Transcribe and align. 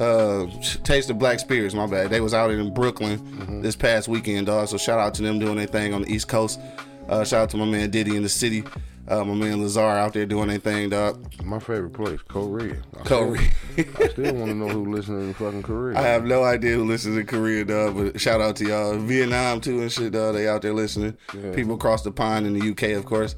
uh 0.00 0.46
Taste 0.84 1.10
of 1.10 1.18
Black 1.18 1.38
Spirits, 1.38 1.74
my 1.74 1.86
bad. 1.86 2.10
They 2.10 2.20
was 2.20 2.34
out 2.34 2.50
in 2.50 2.72
Brooklyn 2.72 3.60
this 3.62 3.76
past 3.76 4.08
weekend, 4.08 4.46
dog. 4.46 4.68
So 4.68 4.76
shout 4.76 4.98
out 4.98 5.14
to 5.14 5.22
them 5.22 5.38
doing 5.38 5.56
their 5.56 5.66
thing 5.66 5.94
on 5.94 6.02
the 6.02 6.12
East 6.12 6.28
Coast. 6.28 6.60
Uh 7.08 7.24
shout 7.24 7.42
out 7.42 7.50
to 7.50 7.56
my 7.56 7.64
man 7.64 7.90
Diddy 7.90 8.16
in 8.16 8.22
the 8.22 8.28
city. 8.28 8.64
Uh 9.08 9.24
my 9.24 9.34
man 9.34 9.60
Lazar 9.60 9.80
out 9.80 10.12
there 10.12 10.26
doing 10.26 10.48
their 10.48 10.58
thing, 10.58 10.90
dog. 10.90 11.42
My 11.44 11.58
favorite 11.58 11.92
place, 11.92 12.20
Korea. 12.28 12.76
I 12.98 13.02
Korea. 13.02 13.50
Still, 13.72 13.86
I 13.98 14.08
still 14.08 14.34
want 14.34 14.50
to 14.50 14.54
know 14.54 14.68
who 14.68 14.94
listening 14.94 15.28
in 15.28 15.34
fucking 15.34 15.62
Korea. 15.62 15.98
I 15.98 16.02
have 16.02 16.24
no 16.24 16.44
idea 16.44 16.76
who 16.76 16.84
listens 16.84 17.16
in 17.16 17.26
Korea, 17.26 17.64
dog, 17.64 17.96
but 17.96 18.20
shout 18.20 18.40
out 18.40 18.56
to 18.56 18.66
y'all. 18.66 18.96
Vietnam 18.98 19.60
too 19.60 19.80
and 19.80 19.90
shit, 19.90 20.12
dog. 20.12 20.34
They 20.34 20.46
out 20.46 20.62
there 20.62 20.74
listening. 20.74 21.16
Yeah. 21.34 21.52
People 21.54 21.74
across 21.74 22.02
the 22.02 22.12
pond 22.12 22.46
in 22.46 22.58
the 22.58 22.70
UK, 22.70 22.96
of 22.96 23.04
course. 23.04 23.34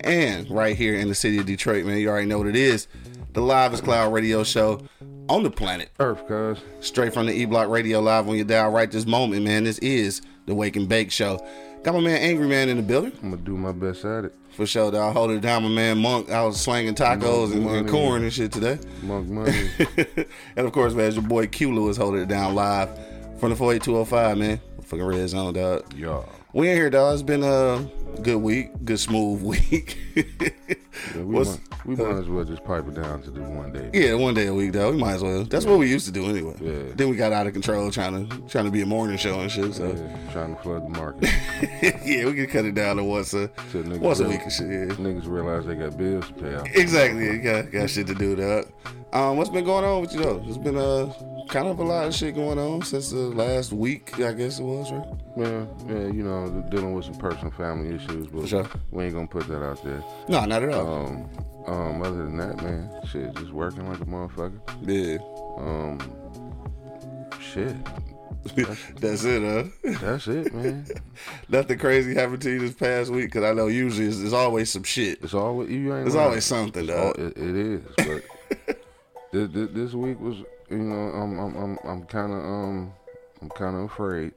And 0.00 0.50
right 0.50 0.76
here 0.76 0.94
in 0.96 1.08
the 1.08 1.14
city 1.14 1.38
of 1.38 1.46
Detroit, 1.46 1.86
man. 1.86 1.98
You 1.98 2.10
already 2.10 2.26
know 2.26 2.38
what 2.38 2.48
it 2.48 2.56
is. 2.56 2.88
The 3.32 3.40
Live 3.40 3.72
is 3.72 3.80
Cloud 3.80 4.12
radio 4.12 4.44
show 4.44 4.80
on 5.28 5.42
the 5.42 5.50
planet. 5.50 5.90
Earth, 6.00 6.26
cuz. 6.26 6.58
straight 6.80 7.14
from 7.14 7.26
the 7.26 7.32
E 7.32 7.44
Block 7.44 7.68
Radio 7.68 8.00
Live 8.00 8.28
on 8.28 8.36
your 8.36 8.44
dial 8.44 8.70
right 8.70 8.90
this 8.90 9.06
moment, 9.06 9.44
man. 9.44 9.64
This 9.64 9.78
is 9.78 10.22
the 10.46 10.54
Wake 10.54 10.76
and 10.76 10.88
Bake 10.88 11.10
Show. 11.10 11.44
Got 11.82 11.94
my 11.94 12.00
man 12.00 12.16
Angry 12.16 12.48
Man 12.48 12.68
in 12.70 12.78
the 12.78 12.82
building 12.82 13.12
I'm 13.22 13.30
gonna 13.30 13.42
do 13.42 13.56
my 13.56 13.72
best 13.72 14.04
at 14.04 14.24
it. 14.24 14.34
for 14.52 14.66
sure. 14.66 14.90
Dog. 14.90 15.14
Hold 15.14 15.32
it 15.32 15.40
down, 15.40 15.62
my 15.64 15.68
man 15.68 15.98
Monk. 15.98 16.30
I 16.30 16.42
was 16.44 16.60
slanging 16.60 16.94
tacos 16.94 17.52
and, 17.52 17.66
and 17.68 17.88
corn 17.88 18.22
and 18.22 18.32
shit 18.32 18.52
today. 18.52 18.78
Monk 19.02 19.28
money. 19.28 19.70
and 20.56 20.66
of 20.66 20.72
course, 20.72 20.94
man, 20.94 21.06
it's 21.06 21.16
your 21.16 21.24
boy 21.24 21.46
Q 21.46 21.74
Lewis 21.74 21.96
holding 21.96 22.22
it 22.22 22.28
down 22.28 22.54
live 22.54 22.88
from 23.38 23.50
the 23.50 23.56
48205, 23.56 24.38
man. 24.38 24.60
Fucking 24.82 25.04
red 25.04 25.28
zone, 25.28 25.54
dog. 25.54 25.92
Y'all. 25.94 26.28
We 26.54 26.70
in 26.70 26.76
here, 26.76 26.88
dog. 26.90 27.14
It's 27.14 27.22
been 27.22 27.42
a 27.42 27.84
good 28.22 28.36
week, 28.36 28.70
good 28.84 29.00
smooth 29.00 29.42
week. 29.70 29.98
Yeah, 30.14 31.22
we, 31.22 31.24
might, 31.44 31.58
we 31.84 31.96
might 31.96 32.14
as 32.20 32.28
well 32.28 32.44
just 32.44 32.62
pipe 32.64 32.86
it 32.86 32.94
down 32.94 33.22
to 33.22 33.30
this 33.30 33.42
one 33.48 33.72
day. 33.72 33.90
Yeah, 33.92 34.14
one 34.14 34.34
day 34.34 34.46
a 34.46 34.54
week, 34.54 34.72
though. 34.72 34.92
We 34.92 34.96
might 34.98 35.14
as 35.14 35.22
well. 35.22 35.42
That's 35.44 35.66
what 35.66 35.78
we 35.80 35.90
used 35.90 36.06
to 36.06 36.12
do 36.12 36.24
anyway. 36.26 36.54
Yeah. 36.60 36.94
Then 36.94 37.10
we 37.10 37.16
got 37.16 37.32
out 37.32 37.48
of 37.48 37.52
control 37.54 37.90
trying 37.90 38.28
to 38.28 38.38
trying 38.48 38.66
to 38.66 38.70
be 38.70 38.82
a 38.82 38.86
morning 38.86 39.16
show 39.16 39.40
and 39.40 39.50
shit. 39.50 39.74
So 39.74 39.88
Yeah, 39.88 40.32
trying 40.32 40.54
to 40.54 40.62
flood 40.62 40.84
the 40.84 40.90
market. 40.90 41.24
yeah, 42.04 42.24
we 42.26 42.34
can 42.34 42.46
cut 42.46 42.64
it 42.64 42.74
down 42.76 42.96
to 42.96 43.04
once 43.04 43.34
a 43.34 43.48
niggas 43.48 43.98
once 43.98 44.20
a 44.20 44.22
real- 44.22 44.32
week 44.32 44.42
and 44.42 44.52
shit. 44.52 44.66
Yeah. 44.68 44.94
Niggas 44.94 45.26
realize 45.26 45.66
they 45.66 45.74
got 45.74 45.98
bills 45.98 46.28
to 46.28 46.34
pay 46.34 46.54
out. 46.54 46.68
Exactly. 46.74 47.38
Got, 47.38 47.72
got 47.72 47.90
shit 47.90 48.06
to 48.06 48.14
do, 48.14 48.36
dog. 48.36 48.66
Um, 49.12 49.36
what's 49.36 49.50
been 49.50 49.64
going 49.64 49.84
on 49.84 50.00
with 50.02 50.14
you 50.14 50.20
though? 50.22 50.42
It's 50.46 50.56
been 50.58 50.76
uh 50.76 51.12
kind 51.48 51.68
of 51.68 51.78
a 51.78 51.84
lot 51.84 52.06
of 52.06 52.14
shit 52.14 52.34
going 52.34 52.58
on 52.58 52.82
since 52.82 53.10
the 53.10 53.16
last 53.16 53.72
week, 53.72 54.20
I 54.20 54.32
guess 54.32 54.58
it 54.58 54.62
was, 54.62 54.90
right? 54.92 55.06
Yeah, 55.36 55.66
yeah, 55.88 56.06
you 56.06 56.22
know, 56.22 56.64
dealing 56.70 56.94
with 56.94 57.04
some 57.04 57.16
personal 57.16 57.52
family 57.52 57.94
issues, 57.94 58.26
but 58.28 58.48
sure. 58.48 58.68
we 58.90 59.04
ain't 59.04 59.14
gonna 59.14 59.26
put 59.26 59.46
that 59.48 59.62
out 59.62 59.82
there. 59.84 60.02
No, 60.28 60.44
not 60.44 60.62
at 60.62 60.72
all. 60.72 61.06
Um, 61.06 61.30
um, 61.66 62.02
other 62.02 62.24
than 62.24 62.36
that, 62.36 62.62
man, 62.62 62.90
shit, 63.06 63.34
just 63.36 63.52
working 63.52 63.88
like 63.88 64.00
a 64.00 64.04
motherfucker. 64.04 64.60
yeah. 64.82 65.18
Um, 65.56 65.98
shit, 67.40 67.76
That's 69.00 69.24
it, 69.24 69.42
huh? 69.42 69.98
that's 70.02 70.26
it, 70.26 70.52
man. 70.52 70.86
Nothing 71.48 71.78
crazy 71.78 72.14
happened 72.14 72.42
to 72.42 72.50
you 72.50 72.60
this 72.60 72.74
past 72.74 73.10
week? 73.10 73.26
Because 73.26 73.42
I 73.42 73.54
know 73.54 73.68
usually 73.68 74.06
it's, 74.06 74.20
it's 74.20 74.34
always 74.34 74.70
some 74.70 74.82
shit. 74.82 75.20
It's 75.22 75.32
always 75.32 75.70
you 75.70 75.94
ain't. 75.94 76.08
Lying. 76.08 76.18
always 76.18 76.44
something, 76.44 76.86
though. 76.86 77.12
it, 77.16 77.38
it 77.38 77.56
is, 77.56 77.82
but 77.96 78.22
this, 79.32 79.50
this, 79.50 79.68
this 79.72 79.92
week 79.94 80.20
was, 80.20 80.36
you 80.74 80.82
know, 80.82 80.96
I'm 80.96 81.38
I'm 81.38 81.56
I'm, 81.56 81.78
I'm 81.84 82.02
kind 82.04 82.32
of 82.32 82.38
um 82.38 82.92
I'm 83.40 83.48
kind 83.50 83.76
of 83.76 83.82
afraid 83.84 84.32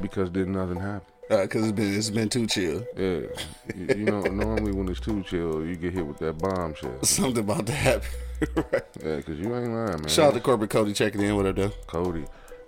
because 0.00 0.30
did 0.30 0.48
nothing 0.48 0.80
happen. 0.80 1.06
Because 1.28 1.64
it's 1.64 1.72
been 1.72 1.96
it's 1.96 2.10
been 2.10 2.28
too 2.28 2.46
chill. 2.46 2.86
Yeah, 2.96 3.20
you, 3.74 3.86
you 3.88 4.04
know, 4.06 4.20
normally 4.44 4.72
when 4.72 4.88
it's 4.88 5.00
too 5.00 5.22
chill, 5.22 5.64
you 5.64 5.76
get 5.76 5.92
hit 5.92 6.06
with 6.06 6.18
that 6.18 6.38
bombshell. 6.38 7.02
Something 7.02 7.44
about 7.44 7.66
to 7.66 7.72
happen. 7.72 8.08
right. 8.56 8.82
Yeah, 9.04 9.16
because 9.16 9.38
you 9.38 9.54
ain't 9.54 9.72
lying, 9.72 10.00
man. 10.00 10.08
Shout 10.08 10.28
out 10.28 10.34
to 10.34 10.40
corporate 10.40 10.70
Cody 10.70 10.92
checking 10.94 11.20
in. 11.20 11.36
with 11.36 11.46
up, 11.46 11.56
though? 11.56 11.72
Cody. 11.86 12.24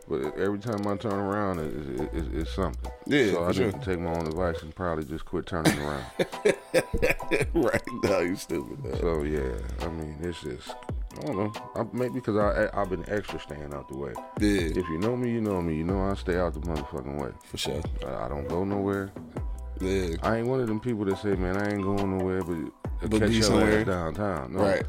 But 0.08 0.36
every 0.36 0.58
time 0.58 0.86
I 0.88 0.96
turn 0.96 1.12
around, 1.12 1.60
it, 1.60 2.00
it, 2.00 2.14
it, 2.14 2.34
it's 2.34 2.50
something. 2.50 2.90
Yeah, 3.06 3.30
so 3.30 3.44
I 3.44 3.52
sure. 3.52 3.66
need 3.66 3.80
to 3.80 3.84
take 3.84 4.00
my 4.00 4.10
own 4.10 4.26
advice 4.26 4.60
and 4.60 4.74
probably 4.74 5.04
just 5.04 5.24
quit 5.24 5.46
turning 5.46 5.78
around. 5.78 6.04
right. 7.54 7.82
No, 8.02 8.18
you 8.18 8.34
stupid. 8.34 8.82
Dog. 8.82 9.00
so 9.00 9.22
yeah, 9.22 9.52
I 9.80 9.88
mean, 9.88 10.16
it's 10.20 10.42
just 10.42 10.74
I 11.18 11.22
don't 11.26 11.36
know. 11.36 11.52
I, 11.74 11.84
maybe 11.92 12.14
because 12.14 12.36
I 12.36 12.64
I- 12.66 12.80
I've 12.82 12.90
been 12.90 13.04
extra 13.08 13.40
staying 13.40 13.74
out 13.74 13.88
the 13.88 13.96
way. 13.96 14.12
Yeah, 14.40 14.60
If 14.80 14.88
you 14.88 14.98
know 14.98 15.16
me, 15.16 15.30
you 15.30 15.40
know 15.40 15.60
me. 15.60 15.74
You 15.76 15.84
know 15.84 16.00
I 16.02 16.14
stay 16.14 16.38
out 16.38 16.54
the 16.54 16.60
motherfucking 16.60 17.20
way. 17.20 17.30
for 17.44 17.56
sure. 17.58 17.80
I, 18.06 18.26
I 18.26 18.28
don't 18.28 18.46
go 18.48 18.64
nowhere. 18.64 19.10
Yeah. 19.80 20.16
I 20.22 20.36
ain't 20.38 20.46
one 20.46 20.60
of 20.60 20.66
them 20.68 20.78
people 20.80 21.04
that 21.06 21.18
say, 21.18 21.34
man, 21.34 21.56
I 21.56 21.72
ain't 21.72 21.82
going 21.82 22.18
nowhere, 22.18 22.42
but, 22.42 23.10
But 23.10 23.20
catch 23.20 23.30
your 23.30 23.42
somewhere. 23.42 23.80
ass 23.80 23.86
downtown. 23.86 24.52
No. 24.52 24.60
Right. 24.60 24.84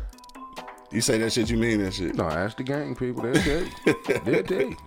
You 0.91 0.99
say 0.99 1.17
that 1.19 1.31
shit, 1.31 1.49
you 1.49 1.55
mean 1.57 1.81
that 1.83 1.93
shit. 1.93 2.15
No, 2.15 2.25
ask 2.25 2.57
the 2.57 2.63
gang 2.63 2.93
people. 2.95 3.23
They'll 3.23 3.33
tell 3.41 3.61
you. 3.63 3.69
They'll 4.25 4.43
tell 4.43 4.61
you. 4.61 4.77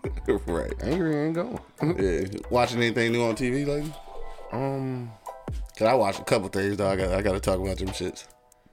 right. 0.47 0.73
Angry 0.83 1.17
ain't 1.17 1.35
going. 1.35 1.59
Yeah. 1.99 2.27
Watching 2.51 2.83
anything 2.83 3.13
new 3.13 3.23
on 3.25 3.35
TV 3.35 3.67
lately? 3.67 3.93
um. 4.53 5.11
Cause 5.79 5.89
I 5.89 5.95
watched 5.95 6.21
a 6.21 6.25
couple 6.25 6.49
things, 6.49 6.77
though. 6.77 6.89
I 6.89 6.95
got 6.97 7.13
I 7.13 7.21
got 7.23 7.33
to 7.33 7.41
talk 7.41 7.59
about 7.59 7.79
them 7.79 7.89
shits. 7.89 8.27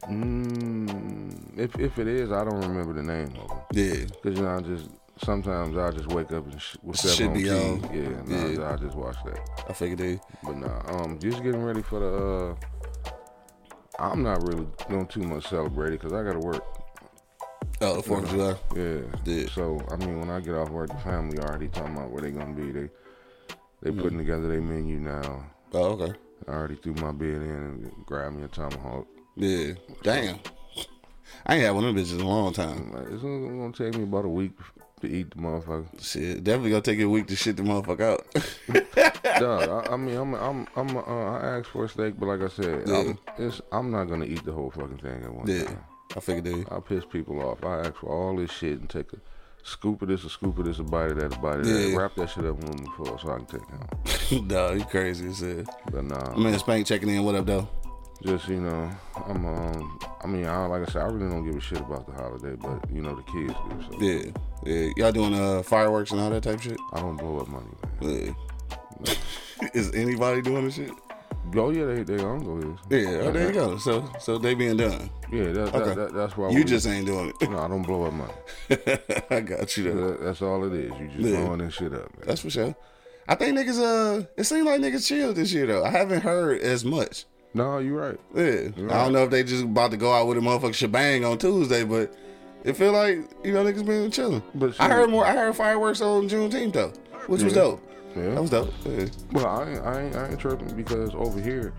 Mm, 0.10 1.58
if 1.60 1.78
if 1.80 2.00
it 2.00 2.08
is, 2.08 2.32
I 2.32 2.44
don't 2.44 2.62
remember 2.62 2.94
the 2.94 3.04
name 3.04 3.34
of 3.42 3.48
them. 3.50 3.60
Yeah. 3.74 4.06
Cause 4.24 4.36
you 4.36 4.44
know, 4.44 4.56
I 4.58 4.62
just 4.62 4.90
sometimes 5.24 5.78
I 5.78 5.92
just 5.92 6.08
wake 6.08 6.32
up 6.32 6.46
and 6.52 6.62
sh- 6.62 6.78
Shit 6.94 7.28
on 7.28 7.34
be 7.34 7.50
on. 7.50 7.90
Yeah, 7.94 8.22
nah, 8.26 8.48
Yeah. 8.48 8.74
I 8.74 8.78
just 8.78 8.96
watch 8.96 9.18
that. 9.26 9.40
I 9.70 9.74
figured 9.74 10.00
they. 10.00 10.20
But 10.44 10.58
nah, 10.58 10.82
um, 11.04 11.20
just 11.20 11.44
getting 11.44 11.64
ready 11.64 11.82
for 11.82 12.00
the. 12.00 12.08
uh 12.08 12.56
I'm 14.00 14.24
not 14.24 14.42
really 14.48 14.66
doing 14.90 15.06
too 15.06 15.22
much 15.22 15.48
celebrating 15.48 16.00
because 16.00 16.14
I 16.14 16.24
gotta 16.24 16.40
work. 16.40 16.64
Oh, 17.82 17.98
the 17.98 18.04
Fourth 18.04 18.24
of 18.24 18.30
July. 18.32 18.56
Yeah. 18.76 19.02
Yeah. 19.26 19.48
So 19.50 19.80
I 19.92 19.96
mean, 19.98 20.20
when 20.20 20.30
I 20.30 20.40
get 20.40 20.56
off 20.56 20.70
work, 20.70 20.90
the 20.90 20.98
family 20.98 21.38
already 21.40 21.68
talking 21.68 21.96
about 21.96 22.10
where 22.12 22.22
they 22.22 22.32
gonna 22.32 22.54
be. 22.54 22.72
They 22.72 22.90
they 23.84 23.92
putting 23.92 24.18
together 24.18 24.48
their 24.48 24.62
menu 24.62 25.00
now. 25.00 25.46
Oh, 25.74 25.94
okay. 26.00 26.18
I 26.48 26.52
already 26.52 26.76
threw 26.76 26.94
my 26.96 27.12
bid 27.12 27.36
in 27.36 27.42
and 27.44 27.92
grabbed 28.06 28.36
me 28.36 28.44
a 28.44 28.48
tomahawk. 28.48 29.08
Yeah. 29.36 29.74
Damn. 30.04 30.40
I 31.46 31.56
ain't 31.56 31.64
had 31.64 31.72
one 31.72 31.86
of 31.86 31.96
them 31.96 32.04
bitches 32.04 32.14
in 32.14 32.22
a 32.22 32.28
long 32.28 32.54
time. 32.54 32.92
Like, 32.92 33.08
It's 33.12 33.22
gonna 33.22 33.48
gonna 33.48 33.72
take 33.74 33.96
me 33.96 34.04
about 34.04 34.26
a 34.26 34.30
week 34.30 34.52
to 35.02 35.08
eat 35.08 35.32
the 35.32 35.38
motherfucker. 35.38 36.02
Shit, 36.02 36.44
definitely 36.44 36.70
gonna 36.72 36.82
take 36.82 37.00
you 37.00 37.08
a 37.08 37.10
week 37.10 37.28
to 37.28 37.36
shit 37.36 37.58
the 37.58 37.64
motherfucker 37.64 38.02
out. 38.14 39.40
Dog, 39.40 39.88
I, 39.88 39.94
I 39.94 39.98
mean, 39.98 40.16
I'm, 40.16 40.36
I'm, 40.36 40.68
I'm, 40.76 40.98
uh, 40.98 41.02
I 41.02 41.58
asked 41.58 41.70
for 41.70 41.86
a 41.86 41.90
steak, 41.90 42.20
but 42.20 42.28
like 42.28 42.42
I 42.42 42.48
said, 42.48 42.88
Yeah. 42.88 43.00
I'm, 43.00 43.20
it's, 43.40 43.62
I'm 43.72 43.90
not 43.92 44.06
gonna 44.06 44.26
eat 44.26 44.46
the 44.46 44.52
whole 44.52 44.70
fucking 44.70 45.00
thing 45.00 45.24
at 45.24 45.34
one 45.34 45.48
yeah. 45.48 45.64
time. 45.64 45.84
I 46.16 46.20
figured 46.20 46.44
they. 46.46 46.76
I 46.76 46.80
piss 46.80 47.06
people 47.06 47.42
off. 47.42 47.64
I 47.64 47.80
ask 47.80 47.96
for 47.96 48.10
all 48.10 48.36
this 48.36 48.52
shit 48.52 48.80
and 48.80 48.90
take 48.90 49.12
a 49.14 49.18
scoop 49.64 50.02
of 50.02 50.10
this, 50.10 50.24
a 50.26 50.30
scoop 50.30 50.58
of 50.60 50.66
this, 50.66 50.80
a 50.80 50.84
bite 50.84 51.12
of 51.12 51.20
that, 51.20 51.36
a 51.36 51.40
bite 51.40 51.60
of 51.60 51.66
that. 51.66 51.90
Yeah. 51.90 51.96
Wrap 51.98 52.16
that 52.16 52.30
shit 52.30 52.46
up 52.46 52.62
in 52.62 52.68
aluminum 52.68 52.94
foil 52.98 53.18
so 53.18 53.32
I 53.32 53.38
can 53.38 53.46
take 53.46 53.62
it 53.62 54.38
home. 54.38 54.48
nah, 54.48 54.72
you 54.72 54.84
crazy 54.86 55.28
as 55.28 55.40
hell. 55.40 55.64
But 55.92 56.04
nah, 56.06 56.36
Man, 56.36 56.58
Spank 56.60 56.86
checking 56.86 57.10
in. 57.10 57.24
What 57.24 57.36
up, 57.36 57.46
though? 57.46 57.70
Just 58.24 58.48
you 58.48 58.62
know, 58.62 58.90
I'm, 59.28 59.46
um, 59.46 60.00
I 60.24 60.28
mean, 60.28 60.46
I, 60.46 60.66
like 60.68 60.88
I 60.88 60.92
said, 60.92 61.02
I 61.02 61.06
really 61.06 61.30
don't 61.30 61.46
give 61.46 61.56
a 61.56 61.60
shit 61.62 61.80
about 61.80 62.06
the 62.08 62.14
holiday, 62.14 62.56
but 62.56 62.90
you 62.92 63.02
know, 63.02 63.16
the 63.16 63.24
kids 63.24 63.54
do. 63.70 63.84
So 63.92 64.02
Yeah. 64.02 64.32
Yeah. 64.64 64.92
Y'all 64.98 65.12
doing 65.12 65.34
uh 65.34 65.64
fireworks 65.64 66.12
and 66.12 66.20
all 66.22 66.30
that 66.30 66.44
type 66.44 66.56
of 66.56 66.64
shit? 66.64 66.78
I 66.94 67.00
don't 67.02 67.18
blow 67.18 67.40
up 67.40 67.48
money, 67.48 67.66
man. 68.02 68.36
Yeah. 69.06 69.14
Is 69.74 69.94
anybody 69.94 70.42
doing 70.42 70.66
this 70.66 70.76
shit? 70.76 70.92
Oh 71.56 71.70
yeah, 71.72 71.86
they, 71.86 72.04
they 72.04 72.24
uncle 72.24 72.60
is. 72.60 72.80
Yeah. 72.90 73.22
Oh, 73.24 73.32
there 73.32 73.48
you 73.48 73.54
go. 73.54 73.78
So, 73.80 74.10
so 74.20 74.38
they 74.38 74.54
being 74.54 74.78
done. 74.78 75.10
Yeah, 75.32 75.46
that, 75.52 75.76
Okay. 75.76 75.80
that, 75.90 75.96
that, 75.96 76.14
that's 76.14 76.38
why 76.38 76.50
You 76.50 76.58
we- 76.58 76.64
just 76.64 76.88
ain't 76.88 77.06
doing 77.08 77.30
it. 77.42 77.50
No, 77.50 77.60
I 77.60 77.68
don't 77.68 77.82
blow 77.82 78.04
up 78.04 78.14
money. 78.14 78.34
I 79.30 79.42
got 79.42 79.76
you. 79.76 79.92
Though. 79.92 80.18
That's 80.24 80.42
all 80.42 80.64
it 80.66 80.74
is. 80.74 80.92
You 81.00 81.08
just 81.08 81.20
Yeah. 81.20 81.42
blowing 81.44 81.60
this 81.60 81.74
shit 81.74 81.94
up, 81.94 82.16
man. 82.18 82.28
That's 82.28 82.42
for 82.42 82.50
sure. 82.50 82.76
I 83.28 83.36
think 83.36 83.58
niggas 83.58 83.80
uh 83.80 84.26
it 84.38 84.44
seems 84.46 84.66
like 84.66 84.82
niggas 84.82 85.06
chilled 85.08 85.36
this 85.36 85.52
year 85.54 85.66
though. 85.68 85.84
I 85.84 85.90
haven't 85.90 86.22
heard 86.22 86.62
as 86.62 86.86
much. 86.86 87.26
No, 87.54 87.80
you're 87.80 88.00
right. 88.00 88.20
Yeah. 88.34 88.70
I 88.90 89.04
don't 89.04 89.14
know 89.14 89.24
if 89.24 89.30
they 89.30 89.44
just 89.44 89.64
about 89.64 89.92
to 89.92 89.98
go 89.98 90.14
out 90.14 90.28
with 90.28 90.38
a 90.38 90.42
motherfucking 90.42 90.74
shebang 90.76 91.26
on 91.26 91.38
Tuesday, 91.38 91.84
but 91.84 92.14
it 92.64 92.74
feel 92.78 92.94
like, 92.94 93.18
you 93.44 93.54
know, 93.54 93.64
niggas 93.64 93.86
been 93.86 94.10
chilling. 94.12 94.42
But 94.56 94.80
I 94.80 94.88
heard 94.88 95.10
more 95.10 95.26
I 95.26 95.34
heard 95.34 95.56
fireworks 95.56 96.02
on 96.02 96.30
Juneteenth 96.30 96.74
though. 96.74 96.94
Which 97.28 97.44
was 97.44 97.54
dope. 97.54 97.82
Yeah. 98.16 98.30
That 98.30 98.42
was 98.42 98.50
dope. 98.50 98.74
Yeah. 98.86 99.06
Well, 99.32 99.48
I 99.48 99.70
ain't, 99.70 99.82
I 99.82 100.02
ain't, 100.02 100.16
I 100.16 100.28
ain't 100.30 100.40
tripping 100.40 100.76
because 100.76 101.14
over 101.16 101.40
here, 101.42 101.74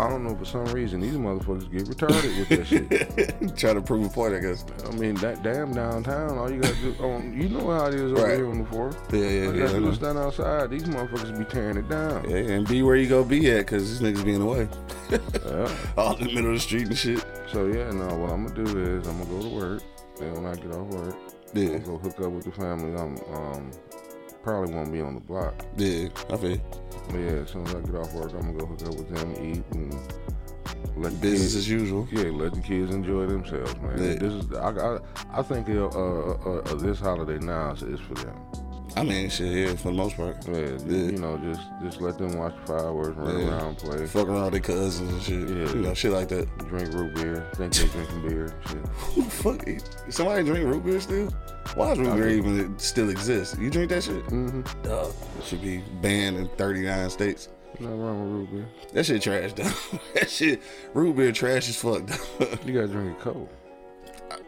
I 0.00 0.08
don't 0.08 0.24
know 0.24 0.34
for 0.34 0.44
some 0.44 0.64
reason 0.66 1.00
these 1.00 1.14
motherfuckers 1.14 1.70
get 1.70 1.82
retarded 1.84 2.38
with 2.38 2.48
that 2.48 2.66
shit. 2.66 3.56
Try 3.58 3.74
to 3.74 3.80
prove 3.82 4.06
a 4.06 4.08
point, 4.08 4.34
I 4.34 4.38
guess. 4.38 4.64
I 4.88 4.92
mean, 4.92 5.14
that 5.16 5.42
damn 5.42 5.72
downtown, 5.74 6.38
all 6.38 6.50
you 6.50 6.60
gotta 6.60 6.74
do, 6.76 6.94
on, 7.04 7.34
you 7.40 7.48
know 7.50 7.70
how 7.70 7.86
it 7.86 7.94
is 7.94 8.12
over 8.12 8.22
Right. 8.22 8.36
here 8.36 8.48
on 8.48 8.58
the 8.62 8.64
fourth. 8.68 8.98
Yeah, 9.12 9.18
yeah, 9.20 9.46
All 9.48 9.54
you 9.54 9.60
yeah. 9.60 9.66
gotta 9.66 9.78
do 9.80 9.88
is 9.90 9.96
stand 9.96 10.18
outside. 10.18 10.70
These 10.70 10.84
motherfuckers 10.84 11.38
be 11.38 11.44
tearing 11.44 11.76
it 11.76 11.88
down. 11.88 12.28
Yeah, 12.30 12.36
and 12.36 12.66
be 12.66 12.82
where 12.82 12.96
you 12.96 13.08
go 13.08 13.24
be 13.24 13.50
at, 13.50 13.66
cause 13.66 13.98
these 13.98 14.00
niggas 14.00 14.24
be 14.24 14.34
in 14.34 14.40
the 14.40 14.46
way. 14.46 14.68
Yeah. 15.10 15.76
All 15.96 16.16
in 16.16 16.24
the 16.28 16.34
middle 16.34 16.50
of 16.50 16.54
the 16.56 16.60
street 16.60 16.86
and 16.86 16.96
shit. 16.96 17.24
So 17.52 17.66
yeah, 17.66 17.90
no. 17.90 18.06
What 18.16 18.30
I'm 18.32 18.46
gonna 18.46 18.64
do 18.64 18.78
is 18.98 19.06
I'm 19.06 19.18
gonna 19.22 19.30
go 19.30 19.42
to 19.42 19.54
work. 19.54 19.82
Then 20.18 20.34
when 20.34 20.46
I 20.46 20.54
get 20.54 20.72
off 20.72 20.86
work, 20.88 21.14
Yeah, 21.52 21.64
I'm 21.64 21.72
gonna 21.72 21.84
go 21.84 21.98
hook 21.98 22.20
up 22.20 22.30
with 22.32 22.44
the 22.44 22.52
family. 22.52 22.92
I'm 22.98 23.16
um 23.34 23.70
probably 24.42 24.72
won't 24.74 24.90
be 24.92 25.00
on 25.02 25.14
the 25.14 25.20
block. 25.20 25.54
yeah, 25.76 26.08
I 26.30 26.36
feel. 26.36 26.60
Yeah, 27.14 27.42
as 27.42 27.50
soon 27.50 27.66
as 27.66 27.74
I 27.74 27.80
get 27.80 27.94
off 27.94 28.12
work, 28.14 28.32
I'm 28.32 28.40
gonna 28.40 28.58
go 28.58 28.66
hook 28.66 28.82
up 28.82 28.94
with 28.94 29.08
them, 29.14 29.32
eat, 29.44 29.64
and 29.72 29.92
let 30.96 31.12
the 31.12 31.18
Business 31.18 31.40
kids, 31.40 31.56
as 31.56 31.68
usual. 31.68 32.08
Yeah, 32.10 32.30
let 32.30 32.54
the 32.54 32.60
kids 32.60 32.92
enjoy 32.94 33.26
themselves, 33.26 33.74
man. 33.80 33.98
Yeah. 33.98 34.14
This 34.14 34.32
is 34.32 34.52
I, 34.52 34.70
I, 34.70 34.98
I 35.32 35.42
think 35.42 35.68
uh, 35.68 35.86
uh, 35.86 36.38
uh, 36.44 36.50
uh, 36.58 36.74
this 36.74 37.00
holiday 37.00 37.38
now 37.38 37.72
is 37.72 38.00
for 38.00 38.14
them. 38.14 38.36
I 38.96 39.02
mean, 39.04 39.28
shit, 39.30 39.52
yeah, 39.52 39.74
for 39.76 39.88
the 39.88 39.92
most 39.94 40.16
part. 40.16 40.36
Yeah, 40.48 40.54
Yeah. 40.86 41.10
you 41.10 41.18
know, 41.18 41.38
just 41.38 41.60
just 41.82 42.00
let 42.00 42.18
them 42.18 42.36
watch 42.36 42.54
the 42.60 42.66
fireworks, 42.72 43.16
run 43.16 43.38
Yeah. 43.40 43.48
around, 43.58 43.78
play, 43.78 44.06
Fuck 44.06 44.28
around 44.28 44.52
with 44.52 44.64
their 44.64 44.76
cousins 44.76 45.12
and 45.12 45.22
shit. 45.22 45.48
Yeah. 45.48 45.74
You 45.74 45.82
know, 45.82 45.94
shit 45.94 46.12
like 46.12 46.28
that. 46.28 46.46
drink 46.68 46.92
root 46.92 47.14
beer, 47.14 47.46
think 47.54 47.72
they 47.74 47.86
drinking 47.88 48.28
beer, 48.28 48.54
shit. 48.68 48.78
Who 49.14 49.22
the 49.22 49.30
fuck? 49.30 50.12
Somebody 50.12 50.44
drink 50.44 50.64
root 50.66 50.84
beer 50.84 51.00
still? 51.00 51.30
Why 51.74 51.90
does 51.90 51.98
root 51.98 52.14
beer 52.16 52.28
even 52.30 52.78
still 52.78 53.10
exist? 53.10 53.58
You 53.58 53.70
drink 53.70 53.90
that 53.90 54.02
shit? 54.04 54.24
Mm-hmm. 54.26 54.82
Dog. 54.82 55.12
It 55.38 55.44
should 55.44 55.62
be 55.62 55.78
banned 56.02 56.36
in 56.36 56.48
39 56.56 57.10
states. 57.10 57.48
Nothing 57.78 58.00
wrong 58.00 58.20
with 58.20 58.40
root 58.40 58.50
beer. 58.52 58.66
That 58.92 59.06
shit 59.06 59.22
trash, 59.22 59.52
though. 59.54 59.98
that 60.14 60.28
shit, 60.28 60.60
root 60.94 61.16
beer 61.16 61.32
trash 61.32 61.68
as 61.68 61.76
fuck, 61.76 62.06
though. 62.06 62.48
You 62.66 62.74
gotta 62.74 62.88
drink 62.88 63.16
it 63.18 63.20
cold. 63.22 63.48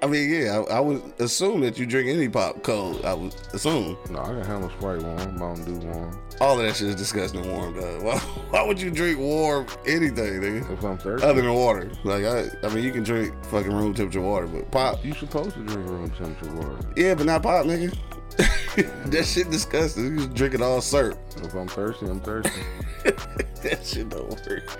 I 0.02 0.06
mean, 0.06 0.30
yeah, 0.30 0.62
I, 0.68 0.76
I 0.76 0.80
would 0.80 1.02
assume 1.18 1.60
that 1.62 1.78
you 1.78 1.86
drink 1.86 2.08
any 2.08 2.28
pop 2.28 2.62
cold. 2.62 3.04
I 3.04 3.14
would 3.14 3.34
assume. 3.52 3.96
No, 4.10 4.20
I 4.20 4.26
can 4.26 4.44
handle 4.44 4.70
Sprite 4.70 5.02
warm, 5.02 5.38
Mountain 5.38 5.64
Dew 5.64 5.86
warm. 5.86 6.18
All 6.40 6.58
of 6.58 6.66
that 6.66 6.76
shit 6.76 6.88
is 6.88 6.96
disgusting 6.96 7.48
warm, 7.48 7.74
dog. 7.74 8.02
Why, 8.02 8.18
why 8.18 8.66
would 8.66 8.80
you 8.80 8.90
drink 8.90 9.18
warm 9.18 9.66
anything, 9.86 10.40
nigga? 10.40 10.72
If 10.72 10.82
I'm 10.82 10.98
thirsty, 10.98 11.26
Other 11.26 11.42
than 11.42 11.54
water. 11.54 11.90
Like, 12.04 12.24
I, 12.24 12.48
I 12.64 12.68
mean, 12.74 12.84
you 12.84 12.92
can 12.92 13.02
drink 13.02 13.32
fucking 13.44 13.72
room 13.72 13.94
temperature 13.94 14.20
water, 14.20 14.46
but 14.46 14.70
pop, 14.70 15.04
you 15.04 15.14
supposed 15.14 15.54
to 15.54 15.64
drink 15.64 15.88
room 15.88 16.10
temperature 16.10 16.54
water. 16.54 16.78
yeah, 16.96 17.14
but 17.14 17.26
not 17.26 17.42
pop, 17.42 17.66
nigga. 17.66 17.96
that 19.10 19.24
shit 19.26 19.50
disgusting. 19.50 20.04
You 20.04 20.16
just 20.18 20.34
drink 20.34 20.54
it 20.54 20.62
all 20.62 20.80
syrup. 20.80 21.18
If 21.36 21.54
I'm 21.54 21.68
thirsty, 21.68 22.06
I'm 22.06 22.20
thirsty. 22.20 22.62
that 23.04 23.80
shit 23.84 24.08
don't 24.08 24.28
work. 24.30 24.78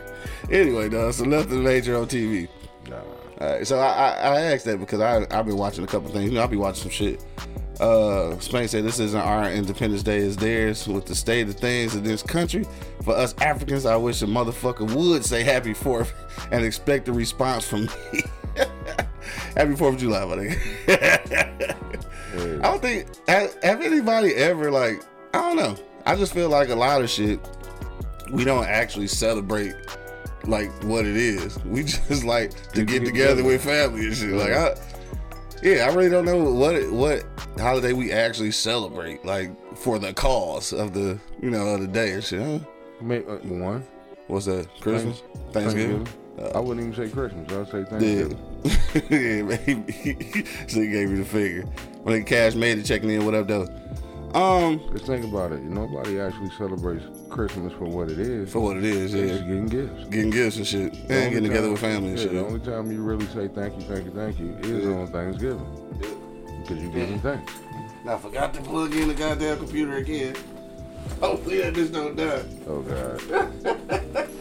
Anyway, 0.51 0.89
dog, 0.89 1.13
so 1.13 1.25
nothing 1.25 1.63
major 1.63 1.97
on 1.97 2.07
TV. 2.07 2.49
Right, 3.43 3.67
so 3.67 3.81
I, 3.81 3.89
I, 3.89 4.11
I 4.13 4.41
asked 4.41 4.67
that 4.67 4.79
because 4.79 5.01
I 5.01 5.27
I've 5.37 5.47
been 5.47 5.57
watching 5.57 5.83
a 5.83 5.87
couple 5.89 6.11
things. 6.11 6.27
You 6.27 6.37
know, 6.37 6.43
I'll 6.43 6.49
be 6.49 6.57
watching 6.57 6.83
some 6.83 6.91
shit. 6.91 7.25
Uh, 7.81 8.39
Spain 8.39 8.69
said 8.69 8.85
this 8.85 9.01
isn't 9.01 9.21
our 9.21 9.51
Independence 9.51 10.05
Day, 10.05 10.19
it's 10.19 10.37
theirs. 10.37 10.87
With 10.87 11.07
the 11.07 11.17
state 11.17 11.49
of 11.49 11.57
things 11.57 11.97
in 11.97 12.05
this 12.05 12.23
country, 12.23 12.65
for 13.03 13.17
us 13.17 13.35
Africans, 13.41 13.85
I 13.85 13.97
wish 13.97 14.23
a 14.23 14.27
motherfucker 14.27 14.95
would 14.95 15.25
say 15.25 15.43
Happy 15.43 15.75
Fourth 15.75 16.13
and 16.53 16.65
expect 16.65 17.09
a 17.09 17.13
response 17.13 17.67
from 17.67 17.87
me. 17.87 18.23
Happy 19.57 19.75
Fourth 19.75 19.95
of 19.95 20.01
July, 20.01 20.21
nigga. 20.21 21.77
I 22.61 22.63
don't 22.63 22.81
think 22.81 23.09
have, 23.27 23.61
have 23.65 23.81
anybody 23.81 24.37
ever 24.37 24.71
like 24.71 25.03
I 25.35 25.41
don't 25.41 25.57
know. 25.57 25.77
I 26.07 26.15
just 26.15 26.33
feel 26.33 26.49
like 26.49 26.69
a 26.69 26.77
lot 26.77 27.03
of 27.03 27.11
shit 27.11 27.41
we 28.31 28.45
don't 28.45 28.67
actually 28.67 29.09
celebrate 29.09 29.75
like 30.47 30.71
what 30.85 31.07
it 31.07 31.17
is. 31.17 31.59
We 31.65 31.83
just 31.85 32.25
like 32.25 32.51
to 32.73 32.85
Get 32.85 32.89
get 32.89 33.05
together. 33.07 33.11
together 33.37 33.45
with 33.45 33.65
family 33.65 34.07
and 34.07 34.17
shit. 34.17 34.31
Like 34.31 34.53
I 34.53 34.75
yeah, 35.63 35.89
I 35.89 35.95
really 35.95 36.11
don't 36.11 36.25
know 36.25 36.43
what 36.43 36.91
what 36.93 37.25
holiday 37.59 37.93
we 37.93 38.13
actually 38.13 38.51
celebrate 38.51 39.25
like 39.25 39.51
for 39.77 39.99
the 39.99 40.13
cause 40.13 40.73
of 40.73 40.93
the 40.93 41.19
you 41.41 41.51
know 41.51 41.67
of 41.69 41.81
the 41.81 41.87
day 41.87 42.13
and 42.13 42.25
shit. 42.25 42.41
Huh? 42.43 42.59
May, 43.01 43.19
uh, 43.19 43.37
one. 43.39 43.87
What's 44.29 44.47
that? 44.47 44.69
Christmas, 44.81 45.23
Thanksgiving. 45.53 46.07
I 46.55 46.59
wouldn't 46.61 46.87
even 46.87 46.95
say 47.09 47.13
Christmas. 47.13 47.51
I'd 47.53 47.69
say 47.71 47.79
Yeah, 48.01 48.29
Thanksgiving. 48.65 49.09
yeah, 49.11 49.43
maybe. 49.43 50.47
so 50.69 50.81
he 50.81 50.89
gave 50.89 51.11
me 51.11 51.17
the 51.19 51.25
figure. 51.25 51.63
When 52.03 52.15
the 52.19 52.25
cash 52.25 52.55
made 52.55 52.79
it, 52.79 52.85
checking 52.85 53.11
in. 53.11 53.25
What 53.25 53.35
up, 53.35 53.49
though? 53.49 53.67
Um, 54.35 54.81
Just 54.93 55.07
think 55.07 55.25
about 55.25 55.53
it. 55.53 55.63
Nobody 55.63 56.19
actually 56.19 56.51
celebrates 56.57 57.05
Christmas 57.29 57.73
for 57.75 57.85
what 57.85 58.09
it 58.09 58.19
is. 58.19 58.51
for 58.53 58.61
what 58.61 58.77
it 58.79 58.85
is, 58.85 59.13
It's 59.15 59.33
yeah, 59.33 59.39
getting 59.47 59.67
gifts. 59.67 60.05
getting 60.09 60.31
gifts 60.31 60.57
and 60.57 60.67
shit, 60.67 60.93
and 60.95 61.11
only 61.13 61.31
getting 61.31 61.45
together 61.45 61.71
with 61.71 61.81
family 61.81 62.11
and 62.11 62.19
yeah, 62.19 62.25
shit. 62.25 62.33
The 62.33 62.45
only 62.47 62.61
time 62.61 62.91
you 62.91 63.03
really 63.03 63.27
say 63.27 63.49
thank 63.49 63.75
you, 63.77 63.83
thank 63.83 64.05
you, 64.07 64.13
thank 64.13 64.39
you 64.39 64.57
is 64.63 64.87
on 64.87 65.07
Thanksgiving. 65.09 65.67
Yeah. 66.01 66.09
Because 66.63 66.83
you 66.83 66.89
giving 66.91 67.21
thanks. 67.21 67.53
Now, 68.05 68.15
I 68.15 68.19
forgot 68.19 68.55
to 68.55 68.61
plug 68.63 68.95
in 68.95 69.09
the 69.09 69.15
goddamn 69.15 69.59
computer 69.59 69.97
again. 69.97 70.35
Hopefully 71.21 71.59
that 71.59 71.75
bitch 71.75 71.93
don't 71.93 72.17
die. 72.17 72.43
Oh 72.67 72.81
God. 72.83 74.29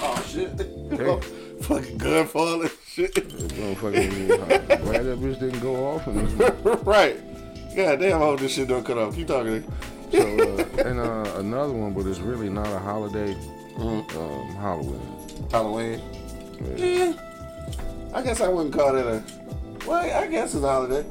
Oh 0.00 0.24
shit! 0.26 0.56
Damn. 0.56 1.20
Fucking 1.62 1.98
gun 1.98 2.26
falling, 2.26 2.70
shit. 2.86 3.12
Motherfucking, 3.14 4.28
glad 4.82 5.04
that 5.04 5.18
bitch 5.20 5.40
didn't 5.40 5.60
go 5.60 5.74
off. 5.86 6.86
Right. 6.86 7.18
God 7.76 8.00
damn, 8.00 8.16
I 8.16 8.24
hope 8.24 8.40
this 8.40 8.52
shit 8.54 8.68
don't 8.68 8.84
cut 8.84 8.98
off. 8.98 9.14
Keep 9.14 9.28
talking. 9.28 9.62
so, 10.10 10.18
uh, 10.18 10.82
and 10.82 10.98
uh, 11.00 11.32
another 11.36 11.72
one, 11.72 11.92
but 11.92 12.06
it's 12.06 12.18
really 12.18 12.48
not 12.48 12.66
a 12.66 12.78
holiday. 12.78 13.34
Mm-hmm. 13.76 14.18
Um, 14.18 14.56
Halloween. 14.56 15.48
Halloween. 15.50 16.02
Yeah. 16.76 16.84
Yeah. 16.86 17.12
I 18.14 18.22
guess 18.22 18.40
I 18.40 18.48
wouldn't 18.48 18.74
call 18.74 18.92
that 18.94 19.06
a. 19.06 19.22
Well, 19.86 20.00
I 20.22 20.26
guess 20.26 20.54
it's 20.54 20.64
a 20.64 20.68
holiday. 20.68 21.04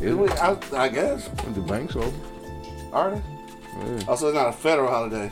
Is 0.00 0.14
We- 0.14 0.26
it? 0.28 0.32
I, 0.42 0.56
I 0.76 0.88
guess. 0.88 1.28
The 1.54 1.60
bank's 1.62 1.96
open. 1.96 2.12
Are 2.92 3.12
they? 3.12 3.22
Yeah. 3.78 4.02
Also, 4.08 4.28
it's 4.28 4.34
not 4.34 4.48
a 4.48 4.52
federal 4.52 4.90
holiday. 4.90 5.30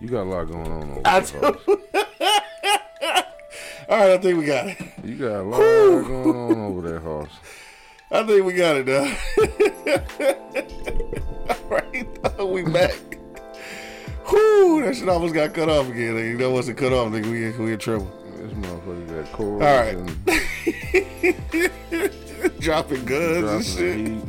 You 0.00 0.08
got 0.08 0.22
a 0.24 0.30
lot 0.30 0.44
going 0.44 0.70
on 0.70 0.90
over 0.90 1.00
I 1.04 1.20
there. 1.20 1.52
do. 1.52 1.58
All 3.88 3.96
right, 3.98 4.10
I 4.10 4.18
think 4.18 4.38
we 4.38 4.44
got 4.44 4.66
it. 4.66 4.76
You 5.02 5.14
got 5.16 5.40
a 5.40 5.42
lot 5.42 5.58
going 5.58 6.36
on 6.36 6.58
over 6.58 6.82
there, 6.86 7.00
Hoss. 7.00 7.28
I 8.10 8.22
think 8.24 8.44
we 8.44 8.54
got 8.54 8.76
it 8.76 8.86
now. 8.86 9.04
All 11.50 11.56
right, 11.70 12.06
we 12.46 12.62
back. 12.62 12.98
Whoo, 14.32 14.82
that 14.82 14.96
shit 14.96 15.08
almost 15.08 15.34
got 15.34 15.52
cut 15.54 15.68
off 15.68 15.88
again. 15.88 16.14
Nigga. 16.14 16.30
You 16.30 16.38
know, 16.38 16.50
once 16.50 16.68
it 16.68 16.76
cut 16.76 16.92
off, 16.92 17.10
nigga, 17.12 17.26
we, 17.30 17.50
we 17.64 17.72
in 17.72 17.78
trouble. 17.78 18.10
This 18.36 18.52
motherfucker 18.52 19.24
got 19.24 19.32
cords 19.32 19.64
All 19.64 19.76
right. 19.76 19.96
and 19.96 20.08
Dropping 22.60 23.04
guns 23.04 23.40
dropping 23.40 23.56
and 23.56 23.64
shit. 23.64 23.96
heat. 24.06 24.22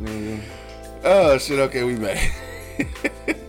Oh, 1.04 1.38
shit, 1.38 1.58
okay, 1.60 1.84
we 1.84 1.94
back. 1.96 2.32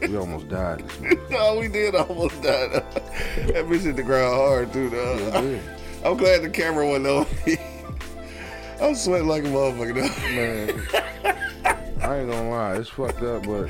We 0.01 0.17
almost 0.17 0.49
died 0.49 0.83
this 0.99 1.29
no, 1.29 1.55
we 1.57 1.69
did 1.69 1.95
almost 1.95 2.41
die. 2.41 2.67
That 2.67 3.63
bitch 3.65 3.83
hit 3.83 3.95
the 3.95 4.03
ground 4.03 4.35
hard, 4.35 4.73
too, 4.73 4.89
though. 4.89 5.17
Yeah. 5.41 5.59
I'm 6.03 6.17
glad 6.17 6.41
the 6.41 6.49
camera 6.49 6.85
wasn't 6.85 7.07
on 7.07 7.25
me. 7.45 7.57
I'm 8.81 8.95
sweating 8.95 9.27
like 9.27 9.43
a 9.43 9.47
motherfucker, 9.47 9.93
though. 9.95 10.35
Man, 10.35 10.69
I 12.01 12.17
ain't 12.17 12.29
gonna 12.31 12.49
lie, 12.49 12.75
it's 12.77 12.89
fucked 12.89 13.21
up, 13.21 13.45
but 13.45 13.69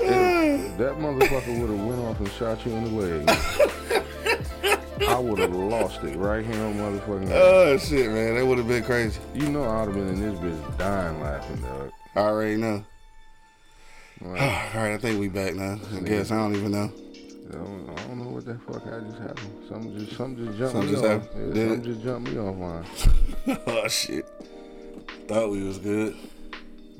if 0.00 0.78
that 0.78 0.98
motherfucker 0.98 1.60
would 1.60 1.70
have 1.70 1.84
went 1.86 2.00
off 2.00 2.20
and 2.20 2.30
shot 2.32 2.64
you 2.64 2.72
in 2.72 2.84
the 2.84 2.90
leg, 2.90 3.28
I 5.08 5.18
would 5.18 5.38
have 5.38 5.54
lost 5.54 6.02
it 6.04 6.16
right 6.16 6.44
here 6.44 6.62
on 6.64 6.74
motherfucking. 6.74 7.30
Oh, 7.32 7.76
shit, 7.78 8.10
man. 8.10 8.36
That 8.36 8.46
would 8.46 8.58
have 8.58 8.68
been 8.68 8.84
crazy. 8.84 9.20
you 9.34 9.48
know 9.48 9.64
I'd 9.64 9.86
have 9.86 9.94
been 9.94 10.08
in 10.08 10.20
this 10.20 10.38
bitch 10.38 10.78
dying 10.78 11.20
laughing, 11.20 11.60
dog. 11.62 11.90
I 12.14 12.20
already 12.20 12.56
know. 12.56 12.84
All 14.24 14.32
right, 14.32 14.94
I 14.94 14.98
think 14.98 15.20
we 15.20 15.28
back 15.28 15.54
now. 15.54 15.78
I 15.94 16.00
guess 16.00 16.30
I 16.30 16.36
don't 16.36 16.54
even 16.56 16.70
know. 16.72 16.90
I, 17.48 17.52
don't, 17.56 17.90
I 17.90 18.02
don't 18.06 18.18
know 18.24 18.30
what 18.30 18.44
the 18.44 18.54
fuck 18.58 18.82
I 18.86 19.00
just 19.00 19.18
happened. 19.18 19.64
Something 19.68 19.98
just, 19.98 20.16
something 20.16 20.46
just 20.46 20.58
jumped 20.58 20.72
Something 20.72 20.88
me 20.90 20.94
just 20.94 21.04
off. 21.04 21.22
happened? 21.22 21.56
Yeah, 21.56 21.68
something 21.68 21.84
just 21.84 22.02
jumped 22.02 22.30
me 22.30 22.38
off 22.38 22.56
offline. 22.56 23.62
oh 23.66 23.88
shit! 23.88 24.28
Thought 25.28 25.50
we 25.50 25.62
was 25.62 25.78
good. 25.78 26.16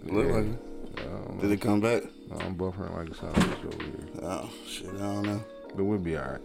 Look 0.04 0.26
Yeah. 0.26 0.32
like 0.34 0.44
it. 0.46 1.40
Did 1.40 1.50
it 1.52 1.60
come 1.60 1.80
back? 1.80 2.02
I'm 2.40 2.56
buffering 2.56 2.96
like 2.96 3.10
a 3.10 3.14
sandwich 3.14 3.74
over 3.74 3.82
here. 3.84 4.08
Oh 4.22 4.50
shit! 4.66 4.88
I 4.88 4.98
don't 4.98 5.22
know. 5.22 5.44
But 5.74 5.84
we'll 5.84 5.98
be 5.98 6.16
alright. 6.16 6.40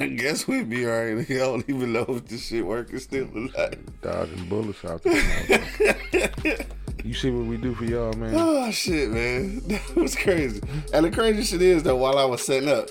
I 0.00 0.06
guess 0.16 0.48
we'd 0.48 0.70
be 0.70 0.86
alright. 0.86 1.18
I 1.30 1.34
don't 1.38 1.68
even 1.68 1.92
know 1.92 2.06
if 2.08 2.26
this 2.26 2.46
shit 2.46 2.64
working 2.64 2.98
still 2.98 3.28
or 3.34 3.40
not. 3.56 3.74
Dodging 4.00 4.48
bullets 4.48 4.82
out 4.84 5.02
there. 5.02 6.66
You 7.04 7.14
see 7.14 7.30
what 7.30 7.46
we 7.46 7.56
do 7.56 7.74
for 7.74 7.84
y'all, 7.84 8.12
man? 8.14 8.34
Oh 8.36 8.70
shit, 8.70 9.10
man, 9.10 9.60
that 9.66 9.96
was 9.96 10.14
crazy. 10.14 10.60
And 10.92 11.04
the 11.04 11.10
crazy 11.10 11.42
shit 11.42 11.62
is 11.62 11.82
though, 11.82 11.96
while 11.96 12.18
I 12.18 12.24
was 12.24 12.44
setting 12.44 12.68
up, 12.68 12.88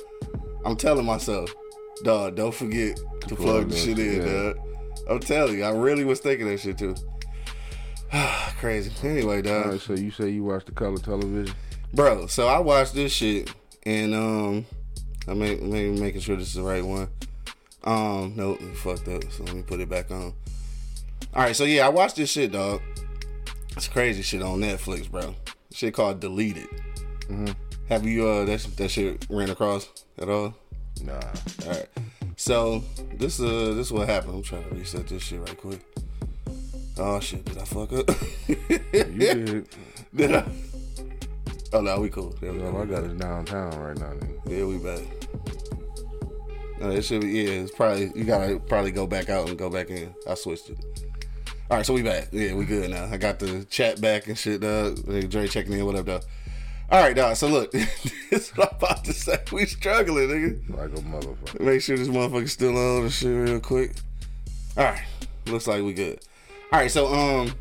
I'm 0.65 0.75
telling 0.75 1.05
myself, 1.05 1.53
dog, 2.03 2.35
don't 2.35 2.53
forget 2.53 2.99
to 3.27 3.35
plug 3.35 3.69
the 3.69 3.75
shit 3.75 3.99
in, 3.99 4.21
yeah. 4.21 4.43
dog. 4.43 4.59
I'm 5.09 5.19
telling 5.19 5.57
you, 5.57 5.63
I 5.63 5.71
really 5.71 6.03
was 6.03 6.19
thinking 6.19 6.47
that 6.47 6.59
shit 6.59 6.77
too. 6.77 6.95
crazy. 8.59 8.91
Anyway, 9.07 9.41
dog. 9.41 9.65
All 9.65 9.71
right, 9.71 9.81
so 9.81 9.93
you 9.93 10.11
say 10.11 10.29
you 10.29 10.43
watch 10.43 10.65
the 10.65 10.71
color 10.71 10.97
television? 10.97 11.55
Bro, 11.93 12.27
so 12.27 12.47
I 12.47 12.59
watched 12.59 12.93
this 12.93 13.11
shit 13.11 13.53
and 13.83 14.13
um 14.13 14.65
I 15.27 15.33
make 15.33 15.61
maybe 15.61 15.99
making 15.99 16.21
sure 16.21 16.35
this 16.35 16.47
is 16.47 16.55
the 16.55 16.63
right 16.63 16.83
one. 16.83 17.09
Um, 17.83 18.33
nope, 18.35 18.59
fucked 18.75 19.07
up. 19.07 19.23
So 19.31 19.43
let 19.43 19.55
me 19.55 19.61
put 19.61 19.79
it 19.79 19.89
back 19.89 20.11
on. 20.11 20.33
Alright, 21.35 21.55
so 21.55 21.63
yeah, 21.63 21.85
I 21.85 21.89
watched 21.89 22.15
this 22.15 22.31
shit, 22.31 22.51
dog. 22.51 22.81
It's 23.79 23.87
crazy 23.87 24.21
shit 24.23 24.41
on 24.41 24.59
Netflix, 24.59 25.09
bro. 25.09 25.33
Shit 25.71 25.93
called 25.93 26.19
Deleted. 26.19 26.67
Have 27.87 28.05
you 28.05 28.27
uh 28.27 28.43
that 28.43 28.59
that 28.75 28.91
shit 28.91 29.25
ran 29.29 29.49
across 29.49 29.87
at 30.17 30.27
all? 30.27 30.53
Nah. 31.01 31.21
Alright. 31.63 31.87
So 32.35 32.83
this 33.13 33.39
uh 33.39 33.71
this 33.75 33.87
is 33.87 33.93
what 33.93 34.09
happened. 34.09 34.35
I'm 34.35 34.43
trying 34.43 34.67
to 34.67 34.75
reset 34.75 35.07
this 35.07 35.23
shit 35.23 35.39
right 35.39 35.57
quick. 35.57 35.79
Oh 36.97 37.21
shit, 37.21 37.45
did 37.45 37.57
I 37.57 37.63
fuck 37.63 37.93
up? 37.93 38.09
You 38.49 38.57
did. 39.17 39.69
did 40.13 40.35
I? 40.35 40.43
Oh 41.71 41.79
no, 41.79 42.01
we 42.01 42.09
cool. 42.09 42.35
There 42.41 42.51
we 42.51 42.59
go. 42.59 42.81
I 42.81 42.83
got 42.83 43.05
is 43.05 43.13
downtown 43.13 43.79
right 43.79 43.97
now. 43.97 44.11
Nigga. 44.11 44.41
Yeah, 44.45 44.65
we 44.65 44.77
back. 44.77 45.05
No, 46.81 46.91
it 46.91 47.05
should 47.05 47.21
be. 47.21 47.29
Yeah, 47.29 47.61
it's 47.61 47.71
probably 47.71 48.11
you 48.13 48.25
gotta 48.25 48.59
probably 48.59 48.91
go 48.91 49.07
back 49.07 49.29
out 49.29 49.47
and 49.47 49.57
go 49.57 49.69
back 49.69 49.89
in. 49.89 50.13
I 50.27 50.33
switched 50.33 50.69
it. 50.69 50.98
All 51.69 51.77
right, 51.77 51.85
so 51.85 51.93
we 51.93 52.01
back. 52.01 52.29
Yeah, 52.31 52.55
we 52.55 52.65
good 52.65 52.89
now. 52.89 53.05
I 53.11 53.17
got 53.17 53.37
the 53.37 53.63
chat 53.65 54.01
back 54.01 54.25
and 54.25 54.35
shit. 54.35 54.63
Uh, 54.63 54.89
Dre 55.27 55.47
checking 55.47 55.73
in. 55.73 55.85
What 55.85 55.93
up, 55.93 56.07
dog? 56.07 56.23
All 56.89 56.99
right, 56.99 57.15
dog. 57.15 57.35
So 57.35 57.47
look, 57.47 57.71
this 57.71 58.31
is 58.31 58.49
what 58.57 58.71
I'm 58.71 58.77
about 58.77 59.05
to 59.05 59.13
say. 59.13 59.37
We 59.51 59.67
struggling, 59.67 60.29
nigga. 60.29 60.75
Like 60.75 60.97
a 60.97 61.03
motherfucker. 61.03 61.59
Make 61.59 61.83
sure 61.83 61.95
this 61.95 62.07
motherfucker's 62.07 62.53
still 62.53 62.75
on 62.75 63.03
and 63.03 63.11
shit 63.11 63.29
real 63.29 63.59
quick. 63.59 63.93
All 64.77 64.85
right, 64.85 65.03
looks 65.45 65.67
like 65.67 65.83
we 65.83 65.93
good. 65.93 66.19
All 66.73 66.79
right, 66.79 66.89
so 66.89 67.05
um, 67.13 67.51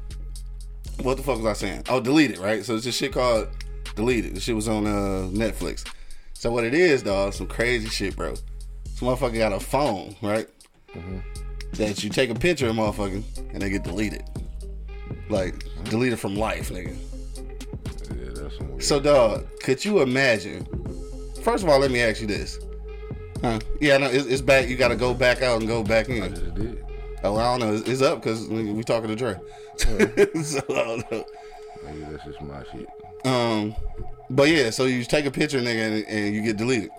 what 1.03 1.19
the 1.19 1.23
fuck 1.23 1.37
was 1.37 1.45
I 1.45 1.53
saying? 1.53 1.83
Oh, 1.91 2.01
delete 2.01 2.31
it, 2.31 2.39
right? 2.39 2.65
So 2.65 2.77
it's 2.77 2.87
this 2.87 2.97
shit 2.97 3.13
called 3.13 3.49
Deleted. 3.95 4.35
The 4.35 4.41
shit 4.41 4.57
was 4.57 4.69
on 4.69 4.87
uh 4.87 5.29
Netflix. 5.31 5.87
So 6.33 6.51
what 6.51 6.65
it 6.65 6.73
is, 6.73 7.03
dog, 7.03 7.35
some 7.35 7.47
crazy 7.47 7.89
shit, 7.89 8.17
bro. 8.17 8.31
This 8.31 9.01
motherfucker 9.01 9.37
got 9.37 9.53
a 9.53 9.61
phone, 9.61 10.17
right? 10.23 10.49
That 11.73 12.03
you 12.03 12.11
take 12.11 12.31
a 12.31 12.35
picture 12.35 12.69
of 12.69 12.77
motherfucking 12.77 13.23
and 13.53 13.63
they 13.63 13.71
get 13.71 13.85
deleted. 13.85 14.25
Like 15.29 15.65
deleted 15.85 16.19
from 16.19 16.37
life, 16.37 16.71
nigga. 16.71 16.97
Yeah, 18.17 18.43
that's 18.43 18.57
some 18.57 18.69
weird. 18.71 18.83
So, 18.83 19.01
dog, 19.01 19.47
could 19.61 19.85
you 19.85 20.01
imagine? 20.01 20.67
First 21.43 21.65
of 21.65 21.71
all, 21.71 21.79
let 21.79 21.91
me 21.91 22.01
ask 22.01 22.21
you 22.21 22.27
this. 22.27 22.59
Huh? 23.43 23.61
Yeah, 23.81 23.99
no, 23.99 24.07
it's, 24.07 24.27
it's 24.27 24.43
back. 24.43 24.69
You 24.69 24.77
got 24.77 24.89
to 24.89 24.97
go 24.97 25.15
back 25.15 25.43
out 25.43 25.61
and 25.61 25.69
go 25.69 25.83
back 25.85 26.11
I 26.11 26.15
in. 26.15 26.35
just 26.35 26.55
did. 26.55 26.85
Oh, 27.23 27.37
I 27.37 27.45
don't 27.57 27.61
know. 27.61 27.75
It's, 27.75 27.89
it's 27.89 28.03
up 28.03 28.23
because 28.23 28.47
we 28.49 28.83
talking 28.83 29.09
to 29.09 29.17
Dre. 29.17 29.37
so, 30.43 30.61
I 30.71 30.73
don't 30.73 31.13
know. 31.13 31.25
Maybe 31.85 32.01
that's 32.11 32.25
just 32.25 32.41
my 32.43 32.65
shit. 32.73 32.89
Um, 33.25 33.75
but 34.31 34.49
yeah, 34.49 34.71
so 34.71 34.85
you 34.85 35.05
take 35.05 35.27
a 35.27 35.31
picture, 35.31 35.61
nigga, 35.61 35.89
and, 35.89 36.07
and 36.07 36.35
you 36.35 36.43
get 36.43 36.57
deleted. 36.57 36.91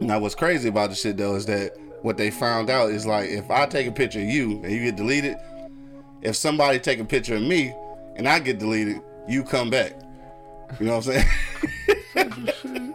Now, 0.00 0.18
what's 0.18 0.34
crazy 0.34 0.68
about 0.68 0.90
the 0.90 0.96
shit 0.96 1.16
though 1.16 1.34
is 1.34 1.46
that 1.46 1.76
what 2.02 2.16
they 2.16 2.30
found 2.30 2.70
out 2.70 2.90
is 2.90 3.06
like 3.06 3.30
if 3.30 3.50
I 3.50 3.66
take 3.66 3.86
a 3.86 3.92
picture 3.92 4.20
of 4.20 4.26
you 4.26 4.62
and 4.62 4.70
you 4.70 4.84
get 4.84 4.96
deleted, 4.96 5.36
if 6.22 6.36
somebody 6.36 6.78
take 6.78 6.98
a 6.98 7.04
picture 7.04 7.36
of 7.36 7.42
me 7.42 7.74
and 8.16 8.28
I 8.28 8.38
get 8.38 8.58
deleted, 8.58 9.00
you 9.28 9.44
come 9.44 9.70
back. 9.70 9.92
You 10.78 10.86
know 10.86 10.98
what 10.98 11.08
I'm 11.08 11.22
saying? 12.14 12.94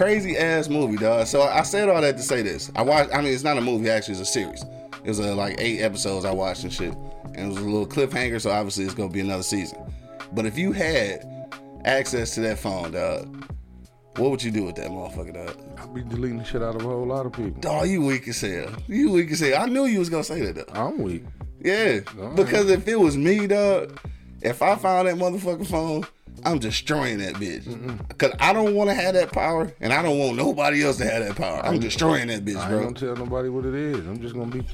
crazy 0.00 0.34
ass 0.38 0.70
movie, 0.70 0.96
dog. 0.96 1.26
So 1.26 1.42
I 1.42 1.60
said 1.62 1.90
all 1.90 2.00
that 2.00 2.16
to 2.16 2.22
say 2.22 2.40
this. 2.40 2.72
I 2.74 2.80
watched. 2.80 3.14
I 3.14 3.20
mean, 3.20 3.34
it's 3.34 3.42
not 3.42 3.58
a 3.58 3.60
movie. 3.60 3.90
Actually, 3.90 4.12
it's 4.12 4.22
a 4.22 4.32
series. 4.32 4.62
It 5.04 5.08
was 5.08 5.20
uh, 5.20 5.34
like 5.34 5.56
eight 5.58 5.82
episodes 5.82 6.24
I 6.24 6.32
watched 6.32 6.64
and 6.64 6.72
shit, 6.72 6.94
and 7.34 7.36
it 7.36 7.46
was 7.46 7.58
a 7.58 7.60
little 7.60 7.86
cliffhanger. 7.86 8.40
So 8.40 8.50
obviously, 8.50 8.84
it's 8.84 8.94
gonna 8.94 9.12
be 9.12 9.20
another 9.20 9.42
season. 9.42 9.78
But 10.32 10.46
if 10.46 10.56
you 10.56 10.72
had 10.72 11.26
access 11.84 12.34
to 12.36 12.40
that 12.40 12.58
phone, 12.58 12.92
dog, 12.92 13.46
what 14.16 14.30
would 14.30 14.42
you 14.42 14.50
do 14.50 14.64
with 14.64 14.76
that 14.76 14.90
motherfucker, 14.90 15.34
dog? 15.34 15.56
I'll 15.78 15.88
be 15.88 16.02
deleting 16.02 16.38
the 16.38 16.44
shit 16.44 16.62
out 16.62 16.74
of 16.76 16.82
a 16.84 16.88
whole 16.88 17.06
lot 17.06 17.26
of 17.26 17.32
people. 17.32 17.60
Dog, 17.60 17.88
you 17.88 18.02
weak 18.02 18.28
as 18.28 18.40
hell. 18.40 18.70
You 18.88 19.12
weak 19.12 19.30
as 19.30 19.40
hell. 19.40 19.62
I 19.62 19.66
knew 19.66 19.84
you 19.86 19.98
was 19.98 20.10
gonna 20.10 20.24
say 20.24 20.40
that, 20.50 20.66
though. 20.66 20.80
I'm 20.80 20.98
weak. 20.98 21.24
Yeah, 21.60 22.00
because 22.36 22.70
if 22.70 22.88
it 22.88 22.98
was 22.98 23.16
me, 23.16 23.46
dog, 23.46 23.98
if 24.40 24.62
I 24.62 24.76
found 24.76 25.08
that 25.08 25.16
motherfucking 25.16 25.66
phone, 25.66 26.06
I'm 26.44 26.58
destroying 26.58 27.18
that 27.18 27.34
bitch. 27.34 28.18
Cause 28.18 28.32
I 28.40 28.52
don't 28.52 28.74
want 28.74 28.88
to 28.90 28.94
have 28.94 29.14
that 29.14 29.32
power, 29.32 29.72
and 29.80 29.92
I 29.92 30.02
don't 30.02 30.18
want 30.18 30.36
nobody 30.36 30.82
else 30.82 30.96
to 30.98 31.04
have 31.08 31.26
that 31.26 31.36
power. 31.36 31.60
I'm 31.64 31.78
destroying 31.78 32.28
that 32.28 32.44
bitch, 32.44 32.56
I 32.56 32.68
bro. 32.68 32.82
don't 32.82 32.96
tell 32.96 33.14
nobody 33.16 33.48
what 33.48 33.66
it 33.66 33.74
is. 33.74 33.98
I'm 34.06 34.20
just 34.20 34.34
gonna 34.34 34.46
be. 34.50 34.64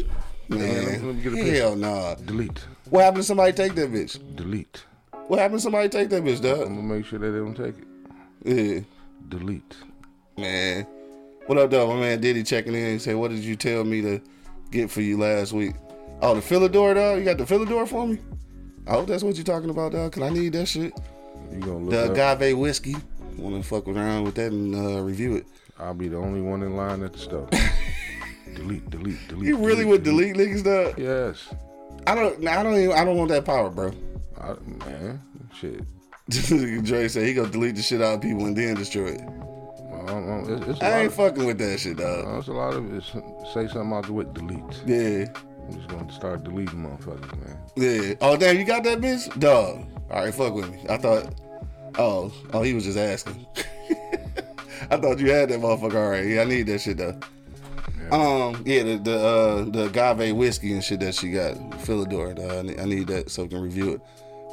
Man, 0.48 1.16
me 1.16 1.22
get 1.22 1.32
a 1.32 1.36
picture. 1.36 1.52
hell 1.56 1.76
nah. 1.76 2.14
Delete. 2.14 2.64
What 2.88 3.02
happened 3.02 3.22
to 3.22 3.26
somebody 3.26 3.52
take 3.52 3.74
that 3.74 3.92
bitch? 3.92 4.36
Delete. 4.36 4.84
What 5.26 5.40
happened 5.40 5.58
to 5.58 5.62
somebody 5.62 5.88
take 5.88 6.08
that 6.10 6.22
bitch, 6.22 6.40
dog? 6.40 6.68
I'm 6.68 6.76
gonna 6.76 6.82
make 6.82 7.04
sure 7.04 7.18
that 7.18 7.30
they 7.30 7.38
don't 7.38 7.54
take 7.56 7.74
it. 7.78 7.84
Yeah, 8.44 8.80
Delete. 9.28 9.76
man. 10.38 10.86
What 11.46 11.58
up, 11.58 11.70
dog? 11.70 11.88
My 11.90 11.96
man 11.96 12.20
Diddy 12.20 12.42
checking 12.42 12.74
in. 12.74 12.92
He 12.94 12.98
said, 12.98 13.16
"What 13.16 13.30
did 13.30 13.40
you 13.40 13.54
tell 13.56 13.84
me 13.84 14.02
to 14.02 14.20
get 14.70 14.90
for 14.90 15.00
you 15.00 15.16
last 15.18 15.52
week?" 15.52 15.74
Oh, 16.22 16.34
the 16.34 16.40
Philidor, 16.40 16.94
dog. 16.94 17.18
You 17.18 17.24
got 17.24 17.38
the 17.38 17.44
Philidor 17.44 17.86
for 17.86 18.06
me? 18.06 18.18
I 18.86 18.92
hope 18.92 19.06
that's 19.06 19.22
what 19.22 19.36
you're 19.36 19.44
talking 19.44 19.70
about, 19.70 19.92
dog. 19.92 20.12
Cause 20.12 20.22
I 20.22 20.30
need 20.30 20.52
that 20.54 20.66
shit. 20.66 20.92
You 21.52 21.58
gonna 21.60 21.78
look 21.78 21.90
The 21.90 22.12
up. 22.22 22.38
agave 22.38 22.58
whiskey. 22.58 22.96
Want 23.36 23.62
to 23.62 23.68
fuck 23.68 23.86
around 23.86 24.24
with 24.24 24.34
that 24.36 24.50
and 24.52 24.74
uh, 24.74 25.00
review 25.02 25.36
it? 25.36 25.46
I'll 25.78 25.94
be 25.94 26.08
the 26.08 26.16
only 26.16 26.40
one 26.40 26.62
in 26.62 26.74
line 26.76 27.02
at 27.02 27.12
the 27.12 27.18
store. 27.18 27.48
delete, 28.54 28.88
delete, 28.90 29.28
delete. 29.28 29.46
You 29.48 29.58
really 29.58 29.84
would 29.84 30.02
delete 30.02 30.34
niggas, 30.36 30.64
dog? 30.64 30.98
Yes. 30.98 31.48
I 32.06 32.14
don't. 32.14 32.46
I 32.48 32.62
don't. 32.62 32.74
Even, 32.78 32.92
I 32.96 33.04
don't 33.04 33.16
want 33.16 33.28
that 33.30 33.44
power, 33.44 33.70
bro. 33.70 33.92
I, 34.40 34.54
man, 34.86 35.22
shit. 35.54 35.80
Dre 36.82 37.06
said 37.08 37.24
he 37.26 37.34
gonna 37.34 37.48
delete 37.48 37.76
the 37.76 37.82
shit 37.82 38.02
out 38.02 38.14
of 38.14 38.20
people 38.20 38.46
and 38.46 38.56
then 38.56 38.74
destroy 38.74 39.08
it. 39.08 39.20
I. 40.08 40.42
It's, 40.48 40.66
it's, 40.66 40.82
I 40.82 41.00
ain't 41.00 41.08
of, 41.08 41.14
fucking 41.14 41.46
with 41.46 41.58
that 41.58 41.78
shit, 41.78 41.96
dog. 41.96 42.38
it's 42.38 42.48
a 42.48 42.52
lot 42.52 42.74
of 42.74 42.92
it. 42.92 43.02
Say 43.52 43.68
something 43.68 43.92
out 43.92 44.06
the 44.06 44.12
way. 44.12 44.24
Delete. 44.32 44.82
Yeah, 44.86 45.26
I'm 45.66 45.74
just 45.74 45.88
gonna 45.88 46.12
start 46.12 46.44
deleting 46.44 46.84
motherfuckers, 46.84 47.44
man. 47.44 47.58
yeah. 47.76 48.14
Oh 48.20 48.36
damn, 48.36 48.56
you 48.56 48.64
got 48.64 48.84
that 48.84 49.00
bitch, 49.00 49.38
dog. 49.38 49.86
All 50.10 50.24
right, 50.24 50.34
fuck 50.34 50.54
with 50.54 50.70
me. 50.70 50.84
I 50.88 50.96
thought. 50.96 51.32
Oh, 51.98 52.32
oh, 52.52 52.62
he 52.62 52.74
was 52.74 52.84
just 52.84 52.98
asking. 52.98 53.46
I 54.90 54.96
thought 54.98 55.18
you 55.18 55.30
had 55.30 55.48
that 55.48 55.60
motherfucker 55.60 55.94
already. 55.94 56.34
Yeah, 56.34 56.42
I 56.42 56.44
need 56.44 56.66
that 56.66 56.80
shit 56.80 56.98
though. 56.98 57.18
Yeah. 57.98 58.08
Um, 58.10 58.62
yeah, 58.66 58.82
the 58.82 58.96
the 58.98 59.18
uh, 59.18 59.64
the 59.64 59.84
agave 59.86 60.36
whiskey 60.36 60.72
and 60.72 60.84
shit 60.84 61.00
that 61.00 61.14
she 61.14 61.30
got, 61.30 61.54
Philidor. 61.82 62.34
dawg. 62.36 62.50
I 62.50 62.62
need, 62.62 62.80
I 62.80 62.84
need 62.84 63.06
that 63.08 63.30
so 63.30 63.44
I 63.44 63.46
can 63.46 63.60
review 63.60 63.92
it. 63.92 64.00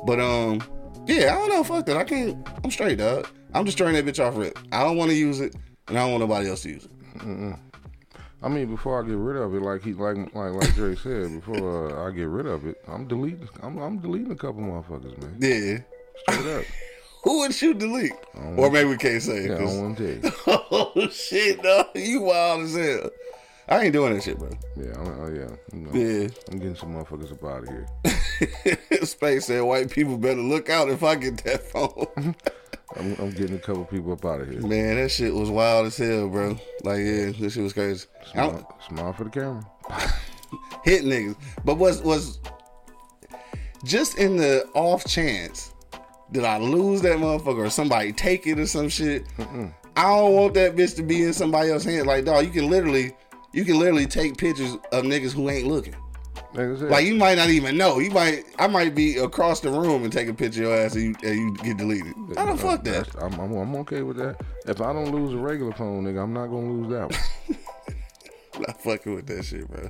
But 0.06 0.20
um, 0.20 0.62
yeah, 1.06 1.36
I 1.36 1.40
don't 1.40 1.50
know. 1.50 1.64
Fuck 1.64 1.86
that. 1.88 1.98
I 1.98 2.04
can't. 2.04 2.48
I'm 2.64 2.72
straight, 2.72 2.98
dog. 2.98 3.28
I'm 3.54 3.66
just 3.66 3.78
throwing 3.78 3.94
that 3.94 4.06
bitch 4.06 4.24
off 4.24 4.36
rip. 4.36 4.58
I 4.72 4.84
don't 4.84 4.98
want 4.98 5.12
to 5.12 5.16
use 5.16 5.40
it, 5.40 5.56
and 5.88 5.98
I 5.98 6.02
don't 6.02 6.12
want 6.12 6.22
nobody 6.22 6.50
else 6.50 6.64
to 6.64 6.70
use 6.70 6.86
it. 6.86 7.60
I 8.42 8.50
mean, 8.50 8.68
before 8.68 9.02
I 9.02 9.08
get 9.08 9.16
rid 9.16 9.38
of 9.38 9.56
it, 9.56 9.62
like 9.62 9.84
he, 9.84 9.94
like, 9.94 10.18
like, 10.36 10.52
like 10.52 10.76
Dre 10.76 10.96
said, 10.96 11.40
before 11.40 11.98
uh, 11.98 12.08
I 12.08 12.12
get 12.12 12.28
rid 12.28 12.46
of 12.46 12.66
it, 12.66 12.84
I'm 12.88 13.08
deleting. 13.08 13.48
I'm, 13.62 13.78
I'm 13.78 14.00
deleting 14.00 14.32
a 14.32 14.36
couple 14.36 14.62
motherfuckers, 14.62 15.18
man. 15.22 15.38
Yeah. 15.40 16.34
Straight 16.36 16.58
up. 16.58 16.66
Who 17.24 17.40
would 17.40 17.62
you 17.62 17.74
delete? 17.74 18.12
Or 18.58 18.70
maybe 18.70 18.90
we 18.90 18.98
can't 18.98 19.22
say. 19.22 19.48
Yeah, 19.48 19.56
I 19.56 19.60
don't 19.60 19.82
want 19.82 19.98
to 19.98 20.20
tell 20.20 20.32
you. 20.32 20.38
oh 20.72 21.10
shit, 21.10 21.64
dog. 21.64 21.88
You 21.96 22.22
wild 22.22 22.64
as 22.64 22.76
hell. 22.76 23.10
I 23.68 23.84
ain't 23.84 23.94
doing 23.94 24.14
that 24.14 24.24
shit, 24.24 24.38
bro. 24.38 24.50
Yeah, 24.76 24.94
I'm, 25.00 25.22
oh 25.22 25.34
yeah. 25.34 25.56
You 25.74 25.80
know, 25.80 25.94
Yeah. 25.94 26.28
I'm 26.52 26.60
getting 26.60 26.76
some 26.76 26.94
motherfuckers 26.96 27.32
up 27.32 27.44
out 27.44 27.64
of 27.64 27.70
here. 27.70 28.78
Space 29.06 29.46
said 29.46 29.62
white 29.62 29.90
people 29.90 30.18
better 30.18 30.42
look 30.42 30.70
out 30.70 30.90
if 30.90 31.04
I 31.04 31.16
get 31.16 31.44
that 31.46 31.62
phone. 31.64 32.08
I'm, 32.96 33.16
I'm 33.20 33.32
getting 33.32 33.56
a 33.56 33.60
couple 33.60 33.86
people 33.86 34.12
up 34.12 34.26
out 34.26 34.42
of 34.42 34.50
here. 34.50 34.62
Man, 34.62 34.98
that 34.98 35.10
shit 35.10 35.34
was 35.34 35.50
wild 35.50 35.88
as 35.88 35.98
hell, 35.98 36.30
bro. 36.30 36.52
Like, 36.84 37.00
yeah, 37.00 37.32
this 37.32 37.54
shit 37.54 37.64
was 37.64 37.74
crazy. 37.74 38.06
Smile, 38.32 38.78
smile 38.88 39.14
for 39.14 39.24
the 39.24 39.30
camera. 39.30 39.66
hit 40.84 41.04
niggas. 41.04 41.36
But 41.66 41.76
was 41.78 42.02
was 42.02 42.40
just 43.84 44.18
in 44.18 44.38
the 44.38 44.66
off 44.76 45.06
chance 45.06 45.74
that 46.32 46.46
I 46.46 46.58
lose 46.58 47.02
that 47.02 47.18
motherfucker 47.18 47.66
or 47.66 47.70
somebody 47.70 48.12
take 48.12 48.46
it 48.48 48.60
or 48.60 48.66
some 48.68 48.90
shit. 48.90 49.26
I 49.96 50.04
don't 50.04 50.34
want 50.34 50.54
that 50.56 50.76
bitch 50.76 50.96
to 50.98 51.04
be 51.04 51.24
in 51.24 51.34
somebody 51.34 51.70
else's 51.72 51.94
hand. 51.94 52.08
Like, 52.08 52.26
dog, 52.26 52.46
you 52.46 52.52
can 52.52 52.70
literally 52.70 53.16
you 53.54 53.64
can 53.66 53.80
literally 53.80 54.06
take 54.08 54.38
pictures 54.38 54.74
of 54.92 55.04
niggas 55.04 55.32
who 55.34 55.50
ain't 55.50 55.68
looking. 55.68 55.96
Like 56.54 56.68
I 56.68 56.76
said, 56.80 56.90
Like 56.92 57.06
you 57.06 57.16
might 57.16 57.36
not 57.38 57.50
even 57.50 57.78
know. 57.78 58.00
You 58.00 58.12
might 58.12 58.44
I 58.60 58.68
might 58.68 58.94
be 58.94 59.18
across 59.18 59.60
the 59.60 59.70
room 59.72 60.04
and 60.04 60.12
take 60.14 60.28
a 60.28 60.34
picture 60.34 60.64
of 60.64 60.70
your 60.70 60.78
ass 60.78 60.94
and 60.96 61.04
you, 61.24 61.30
and 61.30 61.36
you 61.40 61.56
get 61.64 61.78
deleted. 61.78 62.14
I 62.38 62.46
don't 62.46 62.60
fuck 62.60 62.84
that. 62.84 63.10
I'm, 63.22 63.34
I'm, 63.40 63.54
I'm 63.56 63.76
okay 63.78 64.02
with 64.04 64.18
that. 64.18 64.40
If 64.68 64.80
I 64.82 64.94
don't 64.94 65.12
lose 65.12 65.34
a 65.34 65.38
regular 65.38 65.72
phone, 65.74 66.04
nigga, 66.04 66.22
I'm 66.22 66.34
not 66.34 66.48
gonna 66.48 66.72
lose 66.72 66.90
that 66.92 67.10
one. 67.12 67.58
I'm 68.56 68.62
not 68.68 68.82
fucking 68.82 69.16
with 69.16 69.26
that 69.28 69.44
shit, 69.46 69.68
bro. 69.68 69.90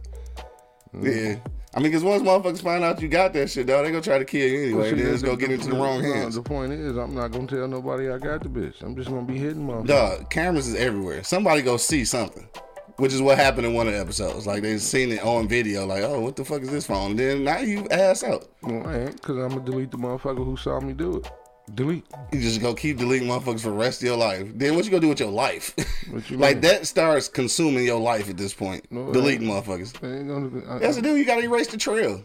Mm-hmm. 0.95 1.05
Yeah. 1.05 1.35
I 1.75 1.79
mean, 1.79 1.91
because 1.91 2.03
once 2.03 2.21
motherfuckers 2.21 2.61
find 2.61 2.83
out 2.83 3.01
you 3.01 3.07
got 3.07 3.33
that 3.33 3.49
shit, 3.49 3.65
dog, 3.65 3.83
they 3.83 3.89
gonna 3.91 4.01
try 4.03 4.19
to 4.19 4.25
kill 4.25 4.47
you 4.47 4.63
anyway. 4.63 4.89
See, 4.91 4.95
Then 4.95 5.05
the- 5.07 5.13
it's 5.13 5.23
gonna 5.23 5.37
get 5.37 5.51
into 5.51 5.67
the 5.69 5.75
the- 5.75 5.81
wrong 5.81 6.03
hands. 6.03 6.35
The 6.35 6.43
point 6.43 6.71
is, 6.71 6.95
I'm 6.97 7.15
not 7.15 7.31
gonna 7.31 7.47
tell 7.47 7.67
nobody 7.67 8.09
I 8.09 8.19
got 8.19 8.43
the 8.43 8.49
bitch. 8.49 8.81
I'm 8.83 8.95
just 8.95 9.09
gonna 9.09 9.23
be 9.23 9.37
hitting 9.37 9.67
motherfuckers. 9.67 9.87
Dog, 9.87 10.29
cameras 10.29 10.67
is 10.67 10.75
everywhere. 10.75 11.23
Somebody 11.23 11.61
go 11.63 11.77
see 11.77 12.05
something. 12.05 12.47
Which 12.97 13.11
is 13.13 13.21
what 13.21 13.37
happened 13.37 13.65
in 13.65 13.73
one 13.73 13.87
of 13.87 13.93
the 13.93 13.99
episodes. 13.99 14.45
Like 14.45 14.61
they 14.61 14.77
seen 14.77 15.11
it 15.11 15.23
on 15.23 15.47
video, 15.47 15.85
like, 15.85 16.03
oh, 16.03 16.19
what 16.19 16.35
the 16.35 16.45
fuck 16.45 16.61
is 16.61 16.69
this 16.69 16.85
phone? 16.85 17.11
And 17.11 17.19
then 17.19 17.43
now 17.43 17.59
you 17.59 17.87
ass 17.89 18.23
out. 18.23 18.47
Well, 18.61 18.85
I 18.87 18.99
ain't, 19.05 19.21
cause 19.21 19.37
I'm 19.37 19.49
gonna 19.49 19.61
delete 19.65 19.91
the 19.91 19.97
motherfucker 19.97 20.43
who 20.45 20.55
saw 20.57 20.79
me 20.79 20.93
do 20.93 21.17
it. 21.17 21.31
Delete. 21.75 22.05
You 22.33 22.41
just 22.41 22.59
go 22.61 22.73
keep 22.75 22.97
deleting 22.97 23.27
motherfuckers 23.27 23.61
for 23.61 23.69
the 23.69 23.75
rest 23.75 24.01
of 24.01 24.05
your 24.07 24.17
life. 24.17 24.47
Then 24.53 24.75
what 24.75 24.83
you 24.85 24.91
gonna 24.91 25.01
do 25.01 25.09
with 25.09 25.19
your 25.19 25.31
life? 25.31 25.73
What 26.11 26.29
you 26.29 26.37
like 26.37 26.57
mean? 26.57 26.61
that 26.63 26.85
starts 26.85 27.29
consuming 27.29 27.85
your 27.85 27.99
life 27.99 28.29
at 28.29 28.35
this 28.37 28.53
point. 28.53 28.85
No, 28.91 29.11
deleting 29.13 29.47
motherfuckers. 29.47 29.93
Gonna. 30.01 30.75
I, 30.75 30.77
That's 30.79 30.97
the 30.97 31.01
deal. 31.01 31.17
You 31.17 31.25
gotta 31.25 31.43
erase 31.43 31.67
the 31.67 31.77
trail. 31.77 32.23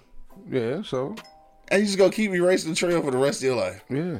yeah. 0.50 0.82
So 0.82 1.14
And 1.68 1.80
you 1.80 1.86
just 1.86 1.96
gonna 1.96 2.10
keep 2.12 2.32
erasing 2.32 2.70
the 2.70 2.76
trail 2.76 3.00
for 3.00 3.12
the 3.12 3.16
rest 3.18 3.38
of 3.40 3.44
your 3.44 3.56
life. 3.56 3.82
yeah. 3.88 4.18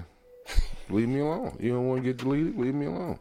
leave 0.88 1.08
me 1.08 1.18
alone. 1.20 1.56
You 1.60 1.72
don't 1.72 1.88
want 1.88 2.02
to 2.02 2.08
get 2.08 2.16
deleted? 2.18 2.56
Leave 2.56 2.74
me 2.74 2.86
alone. 2.86 3.18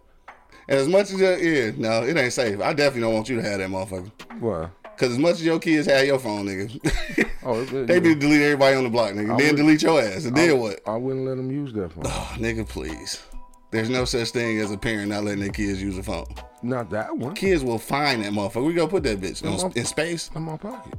And 0.69 0.79
as 0.79 0.87
much 0.87 1.11
as 1.11 1.19
your 1.19 1.37
yeah, 1.37 1.71
no, 1.77 2.03
it 2.03 2.17
ain't 2.17 2.33
safe. 2.33 2.59
I 2.61 2.73
definitely 2.73 3.01
don't 3.01 3.13
want 3.13 3.29
you 3.29 3.37
to 3.37 3.41
have 3.43 3.59
that 3.59 3.69
motherfucker. 3.69 4.11
Why? 4.39 4.69
Cause 4.97 5.11
as 5.11 5.19
much 5.19 5.33
as 5.33 5.45
your 5.45 5.59
kids 5.59 5.85
have 5.87 6.05
your 6.07 6.17
phone, 6.17 6.47
nigga, 6.47 7.29
Oh, 7.43 7.61
it, 7.61 7.71
it, 7.71 7.87
they 7.87 7.99
be 7.99 8.15
delete 8.15 8.41
everybody 8.41 8.75
on 8.75 8.83
the 8.83 8.89
block, 8.89 9.11
nigga. 9.13 9.35
I 9.35 9.37
then 9.37 9.55
delete 9.55 9.83
your 9.83 10.01
ass. 10.01 10.25
And 10.25 10.35
then 10.35 10.59
what? 10.59 10.79
I 10.87 10.95
wouldn't 10.97 11.25
let 11.25 11.37
them 11.37 11.51
use 11.51 11.71
that 11.73 11.93
phone. 11.93 12.03
Oh, 12.07 12.33
nigga, 12.37 12.67
please. 12.67 13.21
There's 13.69 13.89
no 13.89 14.05
such 14.05 14.31
thing 14.31 14.59
as 14.59 14.71
a 14.71 14.77
parent 14.77 15.09
not 15.09 15.23
letting 15.23 15.41
their 15.41 15.51
kids 15.51 15.81
use 15.81 15.97
a 15.99 16.03
phone. 16.03 16.25
Not 16.63 16.89
that 16.89 17.15
one. 17.15 17.35
Kids 17.35 17.63
will 17.63 17.77
find 17.77 18.23
that 18.23 18.33
motherfucker. 18.33 18.65
We 18.65 18.73
go 18.73 18.87
put 18.87 19.03
that 19.03 19.21
bitch 19.21 19.43
No, 19.43 19.51
on- 19.65 19.71
in 19.75 19.85
space. 19.85 20.31
In 20.35 20.41
my 20.41 20.57
pocket. 20.57 20.93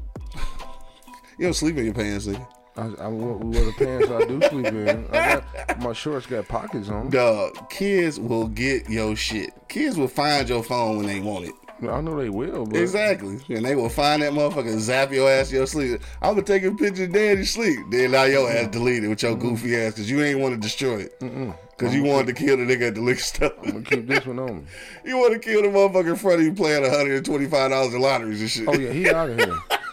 You 1.39 1.47
don't 1.47 1.55
sleep 1.55 1.77
in 1.77 1.85
your 1.85 1.95
pants, 1.95 2.27
nigga. 2.27 2.47
I, 2.79 3.05
I 3.05 3.09
what 3.09 3.41
the 3.41 3.73
pants 3.77 4.09
I 4.09 4.25
do 4.25 4.41
sleep 4.49 4.67
in. 4.67 5.09
I 5.11 5.35
got, 5.35 5.81
my 5.81 5.93
shorts 5.93 6.27
got 6.27 6.47
pockets 6.47 6.89
on. 6.89 7.11
Dog, 7.11 7.69
kids 7.71 8.21
will 8.21 8.47
get 8.47 8.89
your 8.89 9.17
shit. 9.17 9.53
Kids 9.69 9.97
will 9.99 10.07
find 10.07 10.49
your 10.49 10.63
phone 10.63 10.99
when 10.99 11.07
they 11.07 11.19
want 11.19 11.47
it. 11.47 11.55
I 11.83 12.01
know 12.01 12.17
they 12.17 12.29
will, 12.29 12.67
but 12.67 12.77
Exactly. 12.77 13.41
And 13.49 13.65
they 13.65 13.75
will 13.75 13.89
find 13.89 14.23
that 14.23 14.33
motherfucker 14.33 14.73
and 14.73 14.81
zap 14.81 15.13
your 15.13 15.29
ass 15.29 15.51
your 15.51 15.67
sleep. 15.67 16.03
I'm 16.23 16.35
gonna 16.35 16.43
take 16.43 16.63
a 16.63 16.73
picture 16.73 17.05
of 17.05 17.13
daddy 17.13 17.45
sleep. 17.45 17.79
Then 17.91 18.13
now 18.13 18.25
your 18.25 18.51
ass 18.51 18.69
deleted 18.69 19.09
with 19.09 19.23
your 19.23 19.37
goofy 19.37 19.77
ass 19.77 19.95
because 19.95 20.11
you 20.11 20.23
ain't 20.23 20.41
want 20.41 20.55
to 20.55 20.61
destroy 20.61 20.99
it. 21.01 21.19
Because 21.21 21.95
you 21.95 22.05
wanted 22.05 22.29
to 22.29 22.33
kill 22.45 22.57
the 22.57 22.65
nigga 22.65 22.89
at 22.89 22.95
the 22.95 23.01
liquor 23.01 23.21
store. 23.21 23.53
I'm 23.65 23.71
gonna 23.71 23.83
keep 23.83 24.07
this 24.07 24.25
one 24.27 24.39
on 24.39 24.57
me. 24.59 24.65
you 25.05 25.19
want 25.19 25.33
to 25.35 25.39
kill 25.41 25.63
the 25.63 25.69
motherfucker 25.69 26.11
in 26.11 26.17
front 26.17 26.41
of 26.41 26.47
you 26.47 26.53
playing 26.53 26.85
$125 26.85 27.95
in 27.95 28.01
lotteries 28.01 28.41
and 28.41 28.51
shit. 28.51 28.69
Oh 28.69 28.75
yeah, 28.75 28.93
he 28.93 29.09
out 29.11 29.31
of 29.31 29.39
here. 29.39 29.59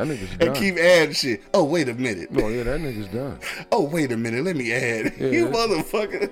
That 0.00 0.06
nigga's 0.16 0.30
and 0.40 0.56
keep 0.56 0.78
adding 0.78 1.12
shit. 1.14 1.42
Oh, 1.52 1.62
wait 1.64 1.86
a 1.90 1.94
minute. 1.94 2.30
No, 2.32 2.48
yeah, 2.48 2.62
that 2.62 2.80
nigga's 2.80 3.08
done. 3.08 3.38
Oh, 3.72 3.84
wait 3.84 4.10
a 4.10 4.16
minute. 4.16 4.44
Let 4.44 4.56
me 4.56 4.72
add. 4.72 5.12
Yeah. 5.18 5.28
you 5.28 5.46
motherfucker. 5.48 6.30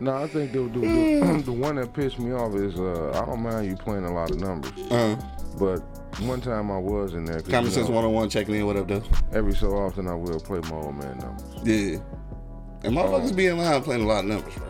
No, 0.00 0.16
I 0.16 0.26
think 0.26 0.50
the, 0.52 0.62
the, 0.62 0.80
the, 0.80 1.42
the 1.44 1.52
one 1.52 1.76
that 1.76 1.94
pissed 1.94 2.18
me 2.18 2.32
off 2.32 2.54
is 2.56 2.76
uh, 2.76 3.10
I 3.22 3.24
don't 3.24 3.40
mind 3.40 3.66
you 3.68 3.76
playing 3.76 4.04
a 4.04 4.12
lot 4.12 4.30
of 4.32 4.40
numbers, 4.40 4.72
Uh-huh. 4.90 5.16
but 5.60 5.78
one 6.26 6.40
time 6.40 6.72
I 6.72 6.78
was 6.78 7.14
in 7.14 7.24
there. 7.24 7.40
Common 7.40 7.70
Sense 7.70 7.88
know, 7.88 7.94
101 7.94 8.30
checking 8.30 8.56
in. 8.56 8.66
What 8.66 8.76
up, 8.76 8.88
though? 8.88 9.02
Every 9.32 9.54
so 9.54 9.68
often 9.76 10.08
I 10.08 10.14
will 10.16 10.40
play 10.40 10.58
my 10.68 10.76
old 10.76 10.96
man 10.96 11.18
numbers. 11.18 11.44
Yeah. 11.62 11.98
And 12.82 12.96
motherfuckers 12.96 13.34
be 13.36 13.46
in 13.46 13.58
line 13.58 13.80
playing 13.82 14.02
a 14.02 14.06
lot 14.06 14.24
of 14.24 14.30
numbers, 14.30 14.54
bro. 14.54 14.66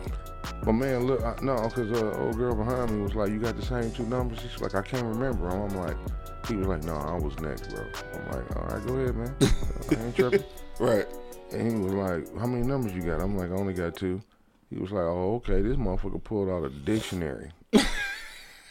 But 0.67 0.73
man, 0.73 1.07
look, 1.07 1.23
I, 1.23 1.33
no, 1.41 1.55
because 1.63 1.89
uh, 1.93 2.17
old 2.19 2.35
girl 2.35 2.53
behind 2.53 2.91
me 2.91 3.01
was 3.01 3.15
like, 3.15 3.29
"You 3.31 3.39
got 3.39 3.55
the 3.55 3.65
same 3.65 3.89
two 3.89 4.03
numbers." 4.05 4.39
She's 4.41 4.59
like, 4.59 4.75
"I 4.75 4.81
can't 4.81 5.05
remember." 5.05 5.47
I'm 5.47 5.73
like, 5.77 5.95
he 6.45 6.57
was 6.57 6.67
like, 6.67 6.83
"No, 6.83 6.93
I 6.95 7.13
was 7.13 7.39
next, 7.39 7.69
bro." 7.69 7.85
I'm 8.15 8.25
like, 8.33 8.55
"All 8.57 8.63
right, 8.67 8.85
go 8.85 8.95
ahead, 8.95 9.15
man. 9.15 9.33
I 9.41 10.03
ain't 10.03 10.15
tripping." 10.17 10.43
Right. 10.77 11.07
And 11.53 11.71
he 11.71 11.77
was 11.79 11.93
like, 11.93 12.37
"How 12.37 12.47
many 12.47 12.67
numbers 12.67 12.91
you 12.93 13.01
got?" 13.01 13.21
I'm 13.21 13.37
like, 13.37 13.49
"I 13.49 13.53
only 13.53 13.73
got 13.73 13.95
two. 13.95 14.21
He 14.69 14.77
was 14.77 14.91
like, 14.91 15.05
"Oh, 15.05 15.35
okay." 15.35 15.61
This 15.61 15.77
motherfucker 15.77 16.21
pulled 16.21 16.49
out 16.49 16.65
a 16.65 16.69
dictionary 16.69 17.51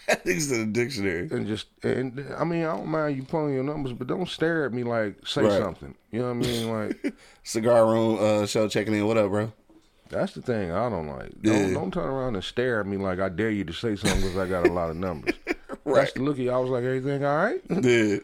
Things 0.07 0.53
in 0.53 0.61
the 0.61 0.67
dictionary. 0.67 1.29
and 1.33 1.47
just 1.47 1.69
and 1.83 2.27
I 2.39 2.45
mean, 2.45 2.63
I 2.65 2.77
don't 2.77 2.89
mind 2.89 3.17
you 3.17 3.23
pulling 3.23 3.55
your 3.55 3.65
numbers, 3.65 3.95
but 3.95 4.07
don't 4.07 4.29
stare 4.29 4.67
at 4.67 4.73
me 4.75 4.85
like 4.85 5.27
say 5.27 5.45
Right. 5.45 5.59
something. 5.63 5.95
You 6.13 6.21
know 6.21 6.27
what 6.35 6.47
I 6.47 6.49
mean? 6.51 6.71
Like 6.71 7.15
Cigar 7.43 7.87
room 7.87 8.19
uh, 8.21 8.47
show 8.47 8.69
checking 8.69 8.93
in. 8.95 9.07
What 9.07 9.17
up, 9.17 9.31
bro? 9.31 9.51
That's 10.09 10.33
the 10.35 10.43
thing 10.43 10.71
I 10.73 10.89
don't 10.89 11.07
like. 11.09 11.33
Don't 11.43 11.69
Yeah. 11.69 11.75
don't 11.75 11.93
turn 11.93 12.07
around 12.09 12.35
and 12.35 12.45
stare 12.45 12.81
at 12.81 12.87
me 12.87 12.97
like 12.97 13.19
I 13.21 13.29
dare 13.29 13.51
you 13.51 13.65
to 13.65 13.73
say 13.73 13.97
something 13.97 14.21
because 14.21 14.37
I 14.37 14.49
got 14.49 14.67
a 14.67 14.73
lot 14.73 14.91
of 14.91 14.97
numbers. 14.97 15.35
Right. 15.85 16.01
That's 16.01 16.15
the 16.15 16.23
look. 16.23 16.41
I 16.41 16.59
was 16.59 16.69
like, 16.69 16.83
everything 16.83 17.25
all 17.25 17.37
right? 17.37 17.61
Yeah. 17.71 18.17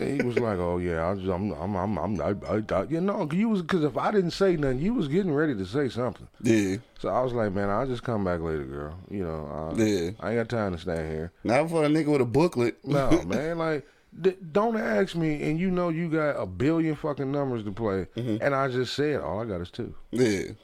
He 0.00 0.20
was 0.24 0.40
like, 0.40 0.58
"Oh 0.58 0.78
yeah, 0.78 1.08
I 1.08 1.14
just, 1.14 1.28
I'm, 1.28 1.52
I'm, 1.52 1.76
I'm, 1.76 1.96
I'm, 1.98 2.20
I, 2.20 2.34
I, 2.50 2.62
I, 2.80 2.82
you 2.88 3.00
know, 3.00 3.28
you 3.30 3.48
was 3.48 3.62
because 3.62 3.84
if 3.84 3.96
I 3.96 4.10
didn't 4.10 4.32
say 4.32 4.56
nothing, 4.56 4.80
you 4.80 4.92
was 4.92 5.06
getting 5.06 5.32
ready 5.32 5.54
to 5.54 5.64
say 5.64 5.88
something. 5.88 6.26
Yeah. 6.42 6.78
So 6.98 7.08
I 7.08 7.20
was 7.22 7.32
like, 7.32 7.52
man, 7.52 7.70
I'll 7.70 7.86
just 7.86 8.02
come 8.02 8.24
back 8.24 8.40
later, 8.40 8.64
girl. 8.64 8.98
You 9.08 9.22
know, 9.24 9.72
I, 9.78 9.80
Yeah. 9.80 10.10
I 10.18 10.30
ain't 10.32 10.38
got 10.38 10.48
time 10.48 10.72
to 10.74 10.78
stand 10.78 11.08
here. 11.12 11.30
Not 11.44 11.70
for 11.70 11.84
a 11.84 11.88
nigga 11.88 12.06
with 12.10 12.22
a 12.22 12.24
booklet. 12.26 12.78
No, 12.84 13.22
man, 13.22 13.58
like, 13.58 13.86
d- 14.20 14.34
don't 14.50 14.76
ask 14.76 15.14
me, 15.14 15.44
and 15.48 15.60
you 15.60 15.70
know 15.70 15.90
you 15.90 16.08
got 16.10 16.30
a 16.30 16.44
billion 16.46 16.96
fucking 16.96 17.30
numbers 17.30 17.62
to 17.64 17.70
play, 17.70 18.08
Mm-hmm. 18.16 18.38
and 18.44 18.52
I 18.52 18.66
just 18.66 18.94
said 18.94 19.20
all 19.20 19.40
I 19.40 19.44
got 19.44 19.60
is 19.60 19.70
two. 19.70 19.94
Yeah. 20.10 20.54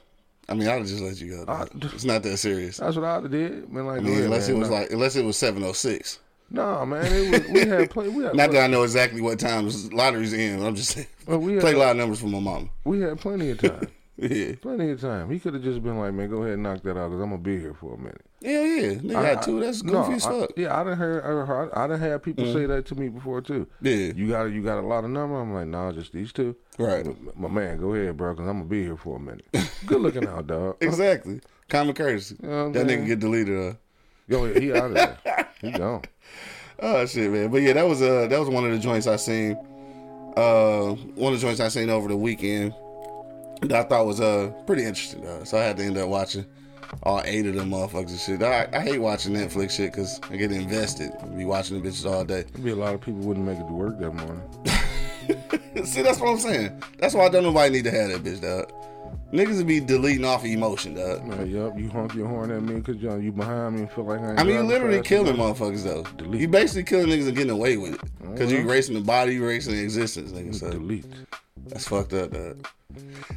I 0.49 0.53
mean, 0.55 0.67
I'd 0.67 0.79
have 0.79 0.87
just 0.87 1.01
let 1.01 1.19
you 1.21 1.37
go. 1.37 1.45
I- 1.51 1.67
it's 1.93 2.03
not 2.05 2.23
that 2.23 2.37
serious. 2.37 2.77
That's 2.77 2.95
what 2.95 3.05
I 3.05 3.17
would've 3.17 3.31
did, 3.31 3.71
man. 3.71 3.85
Like, 3.85 3.99
I 3.99 4.01
mean, 4.03 4.11
ahead, 4.13 4.25
unless 4.25 4.47
man. 4.47 4.57
it 4.57 4.59
was 4.59 4.69
Nah. 4.69 4.75
like, 4.75 4.91
unless 4.91 5.15
it 5.15 5.23
was 5.25 5.37
706. 5.37 6.19
no, 6.51 6.85
man, 6.85 7.05
it 7.05 7.31
was, 7.31 7.49
we 7.51 7.59
had 7.69 7.89
play, 7.89 8.09
we 8.09 8.23
had, 8.23 8.35
Not 8.35 8.51
that 8.51 8.63
I 8.63 8.67
know 8.67 8.83
exactly 8.83 9.21
what 9.21 9.39
times 9.39 9.91
lotteries 9.93 10.33
in. 10.33 10.63
I'm 10.63 10.75
just 10.75 10.91
saying. 10.91 11.07
well, 11.25 11.39
we 11.39 11.59
Play 11.59 11.69
had, 11.71 11.75
a 11.77 11.79
lot 11.79 11.91
of 11.91 11.97
numbers 11.97 12.19
for 12.19 12.27
my 12.27 12.39
mama. 12.39 12.67
we 12.83 12.99
had 13.01 13.19
plenty 13.19 13.51
of 13.51 13.59
time. 13.59 13.87
Yeah. 14.15 14.53
Plenty 14.61 14.91
of 14.91 15.01
time. 15.01 15.31
He 15.31 15.39
could 15.39 15.55
have 15.55 15.63
just 15.63 15.81
been 15.81 15.97
like, 15.97 16.13
man, 16.13 16.29
go 16.29 16.43
ahead 16.43 16.53
and 16.53 16.63
knock 16.63 16.83
that 16.83 16.91
out 16.91 17.09
because 17.09 17.19
I'm 17.23 17.31
gonna 17.31 17.39
be 17.39 17.59
here 17.59 17.73
for 17.73 17.95
a 17.95 17.97
minute. 17.97 18.21
Hell 18.43 18.65
yeah. 18.65 18.93
Nigga 18.95 19.15
I- 19.15 19.33
got 19.35 19.43
two. 19.43 19.59
That's 19.61 19.81
I- 19.81 19.85
goofy 19.85 20.09
no, 20.09 20.15
as 20.15 20.25
I- 20.25 20.39
fuck. 20.41 20.49
yeah, 20.57 20.79
I 20.79 20.83
done 20.83 20.97
heard, 20.97 21.23
I 21.23 21.45
heard, 21.45 21.71
I 21.73 21.87
done 21.87 21.99
had 21.99 22.21
people 22.23 22.51
say 22.53 22.65
that 22.65 22.85
to 22.87 22.95
me 22.95 23.07
before 23.09 23.41
too. 23.41 23.67
Yeah. 23.81 24.11
You 24.13 24.27
got, 24.29 24.43
you 24.45 24.61
got 24.61 24.79
a 24.79 24.85
lot 24.85 25.03
of 25.05 25.11
number. 25.11 25.39
I'm 25.39 25.53
like, 25.53 25.67
nah, 25.67 25.91
just 25.91 26.11
these 26.11 26.31
two. 26.33 26.55
Right. 26.77 27.05
My 27.37 27.47
man, 27.47 27.77
go 27.79 27.93
ahead, 27.93 28.17
bro, 28.17 28.33
because 28.33 28.47
I'm 28.49 28.57
gonna 28.57 28.69
be 28.69 28.83
here 28.83 28.97
for 28.97 29.17
a 29.17 29.19
minute. 29.19 29.45
Good 29.85 30.01
looking 30.01 30.27
out, 30.27 30.47
dog. 30.47 30.77
Exactly. 30.81 31.39
Common 31.69 31.93
courtesy. 31.95 32.35
know 32.41 32.69
that 32.71 32.87
saying? 32.87 33.03
nigga 33.03 33.07
get 33.07 33.19
deleted. 33.19 33.71
Uh. 33.71 33.73
Yo, 34.27 34.53
he 34.53 34.71
out 34.73 34.85
of 34.85 34.93
there. 34.93 35.17
He 35.61 35.71
gone. 35.71 36.01
Oh 36.79 37.05
shit, 37.05 37.31
man! 37.31 37.49
But 37.49 37.61
yeah, 37.61 37.71
that 37.73 37.87
was 37.87 38.01
uh 38.01 38.27
that 38.27 38.37
was 38.37 38.49
one 38.49 38.65
of 38.65 38.71
the 38.71 38.79
joints 38.79 39.07
I 39.07 39.15
seen. 39.15 39.55
Uh, 40.35 40.93
one 41.15 41.31
of 41.33 41.39
the 41.39 41.45
joints 41.45 41.61
I 41.61 41.69
seen 41.69 41.89
over 41.89 42.07
the 42.09 42.17
weekend 42.17 42.73
that 43.61 43.71
I 43.71 43.83
thought 43.87 44.05
was 44.05 44.19
uh 44.19 44.51
pretty 44.65 44.83
interesting. 44.83 45.25
Uh, 45.25 45.45
so 45.45 45.57
I 45.57 45.61
had 45.63 45.77
to 45.77 45.83
end 45.83 45.97
up 45.97 46.09
watching 46.09 46.45
all 47.01 47.21
eight 47.25 47.45
of 47.47 47.55
them 47.55 47.71
motherfuckers 47.71 48.09
and 48.11 48.19
shit. 48.19 48.43
I, 48.43 48.67
I 48.71 48.79
hate 48.81 48.99
watching 48.99 49.33
Netflix 49.33 49.71
shit 49.71 49.91
because 49.91 50.19
I 50.29 50.35
get 50.37 50.51
invested. 50.51 51.11
I 51.21 51.25
Be 51.25 51.45
watching 51.45 51.81
the 51.81 51.89
bitches 51.89 52.09
all 52.09 52.23
day. 52.23 52.43
There'd 52.43 52.63
be 52.63 52.71
a 52.71 52.75
lot 52.75 52.93
of 52.93 53.01
people 53.01 53.21
wouldn't 53.21 53.45
make 53.45 53.57
it 53.57 53.67
to 53.67 53.73
work 53.73 53.99
that 53.99 54.11
morning. 54.11 54.43
See, 55.85 56.01
that's 56.03 56.19
what 56.19 56.29
I'm 56.29 56.37
saying. 56.39 56.83
That's 56.99 57.13
why 57.15 57.25
I 57.25 57.29
don't 57.29 57.43
nobody 57.43 57.71
need 57.73 57.83
to 57.85 57.91
have 57.91 58.11
that 58.11 58.23
bitch, 58.23 58.41
dog. 58.41 58.71
Niggas 59.31 59.57
would 59.57 59.67
be 59.67 59.79
deleting 59.79 60.25
off 60.25 60.41
of 60.41 60.45
emotion, 60.49 60.93
dog. 60.93 61.25
Yup, 61.49 61.77
you 61.77 61.89
honk 61.89 62.13
your 62.13 62.27
horn 62.27 62.51
at 62.51 62.61
me 62.61 62.75
because 62.75 62.97
you, 63.01 63.15
you 63.17 63.31
behind 63.31 63.75
me 63.75 63.81
and 63.81 63.91
feel 63.91 64.03
like 64.05 64.19
I 64.21 64.29
ain't 64.31 64.39
I 64.39 64.43
mean, 64.43 64.55
you 64.57 64.61
literally 64.63 65.01
killing 65.01 65.35
motherfuckers 65.35 65.83
though. 65.83 66.03
Delete. 66.17 66.41
You 66.41 66.47
basically 66.47 66.83
killing 66.83 67.07
niggas 67.07 67.27
and 67.27 67.35
getting 67.35 67.51
away 67.51 67.77
with 67.77 67.95
it 67.95 68.01
because 68.31 68.51
you 68.51 68.59
Mhm. 68.59 68.65
erasing 68.65 68.93
the 68.93 69.01
body, 69.01 69.33
you 69.33 69.43
erasing 69.43 69.73
the 69.73 69.81
existence, 69.81 70.31
nigga. 70.31 70.53
So 70.53 70.69
Delete. 70.69 71.05
That's 71.67 71.87
fucked 71.87 72.13
up, 72.13 72.31
dog. 72.31 72.67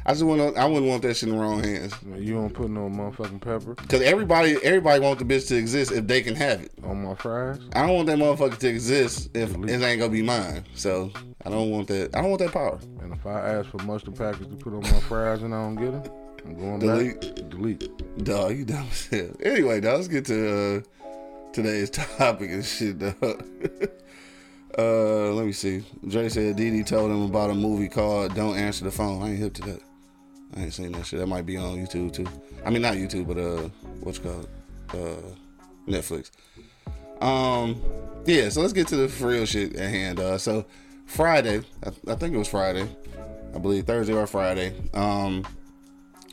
I 0.05 0.11
just 0.13 0.23
want. 0.23 0.55
I 0.55 0.65
wouldn't 0.65 0.85
want 0.85 1.01
that 1.01 1.15
shit 1.17 1.29
in 1.29 1.35
the 1.35 1.41
wrong 1.41 1.63
hands. 1.63 1.93
You 2.15 2.35
don't 2.35 2.53
put 2.53 2.69
no 2.69 2.81
motherfucking 2.89 3.41
pepper 3.41 3.73
Cause 3.87 4.01
everybody, 4.01 4.55
everybody 4.63 4.99
want 4.99 5.17
the 5.17 5.25
bitch 5.25 5.47
to 5.47 5.55
exist 5.55 5.91
if 5.91 6.05
they 6.05 6.21
can 6.21 6.35
have 6.35 6.61
it. 6.61 6.71
on 6.83 7.03
my 7.03 7.15
fries. 7.15 7.59
I 7.73 7.87
don't 7.87 7.95
want 7.95 8.07
that 8.07 8.19
motherfucker 8.19 8.57
to 8.59 8.67
exist 8.67 9.29
if 9.35 9.55
it 9.55 9.69
ain't 9.81 9.99
gonna 9.99 10.09
be 10.09 10.21
mine. 10.21 10.63
So 10.75 11.11
I 11.43 11.49
don't 11.49 11.71
want 11.71 11.87
that. 11.87 12.15
I 12.15 12.21
don't 12.21 12.29
want 12.29 12.41
that 12.41 12.51
power. 12.51 12.77
And 13.01 13.13
if 13.13 13.25
I 13.25 13.39
ask 13.39 13.69
for 13.69 13.79
mustard 13.79 14.15
packets 14.15 14.45
to 14.47 14.55
put 14.55 14.73
on 14.73 14.81
my 14.81 14.99
fries 15.01 15.41
and 15.41 15.55
I 15.55 15.63
don't 15.63 15.75
get 15.75 15.91
them, 15.91 16.13
I'm 16.45 16.55
going 16.55 16.79
to 16.79 16.85
Delete. 16.85 17.21
back. 17.21 17.49
Delete. 17.49 18.23
Dog, 18.23 18.57
you 18.57 18.65
dumb 18.65 18.87
hell. 19.09 19.29
Anyway, 19.43 19.79
dog, 19.81 19.95
let's 19.95 20.07
get 20.07 20.25
to 20.25 20.83
uh, 21.03 21.07
today's 21.51 21.89
topic 22.17 22.51
and 22.51 22.63
shit, 22.63 22.99
dog. 22.99 23.15
uh, 24.77 25.31
let 25.33 25.45
me 25.45 25.51
see. 25.51 25.83
Dre 26.07 26.29
said 26.29 26.55
Didi 26.55 26.83
told 26.83 27.11
him 27.11 27.23
about 27.23 27.49
a 27.49 27.55
movie 27.55 27.89
called 27.89 28.35
"Don't 28.35 28.57
Answer 28.57 28.85
the 28.85 28.91
Phone." 28.91 29.23
I 29.23 29.29
ain't 29.29 29.39
hip 29.39 29.53
to 29.55 29.61
that. 29.63 29.81
I 30.55 30.61
ain't 30.61 30.73
seen 30.73 30.91
that 30.93 31.05
shit. 31.05 31.19
That 31.19 31.27
might 31.27 31.45
be 31.45 31.57
on 31.57 31.77
YouTube 31.77 32.13
too. 32.13 32.27
I 32.65 32.69
mean, 32.69 32.81
not 32.81 32.95
YouTube, 32.95 33.27
but 33.27 33.37
uh, 33.37 33.69
what's 34.01 34.19
called 34.19 34.47
uh, 34.89 35.21
Netflix. 35.87 36.31
Um, 37.21 37.81
yeah. 38.25 38.49
So 38.49 38.61
let's 38.61 38.73
get 38.73 38.87
to 38.89 38.95
the 38.95 39.07
for 39.07 39.27
real 39.27 39.45
shit 39.45 39.75
at 39.75 39.89
hand. 39.89 40.19
Uh, 40.19 40.37
so 40.37 40.65
Friday, 41.05 41.61
I, 41.83 42.11
I 42.11 42.15
think 42.15 42.35
it 42.35 42.37
was 42.37 42.47
Friday, 42.47 42.87
I 43.55 43.59
believe 43.59 43.85
Thursday 43.85 44.13
or 44.13 44.27
Friday. 44.27 44.73
Um, 44.93 45.45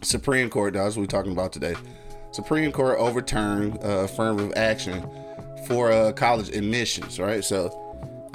Supreme 0.02 0.50
Court, 0.50 0.74
that's 0.74 0.96
what 0.96 1.02
we're 1.02 1.06
talking 1.06 1.32
about 1.32 1.52
today. 1.52 1.74
Supreme 2.32 2.72
Court 2.72 2.98
overturned 2.98 3.78
uh, 3.82 4.04
affirmative 4.04 4.52
action 4.56 5.08
for 5.66 5.92
uh, 5.92 6.12
college 6.12 6.48
admissions, 6.50 7.18
right? 7.18 7.42
So 7.42 7.83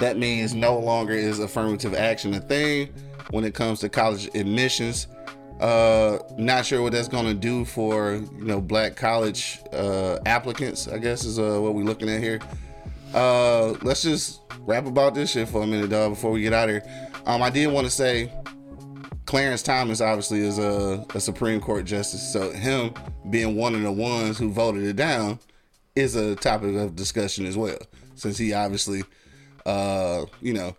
that 0.00 0.18
means 0.18 0.54
no 0.54 0.78
longer 0.78 1.12
is 1.12 1.38
affirmative 1.38 1.94
action 1.94 2.34
a 2.34 2.40
thing 2.40 2.92
when 3.30 3.44
it 3.44 3.54
comes 3.54 3.80
to 3.80 3.88
college 3.88 4.28
admissions. 4.34 5.06
Uh, 5.60 6.18
not 6.38 6.64
sure 6.64 6.80
what 6.82 6.92
that's 6.92 7.08
gonna 7.08 7.34
do 7.34 7.64
for 7.64 8.14
you 8.14 8.44
know 8.44 8.60
black 8.60 8.96
college 8.96 9.60
uh, 9.72 10.18
applicants. 10.26 10.88
I 10.88 10.98
guess 10.98 11.24
is 11.24 11.38
uh, 11.38 11.60
what 11.60 11.74
we're 11.74 11.84
looking 11.84 12.08
at 12.08 12.22
here. 12.22 12.40
Uh, 13.14 13.74
let's 13.82 14.02
just 14.02 14.40
rap 14.60 14.86
about 14.86 15.14
this 15.14 15.32
shit 15.32 15.48
for 15.48 15.62
a 15.62 15.66
minute, 15.66 15.90
dog, 15.90 16.12
before 16.12 16.30
we 16.30 16.42
get 16.42 16.52
out 16.52 16.68
of 16.68 16.82
here. 16.82 17.10
Um, 17.26 17.42
I 17.42 17.50
did 17.50 17.66
want 17.66 17.86
to 17.86 17.90
say 17.90 18.32
Clarence 19.26 19.62
Thomas 19.62 20.00
obviously 20.00 20.40
is 20.40 20.58
a, 20.58 21.04
a 21.14 21.20
Supreme 21.20 21.60
Court 21.60 21.84
justice, 21.84 22.32
so 22.32 22.50
him 22.50 22.94
being 23.28 23.54
one 23.56 23.74
of 23.74 23.82
the 23.82 23.92
ones 23.92 24.38
who 24.38 24.50
voted 24.50 24.84
it 24.84 24.96
down 24.96 25.38
is 25.94 26.16
a 26.16 26.36
topic 26.36 26.74
of 26.76 26.96
discussion 26.96 27.46
as 27.46 27.56
well, 27.56 27.78
since 28.14 28.38
he 28.38 28.52
obviously, 28.52 29.02
uh, 29.66 30.24
you 30.40 30.52
know, 30.52 30.76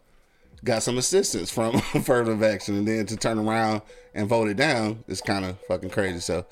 got 0.63 0.83
some 0.83 0.97
assistance 0.97 1.51
from 1.51 1.75
affirmative 1.93 2.43
action, 2.43 2.75
and 2.75 2.87
then 2.87 3.05
to 3.07 3.17
turn 3.17 3.39
around 3.39 3.81
and 4.13 4.27
vote 4.27 4.49
it 4.49 4.57
down 4.57 5.03
is 5.07 5.21
kind 5.21 5.45
of 5.45 5.57
fucking 5.67 5.89
crazy. 5.89 6.19
So 6.19 6.45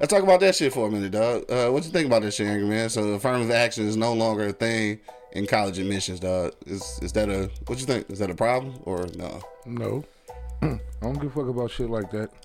let's 0.00 0.12
talk 0.12 0.22
about 0.22 0.40
that 0.40 0.54
shit 0.54 0.72
for 0.72 0.88
a 0.88 0.90
minute, 0.90 1.12
dog. 1.12 1.50
Uh, 1.50 1.70
what 1.70 1.84
you 1.84 1.90
think 1.90 2.06
about 2.06 2.22
this 2.22 2.36
shit, 2.36 2.46
Angry 2.46 2.68
Man? 2.68 2.88
So 2.88 3.02
affirmative 3.10 3.50
action 3.50 3.86
is 3.86 3.96
no 3.96 4.12
longer 4.12 4.48
a 4.48 4.52
thing 4.52 5.00
in 5.32 5.46
college 5.46 5.78
admissions, 5.78 6.20
dog. 6.20 6.52
Is 6.66 6.98
is 7.02 7.12
that 7.12 7.28
a 7.28 7.50
what 7.66 7.80
you 7.80 7.86
think? 7.86 8.10
Is 8.10 8.18
that 8.18 8.30
a 8.30 8.34
problem 8.34 8.74
or 8.84 9.06
no? 9.16 9.40
No. 9.66 10.04
I 10.62 10.78
don't 11.00 11.14
give 11.14 11.36
a 11.36 11.40
fuck 11.40 11.48
about 11.48 11.70
shit 11.70 11.90
like 11.90 12.10
that. 12.12 12.30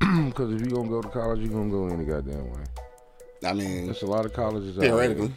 Because 0.00 0.52
if 0.54 0.60
you're 0.62 0.70
gonna 0.70 0.88
go 0.88 1.02
to 1.02 1.08
college, 1.08 1.40
you're 1.40 1.52
gonna 1.52 1.70
go 1.70 1.86
any 1.88 2.04
goddamn 2.04 2.50
way. 2.50 2.64
I 3.44 3.52
mean, 3.52 3.86
There's 3.86 4.02
a 4.02 4.06
lot 4.06 4.24
of 4.24 4.32
colleges 4.32 4.76
out 4.78 4.82
theoretically. 4.82 5.28
there. 5.28 5.36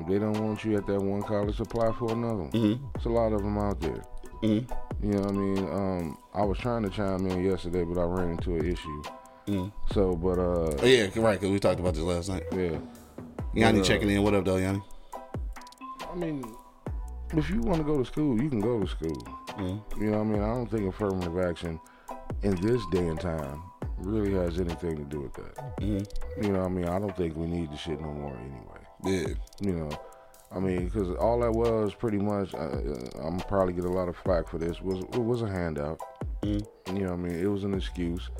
If 0.00 0.06
they 0.06 0.18
don't 0.18 0.38
want 0.44 0.64
you 0.64 0.76
at 0.76 0.86
that 0.86 1.00
one 1.00 1.22
college, 1.22 1.58
apply 1.60 1.92
for 1.92 2.12
another 2.12 2.42
one. 2.44 2.50
Mhm. 2.52 2.78
There's 2.94 3.06
a 3.06 3.08
lot 3.10 3.32
of 3.32 3.42
them 3.42 3.58
out 3.58 3.80
there. 3.80 4.02
Mhm. 4.42 4.70
You 5.02 5.08
know 5.12 5.20
what 5.20 5.28
I 5.30 5.32
mean? 5.32 5.58
Um, 5.72 6.18
I 6.34 6.44
was 6.44 6.58
trying 6.58 6.82
to 6.84 6.90
chime 6.90 7.26
in 7.26 7.44
yesterday, 7.44 7.84
but 7.84 7.98
I 8.00 8.04
ran 8.04 8.30
into 8.30 8.54
an 8.56 8.64
issue. 8.64 9.02
Mhm. 9.46 9.72
So, 9.92 10.14
but 10.14 10.38
uh, 10.38 10.76
Oh, 10.82 10.84
yeah, 10.84 11.08
right. 11.16 11.40
Cause 11.40 11.50
we 11.50 11.58
talked 11.58 11.80
about 11.80 11.94
this 11.94 12.02
last 12.02 12.28
night. 12.28 12.44
yeah. 12.52 12.78
Yanni 13.54 13.78
But, 13.78 13.84
uh, 13.84 13.88
checking 13.88 14.10
in. 14.10 14.22
What 14.22 14.34
up, 14.34 14.44
though, 14.44 14.56
Yanni? 14.56 14.82
I 16.12 16.14
mean, 16.16 16.44
if 17.34 17.50
you 17.50 17.60
want 17.60 17.78
to 17.78 17.84
go 17.84 17.98
to 17.98 18.04
school, 18.04 18.40
you 18.40 18.48
can 18.48 18.60
go 18.60 18.78
to 18.80 18.86
school. 18.86 19.16
Mhm. 19.56 19.80
You 19.98 20.10
know 20.10 20.18
what 20.18 20.26
I 20.26 20.30
mean? 20.30 20.42
I 20.42 20.54
don't 20.54 20.70
think 20.70 20.86
affirmative 20.88 21.38
action 21.38 21.80
in 22.42 22.54
this 22.56 22.80
day 22.92 23.06
and 23.08 23.18
time 23.20 23.62
really 23.98 24.32
has 24.34 24.60
anything 24.60 24.96
to 24.96 25.04
do 25.04 25.20
with 25.22 25.32
that. 25.34 25.78
Mhm. 25.80 26.06
You 26.42 26.52
know 26.52 26.60
what 26.60 26.66
I 26.66 26.68
mean? 26.70 26.84
I 26.88 26.98
don't 26.98 27.16
think 27.16 27.36
we 27.36 27.46
need 27.46 27.70
the 27.72 27.76
shit 27.76 28.00
no 28.00 28.12
more 28.12 28.32
anyway. 28.36 28.77
Yeah. 29.04 29.28
You 29.60 29.72
know, 29.72 29.90
I 30.50 30.58
mean, 30.58 30.84
because 30.86 31.10
all 31.16 31.40
that 31.40 31.52
was 31.52 31.94
pretty 31.94 32.18
much, 32.18 32.54
uh, 32.54 32.58
uh, 32.58 33.26
I'm 33.26 33.38
probably 33.40 33.74
get 33.74 33.84
a 33.84 33.90
lot 33.90 34.08
of 34.08 34.16
flack 34.16 34.48
for 34.48 34.58
this. 34.58 34.80
Was 34.80 35.00
it 35.00 35.18
was 35.18 35.42
a 35.42 35.48
handout. 35.48 36.00
Mhm. 36.42 36.66
You 36.88 36.92
know 37.00 37.10
what 37.10 37.12
I 37.12 37.16
mean? 37.16 37.34
It 37.38 37.46
was 37.46 37.64
an 37.64 37.74
excuse, 37.74 38.30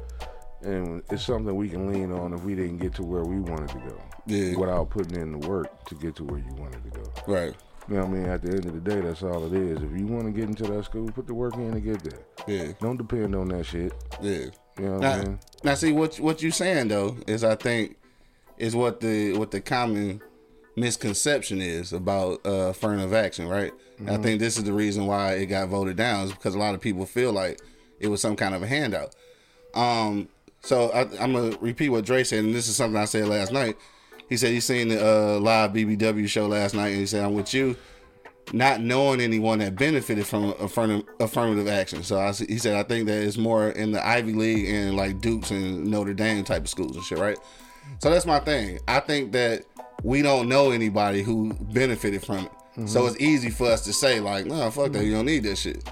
and 0.62 1.02
it's 1.10 1.24
something 1.24 1.54
we 1.54 1.68
can 1.68 1.92
lean 1.92 2.12
on 2.12 2.32
if 2.32 2.42
we 2.42 2.54
didn't 2.54 2.78
get 2.78 2.94
to 2.94 3.02
where 3.02 3.24
we 3.24 3.40
wanted 3.40 3.68
to 3.70 3.78
go. 3.78 3.96
Yeah. 4.26 4.56
Without 4.56 4.90
putting 4.90 5.20
in 5.20 5.38
the 5.40 5.48
work 5.48 5.84
to 5.86 5.94
get 5.94 6.16
to 6.16 6.24
where 6.24 6.38
you 6.38 6.54
wanted 6.58 6.82
to 6.84 6.90
go. 7.00 7.04
Right. 7.26 7.54
You 7.88 7.94
know 7.94 8.00
what 8.04 8.10
I 8.10 8.12
mean? 8.12 8.26
At 8.26 8.42
the 8.42 8.50
end 8.50 8.66
of 8.66 8.74
the 8.74 8.80
day, 8.80 9.00
that's 9.00 9.22
all 9.22 9.46
it 9.46 9.52
is. 9.54 9.78
If 9.82 9.98
you 9.98 10.06
want 10.06 10.26
to 10.26 10.30
get 10.30 10.44
into 10.44 10.64
that 10.64 10.84
school, 10.84 11.06
put 11.10 11.26
the 11.26 11.32
work 11.32 11.54
in 11.56 11.72
to 11.72 11.80
get 11.80 12.02
there. 12.02 12.20
Yeah. 12.46 12.72
Don't 12.80 12.98
depend 12.98 13.34
on 13.34 13.48
that 13.48 13.64
shit. 13.64 13.92
Yeah. 14.20 14.32
You 14.78 14.84
know 14.84 14.92
what 14.92 15.00
Now, 15.00 15.12
I'm 15.12 15.24
saying? 15.24 15.38
now, 15.64 15.74
see 15.74 15.92
what 15.92 16.16
what 16.20 16.42
you 16.42 16.50
saying 16.50 16.88
though 16.88 17.16
is 17.26 17.42
I 17.44 17.54
think 17.56 17.96
is 18.58 18.76
what 18.76 19.00
the 19.00 19.32
what 19.38 19.50
the 19.50 19.60
common 19.62 20.20
misconception 20.78 21.60
is 21.60 21.92
about 21.92 22.40
uh, 22.46 22.70
affirmative 22.70 23.12
action, 23.12 23.48
right? 23.48 23.72
And 23.98 24.10
I 24.10 24.16
think 24.18 24.38
this 24.38 24.56
is 24.56 24.64
the 24.64 24.72
reason 24.72 25.06
why 25.06 25.32
it 25.32 25.46
got 25.46 25.68
voted 25.68 25.96
down 25.96 26.26
is 26.26 26.32
because 26.32 26.54
a 26.54 26.58
lot 26.58 26.74
of 26.74 26.80
people 26.80 27.04
feel 27.04 27.32
like 27.32 27.60
it 27.98 28.08
was 28.08 28.20
some 28.20 28.36
kind 28.36 28.54
of 28.54 28.62
a 28.62 28.66
handout. 28.66 29.14
Um, 29.74 30.28
so 30.62 30.90
I, 30.90 31.02
I'm 31.22 31.32
gonna 31.32 31.56
repeat 31.60 31.88
what 31.88 32.04
Dre 32.04 32.24
said, 32.24 32.44
and 32.44 32.54
this 32.54 32.68
is 32.68 32.76
something 32.76 33.00
I 33.00 33.06
said 33.06 33.26
last 33.26 33.52
night. 33.52 33.76
He 34.28 34.36
said 34.36 34.50
he 34.52 34.60
seen 34.60 34.88
the 34.88 35.04
uh, 35.04 35.40
live 35.40 35.72
BBW 35.72 36.28
show 36.28 36.46
last 36.46 36.74
night, 36.74 36.88
and 36.88 36.98
he 36.98 37.06
said 37.06 37.24
I'm 37.24 37.34
with 37.34 37.52
you, 37.54 37.76
not 38.52 38.80
knowing 38.80 39.20
anyone 39.20 39.60
that 39.60 39.76
benefited 39.76 40.26
from 40.26 40.54
affirmative, 40.60 41.06
affirmative 41.18 41.68
action. 41.68 42.02
So 42.02 42.18
I, 42.18 42.32
he 42.32 42.58
said 42.58 42.76
I 42.76 42.82
think 42.82 43.06
that 43.06 43.22
it's 43.22 43.36
more 43.36 43.70
in 43.70 43.92
the 43.92 44.06
Ivy 44.06 44.32
League 44.32 44.68
and 44.68 44.96
like 44.96 45.20
Dukes 45.20 45.50
and 45.50 45.86
Notre 45.86 46.14
Dame 46.14 46.44
type 46.44 46.62
of 46.62 46.68
schools 46.68 46.96
and 46.96 47.04
shit, 47.04 47.18
right? 47.18 47.38
So 48.00 48.10
that's 48.10 48.26
my 48.26 48.38
thing. 48.40 48.78
I 48.86 49.00
think 49.00 49.32
that 49.32 49.64
we 50.02 50.22
don't 50.22 50.48
know 50.48 50.70
anybody 50.70 51.22
who 51.22 51.52
benefited 51.54 52.24
from 52.24 52.46
it. 52.46 52.52
So 52.88 53.06
it's 53.06 53.20
easy 53.20 53.50
for 53.50 53.66
us 53.66 53.80
to 53.86 53.92
say 53.92 54.20
like, 54.20 54.46
no, 54.46 54.70
fuck 54.70 54.92
that, 54.92 55.04
you 55.04 55.12
don't 55.12 55.26
need 55.26 55.42
that 55.42 55.58
shit. 55.58 55.82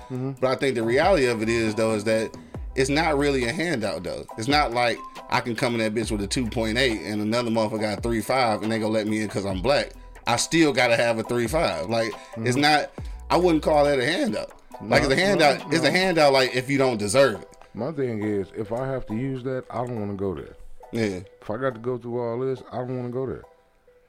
But 0.41 0.45
I 0.51 0.55
think 0.55 0.77
the 0.77 0.85
reality 0.85 1.27
of 1.27 1.43
it 1.43 1.49
is 1.49 1.75
though 1.75 1.95
is 1.95 2.05
that 2.05 2.37
it's 2.77 2.89
not 2.91 3.19
really 3.19 3.45
a 3.47 3.53
handout 3.53 4.05
though. 4.05 4.25
It's 4.39 4.47
not 4.47 4.71
like 4.73 4.97
I 5.29 5.41
can 5.41 5.57
come 5.57 5.75
in 5.75 5.81
that 5.81 5.95
bitch 5.95 6.13
with 6.13 6.23
a 6.23 6.29
2.8 6.29 6.77
and 7.05 7.21
another 7.21 7.51
motherfucker 7.51 7.81
got 7.81 7.99
a 7.99 8.03
3.5 8.03 8.63
and 8.63 8.71
they 8.71 8.79
gonna 8.79 8.93
let 8.93 9.09
me 9.09 9.21
in 9.23 9.27
because 9.27 9.45
I'm 9.45 9.61
black. 9.63 9.95
I 10.29 10.37
still 10.37 10.73
gotta 10.73 10.95
have 10.97 11.19
a 11.19 11.25
3.5. 11.25 11.89
Like 11.89 12.13
it's 12.37 12.57
not. 12.57 12.93
I 13.31 13.37
wouldn't 13.37 13.65
call 13.65 13.85
that 13.85 13.99
a 13.99 14.05
handout. 14.05 14.53
Like 14.81 15.03
it's 15.03 15.13
a 15.13 15.17
handout. 15.17 15.69
no, 15.69 15.77
It's 15.77 15.85
a 15.85 15.91
handout. 15.91 16.33
Like 16.33 16.55
if 16.55 16.71
you 16.71 16.79
don't 16.79 16.99
deserve 16.99 17.43
it. 17.43 17.49
My 17.75 17.91
thing 17.91 18.23
is, 18.23 18.47
if 18.57 18.71
I 18.71 18.87
have 18.87 19.07
to 19.07 19.15
use 19.15 19.43
that, 19.43 19.65
I 19.71 19.79
don't 19.85 19.99
want 19.99 20.13
to 20.13 20.17
go 20.17 20.35
there. 20.37 20.55
Yeah. 20.93 21.21
If 21.41 21.51
I 21.51 21.57
got 21.57 21.75
to 21.75 21.81
go 21.81 21.99
through 21.99 22.21
all 22.21 22.39
this, 22.41 22.63
I 22.73 22.79
don't 22.79 22.97
want 22.97 23.09
to 23.09 23.13
go 23.13 23.27
there. 23.27 23.43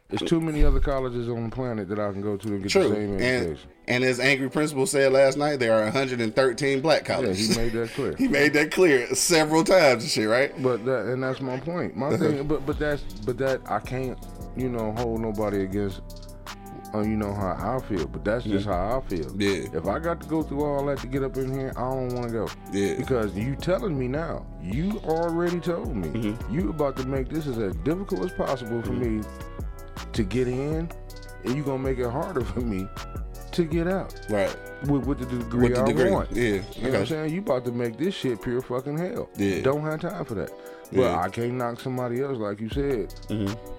There's 0.10 0.22
too 0.22 0.40
many 0.40 0.64
other 0.64 0.80
colleges 0.80 1.28
on 1.28 1.50
the 1.50 1.54
planet 1.54 1.90
that 1.90 2.00
I 2.00 2.10
can 2.14 2.22
go 2.22 2.38
to 2.38 2.48
and 2.48 2.64
get 2.64 2.72
True. 2.72 2.88
the 2.88 2.96
same 2.96 3.14
And 3.16 3.22
education. 3.22 3.70
and 3.90 4.04
as 4.06 4.22
Angry 4.22 4.50
Principal 4.50 4.86
said 4.86 5.12
last 5.12 5.38
night, 5.38 5.58
there 5.60 5.74
are 5.74 5.84
113 5.84 6.80
black 6.80 7.06
Yeah, 7.06 7.16
colleges. 7.16 7.50
he 7.56 7.62
made 7.62 7.74
that 7.74 7.90
clear. 7.94 8.16
he 8.16 8.30
made 8.30 8.54
that 8.54 8.72
clear 8.72 9.14
several 9.14 9.66
times 9.66 10.04
and 10.04 10.10
shit, 10.12 10.30
right? 10.30 10.54
But 10.64 10.86
that, 10.86 11.08
and 11.08 11.22
that's 11.22 11.42
my 11.42 11.60
point. 11.60 11.98
My 11.98 12.08
uh-huh. 12.08 12.18
thing, 12.20 12.48
but 12.48 12.66
but 12.66 12.80
that's 12.80 13.02
but 13.26 13.38
that 13.40 13.60
I 13.70 13.80
can't, 13.80 14.18
you 14.56 14.70
know, 14.70 14.94
hold 14.94 15.20
nobody 15.20 15.64
against, 15.64 16.00
uh, 16.94 17.02
you 17.02 17.18
know 17.18 17.34
how 17.34 17.78
I 17.78 17.88
feel. 17.88 18.08
But 18.08 18.24
that's 18.24 18.44
just 18.46 18.66
how 18.66 18.98
I 19.04 19.10
feel. 19.10 19.30
Yeah. 19.40 19.68
If 19.74 19.88
I 19.88 20.00
got 20.00 20.22
to 20.22 20.28
go 20.28 20.44
through 20.44 20.64
all 20.64 20.86
that 20.86 21.00
to 21.00 21.08
get 21.08 21.24
up 21.24 21.36
in 21.38 21.52
here, 21.54 21.74
I 21.76 21.82
don't 21.82 22.14
want 22.14 22.28
to 22.28 22.32
go. 22.34 22.48
Yeah. 22.72 22.96
Because 22.96 23.36
you 23.36 23.56
telling 23.56 23.98
me 23.98 24.08
now, 24.08 24.46
you 24.62 25.00
already 25.06 25.60
told 25.60 25.96
me 25.96 26.08
Mm-hmm. 26.10 26.54
you 26.54 26.70
about 26.70 26.96
to 26.98 27.08
make 27.08 27.30
this 27.30 27.48
as, 27.48 27.76
difficult 27.78 28.26
as 28.26 28.32
possible 28.34 28.82
for 28.82 28.94
me 28.94 29.24
to 30.14 30.24
get 30.24 30.48
in, 30.48 30.90
and 31.44 31.56
you 31.56 31.64
gonna 31.64 31.80
make 31.84 31.98
it 32.00 32.10
harder 32.10 32.42
for 32.42 32.62
me 32.62 32.88
to 33.52 33.64
get 33.64 33.88
out 33.88 34.14
Right. 34.30 34.56
with, 34.88 35.06
with 35.06 35.20
the 35.20 35.26
degree 35.26 35.70
With 35.70 35.76
the 35.76 35.82
I 35.84 35.86
degree. 35.86 36.12
want. 36.12 36.32
Yeah. 36.32 36.44
You 36.76 36.84
know 36.84 36.90
what 36.92 37.00
I'm 37.00 37.06
saying? 37.08 37.34
You 37.34 37.40
about 37.40 37.66
to 37.66 37.72
make 37.72 37.98
this 37.98 38.14
shit 38.14 38.42
pure 38.42 38.62
fucking 38.62 38.98
hell. 38.98 39.30
Yeah. 39.38 39.62
Don't 39.62 39.82
have 39.82 40.02
time 40.02 40.26
for 40.26 40.36
that. 40.36 40.52
But 40.92 41.00
Yeah. 41.02 41.20
I 41.20 41.30
can't 41.30 41.54
knock 41.54 41.80
somebody 41.80 42.22
else, 42.22 42.38
like 42.38 42.62
you 42.62 42.70
said, 42.70 43.14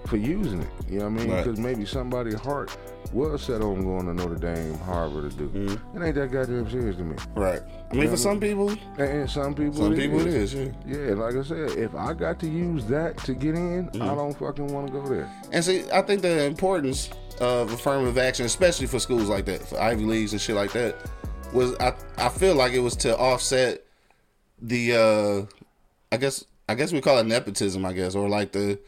for 0.07 0.17
using 0.17 0.63
it. 0.63 0.69
You 0.89 0.99
know 1.01 1.09
what 1.09 1.21
I 1.21 1.25
mean? 1.25 1.31
Right. 1.31 1.45
Because 1.45 1.59
maybe 1.61 1.85
somebody's 1.87 2.35
heart 2.41 2.77
was 3.13 3.43
set 3.43 3.63
on 3.63 3.83
going 3.83 4.07
to 4.07 4.15
Notre 4.15 4.35
Dame, 4.37 4.79
Harvard 4.79 5.31
to 5.31 5.37
do. 5.37 5.49
Mm-hmm. 5.49 5.97
It 6.03 6.07
ain't 6.07 6.15
that 6.17 6.31
goddamn 6.31 6.71
serious 6.71 6.97
to 6.97 7.03
me. 7.05 7.17
Right. 7.35 7.61
I 7.91 7.95
mean, 7.95 8.11
for 8.11 8.17
some 8.17 8.39
people, 8.39 8.71
And, 8.71 9.01
and 9.01 9.31
some 9.31 9.55
people, 9.55 9.75
some 9.75 9.95
people 9.95 10.21
it 10.21 10.27
is. 10.27 10.55
Yeah. 10.55 10.69
Yeah, 10.87 11.15
like 11.15 11.35
I 11.35 11.43
said, 11.43 11.71
if 11.79 11.95
I 11.95 12.13
got 12.13 12.39
to 12.41 12.49
use 12.49 12.85
that 12.87 13.17
to 13.25 13.35
get 13.35 13.55
in, 13.55 13.89
Mm-hmm. 13.89 14.03
I 14.03 14.15
don't 14.15 14.37
fucking 14.39 14.67
want 14.73 14.89
to 14.89 14.93
go 14.93 15.07
there. 15.09 15.31
And 15.53 15.65
see, 15.65 15.85
I 15.91 16.03
think 16.03 16.23
the 16.23 16.45
importance 16.45 17.11
of 17.41 17.73
affirmative 17.73 18.19
action, 18.19 18.45
especially 18.45 18.87
for 18.87 18.99
schools 18.99 19.29
like 19.29 19.45
that, 19.47 19.67
for 19.67 19.81
Ivy 19.81 20.05
Leagues 20.05 20.33
and 20.33 20.41
shit 20.41 20.57
like 20.57 20.73
that, 20.73 20.97
was 21.53 21.75
I 21.79 21.95
I 22.19 22.29
feel 22.29 22.55
like 22.55 22.73
it 22.73 22.81
was 22.81 22.97
to 22.97 23.17
offset 23.17 23.85
the 24.61 24.95
uh 24.95 25.47
I 26.13 26.17
guess 26.19 26.45
I 26.69 26.75
guess 26.75 26.93
we 26.93 27.01
call 27.01 27.19
it 27.19 27.27
nepotism, 27.27 27.85
I 27.87 27.93
guess, 27.95 28.15
or 28.15 28.29
like 28.29 28.53
the 28.53 28.79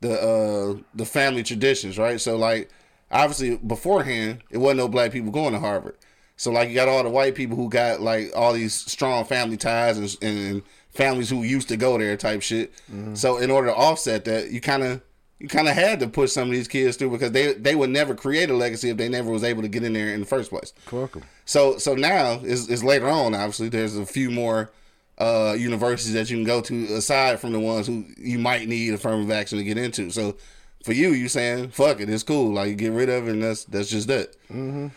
the 0.00 0.20
uh 0.20 0.82
the 0.94 1.06
family 1.06 1.42
traditions, 1.42 1.96
right? 1.98 2.20
So 2.20 2.36
like 2.36 2.70
obviously 3.12 3.56
beforehand 3.56 4.42
it 4.50 4.58
wasn't 4.58 4.78
no 4.78 4.88
black 4.88 5.12
people 5.12 5.30
going 5.30 5.52
to 5.52 5.60
Harvard. 5.60 5.96
So 6.36 6.50
like 6.50 6.68
you 6.68 6.74
got 6.74 6.88
all 6.88 7.02
the 7.02 7.10
white 7.10 7.34
people 7.34 7.56
who 7.56 7.68
got 7.68 8.00
like 8.00 8.32
all 8.34 8.52
these 8.52 8.74
strong 8.74 9.24
family 9.24 9.56
ties 9.56 9.98
and, 9.98 10.16
and 10.22 10.62
families 10.90 11.30
who 11.30 11.42
used 11.42 11.68
to 11.68 11.76
go 11.76 11.98
there 11.98 12.16
type 12.16 12.42
shit. 12.42 12.72
So 13.14 13.38
in 13.38 13.50
order 13.50 13.68
to 13.68 13.74
offset 13.74 14.24
that, 14.24 14.50
you 14.50 14.60
kind 14.60 14.82
of 14.82 15.02
you 15.38 15.48
kind 15.48 15.68
of 15.68 15.74
had 15.74 15.98
to 16.00 16.08
push 16.08 16.30
some 16.32 16.48
of 16.48 16.52
these 16.52 16.68
kids 16.68 16.96
through 16.96 17.10
because 17.10 17.32
they 17.32 17.52
they 17.54 17.74
would 17.74 17.90
never 17.90 18.14
create 18.14 18.48
a 18.48 18.54
legacy 18.54 18.90
if 18.90 18.96
they 18.96 19.08
never 19.08 19.30
was 19.30 19.44
able 19.44 19.62
to 19.62 19.68
get 19.68 19.82
in 19.82 19.92
there 19.92 20.14
in 20.14 20.20
the 20.20 20.26
first 20.26 20.50
place. 20.50 20.72
Them. 21.20 21.28
So 21.44 21.78
so 21.78 21.94
now 21.94 22.40
is 22.42 22.68
is 22.68 22.82
later 22.82 23.08
on. 23.08 23.34
Obviously, 23.34 23.68
there's 23.68 23.96
a 23.96 24.06
few 24.06 24.30
more 24.30 24.70
uh, 25.18 25.54
universities 25.58 26.14
that 26.14 26.30
you 26.30 26.36
can 26.36 26.44
go 26.44 26.60
to 26.60 26.84
aside 26.94 27.40
from 27.40 27.52
the 27.52 27.60
ones 27.60 27.86
who 27.86 28.04
you 28.16 28.38
might 28.38 28.68
need 28.68 28.94
affirmative 28.94 29.30
action 29.30 29.58
to 29.58 29.64
get 29.64 29.78
into. 29.78 30.10
So 30.10 30.36
for 30.84 30.92
you, 30.92 31.10
you 31.10 31.28
saying 31.28 31.70
fuck 31.70 32.00
it, 32.00 32.08
it's 32.10 32.22
cool. 32.22 32.52
Like 32.52 32.76
get 32.76 32.92
rid 32.92 33.08
of 33.08 33.28
it, 33.28 33.32
and 33.32 33.42
that's 33.42 33.64
that's 33.64 33.88
just 33.88 34.08
that. 34.08 34.36
Mm-hmm. 34.50 34.88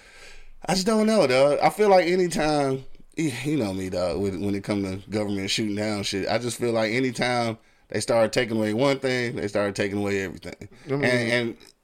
I 0.68 0.74
just 0.74 0.88
don't 0.88 1.06
know, 1.08 1.28
dog. 1.28 1.60
I 1.62 1.70
feel 1.70 1.90
like 1.90 2.08
anytime 2.08 2.86
you 3.16 3.58
know 3.58 3.74
me, 3.74 3.90
dog. 3.90 4.20
When, 4.20 4.42
when 4.44 4.56
it 4.56 4.64
comes 4.64 5.04
to 5.04 5.10
government 5.10 5.50
shooting 5.50 5.76
down 5.76 6.04
shit, 6.04 6.28
I 6.28 6.38
just 6.38 6.58
feel 6.58 6.72
like 6.72 6.92
anytime 6.92 7.58
they 7.90 8.00
start 8.00 8.34
taking 8.34 8.58
away 8.58 8.74
one 8.74 9.00
thing, 9.00 9.36
they 9.36 9.48
start 9.48 9.76
taking 9.76 10.00
away 10.00 10.22
everything. 10.24 10.68
And, 10.90 11.04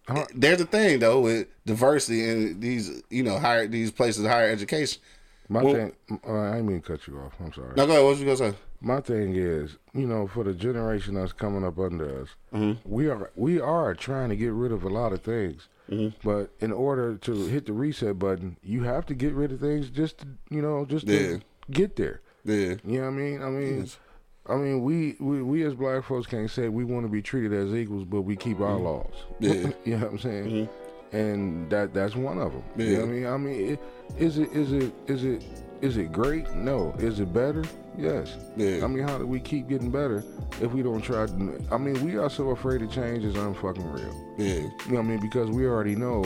and 0.09 0.27
there's 0.33 0.59
a 0.61 0.65
thing 0.65 0.99
though 0.99 1.21
with 1.21 1.47
diversity 1.65 2.27
in 2.27 2.59
these, 2.59 3.03
you 3.09 3.23
know, 3.23 3.37
higher 3.37 3.67
these 3.67 3.91
places 3.91 4.25
higher 4.25 4.49
education. 4.49 5.01
My 5.47 5.61
Well- 5.63 5.73
thing, 5.75 5.91
uh, 6.27 6.33
I 6.33 6.51
didn't 6.55 6.67
mean 6.67 6.81
to 6.81 6.87
cut 6.87 7.07
you 7.07 7.19
off. 7.19 7.33
I'm 7.39 7.53
sorry. 7.53 7.73
Now 7.75 7.85
go 7.85 7.91
ahead. 7.91 8.03
What 8.03 8.17
you 8.17 8.25
gonna 8.25 8.37
say? 8.37 8.53
My 8.83 8.99
thing 8.99 9.35
is, 9.35 9.77
you 9.93 10.07
know, 10.07 10.25
for 10.27 10.43
the 10.43 10.53
generation 10.53 11.13
that's 11.13 11.33
coming 11.33 11.63
up 11.63 11.77
under 11.77 12.21
us, 12.23 12.29
Mm-hmm. 12.53 12.89
we 12.89 13.07
are 13.09 13.31
we 13.35 13.59
are 13.61 13.93
trying 13.93 14.29
to 14.29 14.35
get 14.35 14.51
rid 14.53 14.71
of 14.71 14.83
a 14.83 14.89
lot 14.89 15.13
of 15.13 15.21
things. 15.21 15.67
Mm-hmm. 15.89 16.27
But 16.27 16.51
in 16.59 16.71
order 16.71 17.15
to 17.17 17.45
hit 17.45 17.65
the 17.67 17.73
reset 17.73 18.17
button, 18.17 18.57
you 18.63 18.83
have 18.83 19.05
to 19.07 19.13
get 19.13 19.33
rid 19.33 19.51
of 19.51 19.59
things 19.59 19.89
just 19.89 20.19
to, 20.19 20.27
you 20.49 20.61
know, 20.61 20.85
just 20.85 21.05
to 21.07 21.13
Yeah. 21.33 21.37
get 21.69 21.95
there. 21.95 22.21
Yeah, 22.43 22.75
You 22.83 22.99
know 22.99 23.01
what 23.01 23.07
I 23.07 23.09
mean? 23.11 23.41
I 23.43 23.49
mean, 23.49 23.79
Yes. 23.81 23.99
I 24.47 24.55
mean, 24.55 24.81
we, 24.83 25.15
we 25.19 25.43
we 25.43 25.63
as 25.63 25.75
black 25.75 26.03
folks 26.03 26.25
can't 26.25 26.49
say 26.49 26.67
we 26.67 26.83
want 26.83 27.05
to 27.05 27.11
be 27.11 27.21
treated 27.21 27.53
as 27.53 27.71
equals, 27.75 28.05
but 28.05 28.21
we 28.23 28.35
keep 28.35 28.59
our 28.61 28.75
laws. 28.77 29.13
Mm-hmm. 29.39 29.67
Yeah. 29.69 29.73
you 29.85 29.97
know 29.97 30.05
what 30.05 30.11
I'm 30.13 30.19
saying? 30.19 30.69
And 31.11 31.69
that 31.69 31.93
that's 31.93 32.15
one 32.15 32.39
of 32.39 32.51
them. 32.53 32.63
You 32.77 32.85
Yeah. 32.85 32.91
know 32.97 33.05
what 33.05 33.09
I 33.09 33.13
mean? 33.13 33.25
I 33.27 33.37
mean, 33.37 33.69
it, 33.73 33.79
is 34.17 34.37
it 34.39 34.51
is 34.53 34.71
it 34.71 34.93
is 35.07 35.23
it 35.23 35.43
is 35.81 35.97
it 35.97 36.11
great? 36.11 36.53
No. 36.55 36.93
Is 36.99 37.19
it 37.19 37.33
better? 37.33 37.63
Yes. 37.97 38.35
Yeah. 38.55 38.83
I 38.83 38.87
mean, 38.87 39.03
how 39.07 39.17
do 39.17 39.25
we 39.27 39.39
keep 39.39 39.67
getting 39.67 39.91
better 39.91 40.23
if 40.61 40.71
we 40.71 40.81
don't 40.81 41.01
try? 41.01 41.25
To, 41.25 41.61
I 41.71 41.77
mean, 41.77 42.03
we 42.05 42.17
are 42.17 42.29
so 42.29 42.49
afraid 42.51 42.81
of 42.81 42.91
change 42.91 43.23
is 43.23 43.35
unfucking 43.35 43.93
real. 43.93 44.35
yeah, 44.37 44.53
You 44.55 44.61
know 44.63 44.95
what 44.95 44.99
I 44.99 45.01
mean? 45.03 45.19
Because 45.19 45.49
we 45.49 45.65
already 45.65 45.95
know 45.95 46.23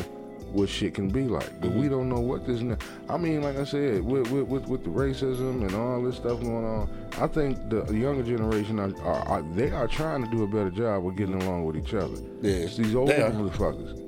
what 0.52 0.70
shit 0.70 0.94
can 0.94 1.10
be 1.10 1.24
like, 1.24 1.50
but 1.60 1.72
Mm-hmm. 1.72 1.82
we 1.82 1.90
don't 1.90 2.08
know 2.08 2.20
what 2.20 2.46
this. 2.46 2.62
ne- 2.62 2.78
I 3.10 3.18
mean, 3.18 3.42
like 3.42 3.58
I 3.58 3.64
said, 3.66 4.04
with 4.04 4.30
with, 4.32 4.48
with 4.48 4.68
with 4.68 4.84
the 4.84 4.90
racism 4.90 5.66
and 5.66 5.74
all 5.76 6.02
this 6.02 6.16
stuff 6.18 6.40
going 6.42 6.64
on, 6.64 6.90
I 7.20 7.28
think 7.28 7.58
the 7.70 7.84
younger 7.94 8.24
generation 8.24 8.80
are, 8.80 8.96
are, 9.02 9.28
are 9.28 9.42
they 9.54 9.72
are 9.72 9.88
trying 9.88 10.24
to 10.24 10.30
do 10.32 10.44
a 10.44 10.48
better 10.48 10.70
job 10.70 11.04
with 11.04 11.18
getting 11.18 11.42
along 11.42 11.66
with 11.66 11.76
each 11.76 11.94
other. 11.94 12.18
Yeah. 12.42 12.52
It's 12.68 12.78
these 12.78 12.94
are. 12.96 13.00
motherfuckers. 13.06 14.02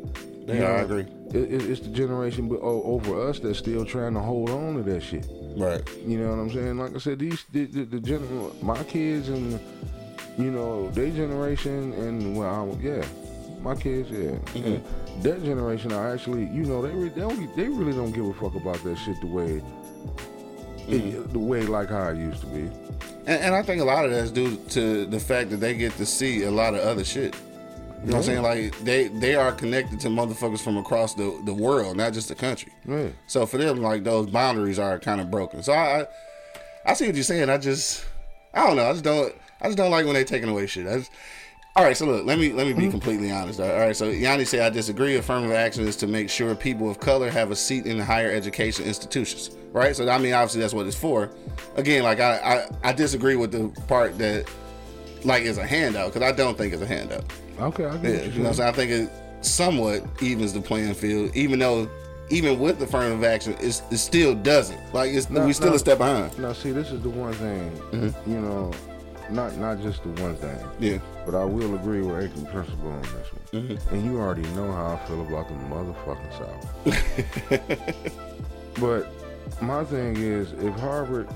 You 0.48 0.64
are, 0.64 0.78
I 0.78 0.82
agree. 0.82 1.06
It, 1.32 1.36
it, 1.52 1.70
it's 1.70 1.82
the 1.82 1.90
generation 1.90 2.50
over 2.62 3.28
us 3.30 3.40
that's 3.40 3.60
still 3.60 3.84
trying 3.84 4.14
to 4.14 4.22
hold 4.22 4.50
on 4.50 4.76
to 4.78 4.84
that 4.84 5.04
shit. 5.04 5.28
Right. 5.58 5.82
You 6.06 6.20
know 6.20 6.30
what 6.30 6.40
I'm 6.40 6.52
saying? 6.52 6.78
Like 6.78 6.96
I 6.96 7.00
said, 7.00 7.20
these 7.20 7.46
the, 7.52 7.66
the, 7.66 7.84
the 7.84 8.00
gen- 8.00 8.52
my 8.62 8.82
kids 8.84 9.30
and 9.30 9.60
you 10.38 10.52
know 10.52 10.90
their 10.92 11.10
generation 11.12 11.94
and 11.94 12.38
well, 12.38 12.72
I, 12.72 12.82
yeah, 12.82 13.06
my 13.62 13.76
kids, 13.76 14.10
yeah, 14.10 14.30
And 14.56 14.82
mm-hmm. 14.82 15.22
that 15.24 15.44
generation 15.44 15.92
are 15.92 16.14
actually, 16.14 16.46
you 16.46 16.64
know, 16.64 16.82
they 16.82 16.94
re- 16.94 17.10
they 17.10 17.22
don't 17.22 17.56
they 17.56 17.68
really 17.68 17.94
don't 17.94 18.12
give 18.12 18.26
a 18.26 18.34
fuck 18.34 18.56
about 18.56 18.84
that 18.84 18.98
shit 18.98 19.20
the 19.22 19.28
way 19.28 19.62
it, 20.88 21.02
mm-hmm. 21.02 21.32
the 21.34 21.40
way 21.40 21.64
like 21.64 21.90
how 21.90 22.10
it 22.10 22.18
used 22.18 22.42
to 22.42 22.48
be. 22.48 22.70
And, 23.26 23.42
and 23.42 23.56
I 23.56 23.62
think 23.64 23.82
a 23.82 23.86
lot 23.86 24.06
of 24.06 24.12
that's 24.12 24.32
due 24.32 24.58
to 24.70 25.06
the 25.06 25.20
fact 25.20 25.50
that 25.50 25.58
they 25.58 25.74
get 25.74 25.94
to 25.98 26.06
see 26.06 26.44
a 26.44 26.52
lot 26.52 26.74
of 26.74 26.82
other 26.82 27.04
shit. 27.04 27.36
You 28.04 28.12
know 28.12 28.18
what 28.18 28.18
I'm 28.18 28.24
saying? 28.24 28.42
Like 28.44 28.80
they 28.80 29.08
they 29.08 29.36
are 29.36 29.52
connected 29.52 30.00
to 30.02 30.08
motherfuckers 30.10 30.62
from 30.62 30.78
across 30.78 31.16
the, 31.16 31.42
the 31.46 31.54
world, 31.54 31.98
not 31.98 32.14
just 32.14 32.30
the 32.30 32.36
country. 32.36 32.72
Yeah. 32.88 33.10
So 33.26 33.46
for 33.46 33.58
them, 33.58 33.82
like 33.82 34.04
those 34.04 34.28
boundaries 34.28 34.78
are 34.78 35.00
kind 35.00 35.20
of 35.20 35.32
broken. 35.32 35.64
So 35.64 35.74
I, 35.74 36.02
I 36.02 36.06
I 36.86 36.94
see 36.94 37.08
what 37.08 37.16
you're 37.16 37.24
saying. 37.24 37.50
I 37.50 37.58
just 37.58 38.06
I 38.54 38.68
don't 38.68 38.76
know. 38.76 38.88
I 38.88 38.92
just 38.92 39.04
don't 39.04 39.34
I 39.62 39.66
just 39.66 39.78
don't 39.78 39.92
like 39.92 40.06
when 40.06 40.14
they 40.14 40.24
taking 40.24 40.50
away 40.50 40.68
shit. 40.68 40.88
I 40.88 41.00
just, 41.00 41.12
all 41.76 41.84
right, 41.84 41.98
so 41.98 42.06
look, 42.06 42.26
let 42.26 42.40
me 42.40 42.54
let 42.54 42.68
me 42.68 42.74
be 42.74 42.84
mm-hmm. 42.84 42.92
completely 42.92 43.32
honest. 43.32 43.60
All 43.60 43.68
right, 43.68 43.96
so 43.96 44.10
Yanni 44.10 44.46
said 44.46 44.62
I 44.62 44.70
disagree. 44.70 45.16
Affirmative 45.16 45.56
action 45.56 45.88
is 45.88 45.96
to 45.98 46.08
make 46.08 46.30
sure 46.30 46.54
people 46.56 46.90
of 46.90 47.00
color 47.00 47.30
have 47.30 47.52
a 47.52 47.56
seat 47.56 47.86
in 47.86 48.00
higher 48.00 48.32
education 48.32 48.86
institutions. 48.86 49.52
Right. 49.72 49.96
So 49.96 50.08
I 50.08 50.18
mean, 50.18 50.34
obviously 50.34 50.62
that's 50.62 50.74
what 50.74 50.86
it's 50.86 50.96
for. 50.96 51.32
Again, 51.76 52.04
like 52.04 52.20
I 52.20 52.38
I, 52.84 52.90
I 52.90 52.94
disagree 52.94 53.36
with 53.36 53.52
the 53.52 53.70
part 53.88 54.18
that 54.20 54.48
like 55.24 55.44
is 55.44 55.58
a 55.58 55.66
handout 55.66 56.14
because 56.14 56.28
I 56.28 56.36
don't 56.36 56.58
think 56.58 56.74
it's 56.74 56.82
a 56.82 56.88
handout. 56.88 57.26
Okay, 57.60 57.86
I 57.86 57.94
Yeah, 57.96 58.02
get 58.02 58.34
you 58.34 58.44
know 58.44 58.52
saying? 58.52 58.70
I 58.70 58.72
think 58.74 58.92
it 58.92 59.10
somewhat 59.42 60.04
evens 60.22 60.54
the 60.54 60.62
playing 60.62 60.94
field, 60.94 61.36
even 61.36 61.60
though 61.60 61.90
even 62.30 62.60
with 62.60 62.78
the 62.80 62.84
affirmative 62.86 63.24
action, 63.24 63.56
it's, 63.62 63.82
it 63.90 63.98
still 63.98 64.36
doesn't. 64.36 64.80
Like 64.94 65.12
it's 65.14 65.30
No, 65.30 65.46
we 65.46 65.54
still 65.54 65.70
no. 65.70 65.76
a 65.76 65.80
step 65.80 65.98
behind. 66.00 66.38
Now, 66.38 66.52
see, 66.54 66.72
this 66.72 66.92
is 66.92 67.02
the 67.02 67.10
one 67.10 67.34
thing, 67.34 67.72
Mm-hmm. 67.92 68.32
you 68.32 68.40
know, 68.42 68.74
not 69.30 69.56
not 69.58 69.82
just 69.82 70.04
the 70.04 70.10
one 70.22 70.36
thing, 70.36 70.58
Yeah. 70.80 70.98
but 71.26 71.36
I 71.36 71.46
will 71.46 71.74
agree 71.76 72.02
with 72.02 72.22
Aiken 72.24 72.46
Principle 72.48 72.92
on 72.92 73.02
this 73.02 73.12
one. 73.32 73.64
Mm-hmm. 73.64 73.96
And 73.96 74.06
you 74.06 74.20
already 74.20 74.42
know 74.56 74.70
how 74.72 75.00
I 75.02 75.08
feel 75.08 75.22
about 75.22 75.48
the 75.48 75.56
motherfucking 75.74 76.34
South. 76.38 77.98
but 78.80 79.08
my 79.62 79.84
thing 79.86 80.18
is, 80.18 80.52
if 80.54 80.74
Harvard 80.80 81.28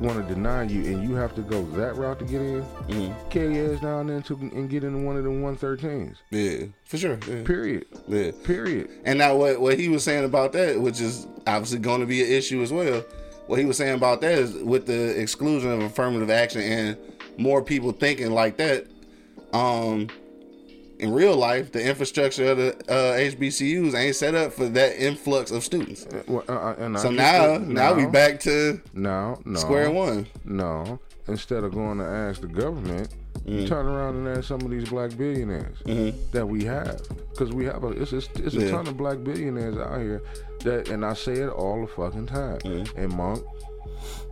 want 0.00 0.26
to 0.26 0.34
deny 0.34 0.64
you 0.64 0.84
and 0.84 1.02
you 1.08 1.14
have 1.14 1.34
to 1.36 1.42
go 1.42 1.62
that 1.72 1.96
route 1.96 2.18
to 2.18 2.24
get 2.24 2.40
in, 2.40 2.62
Mm-hmm. 2.62 3.28
carry 3.30 3.54
your 3.56 3.74
ass 3.74 3.80
down 3.80 4.06
there 4.08 4.20
to, 4.22 4.34
and 4.34 4.68
get 4.68 4.84
into 4.84 4.98
one 4.98 5.16
of 5.16 5.24
the 5.24 5.30
113s. 5.30 6.16
Yeah, 6.30 6.66
for 6.84 6.98
sure. 6.98 7.18
Yeah. 7.28 7.42
Period. 7.44 7.86
yeah. 8.08 8.30
Period. 8.44 8.90
And 9.04 9.18
now 9.18 9.36
what 9.36 9.60
what 9.60 9.78
he 9.78 9.88
was 9.88 10.02
saying 10.04 10.24
about 10.24 10.52
that, 10.54 10.80
which 10.80 11.00
is 11.00 11.26
obviously 11.46 11.78
going 11.78 12.00
to 12.00 12.06
be 12.06 12.22
an 12.22 12.30
issue 12.30 12.62
as 12.62 12.72
well. 12.72 13.04
What 13.46 13.58
he 13.58 13.64
was 13.64 13.76
saying 13.76 13.94
about 13.96 14.20
that 14.22 14.32
is 14.38 14.54
with 14.54 14.86
the 14.86 15.20
exclusion 15.20 15.70
of 15.72 15.80
affirmative 15.82 16.30
action 16.30 16.60
and 16.62 16.96
more 17.38 17.62
people 17.62 17.92
thinking 17.92 18.30
like 18.30 18.56
that. 18.58 18.86
Um, 19.52 20.08
in 21.02 21.12
real 21.12 21.36
life, 21.36 21.72
the 21.72 21.84
infrastructure 21.84 22.52
of 22.52 22.56
the 22.58 22.70
uh, 22.88 23.18
HBCUs 23.18 23.94
ain't 23.94 24.16
set 24.16 24.34
up 24.34 24.52
for 24.52 24.68
that 24.68 24.96
influx 25.02 25.50
of 25.50 25.64
students. 25.64 26.06
Uh, 26.06 26.22
well, 26.28 26.44
uh, 26.48 26.52
uh, 26.52 26.74
and 26.78 26.98
So 26.98 27.10
now, 27.10 27.58
that. 27.58 27.62
now 27.68 27.92
we 27.94 28.06
back 28.06 28.40
to 28.40 28.80
No, 28.94 29.40
no. 29.44 29.58
square 29.58 29.90
one. 29.90 30.26
No. 30.44 31.00
Instead 31.28 31.64
of 31.64 31.72
going 31.72 31.98
to 31.98 32.04
ask 32.04 32.40
the 32.40 32.46
government, 32.46 33.08
Mm-hmm. 33.32 33.58
you 33.58 33.66
turn 33.66 33.86
around 33.86 34.14
and 34.18 34.28
ask 34.38 34.46
some 34.46 34.60
of 34.60 34.70
these 34.70 34.88
black 34.90 35.16
billionaires 35.16 35.76
that 36.30 36.46
we 36.46 36.62
have, 36.64 37.00
because 37.30 37.50
we 37.50 37.64
have 37.64 37.82
a 37.82 37.88
it's 37.88 38.12
a, 38.12 38.18
it's 38.18 38.54
a 38.54 38.60
Yeah. 38.60 38.70
ton 38.70 38.86
of 38.86 38.96
black 38.96 39.24
billionaires 39.24 39.76
out 39.78 40.00
here 40.00 40.22
that, 40.60 40.90
and 40.90 41.04
I 41.04 41.14
say 41.14 41.32
it 41.32 41.48
all 41.48 41.80
the 41.80 41.88
fucking 41.88 42.26
time. 42.26 42.58
Mm-hmm. 42.58 42.98
And 43.00 43.12
Monk 43.14 43.42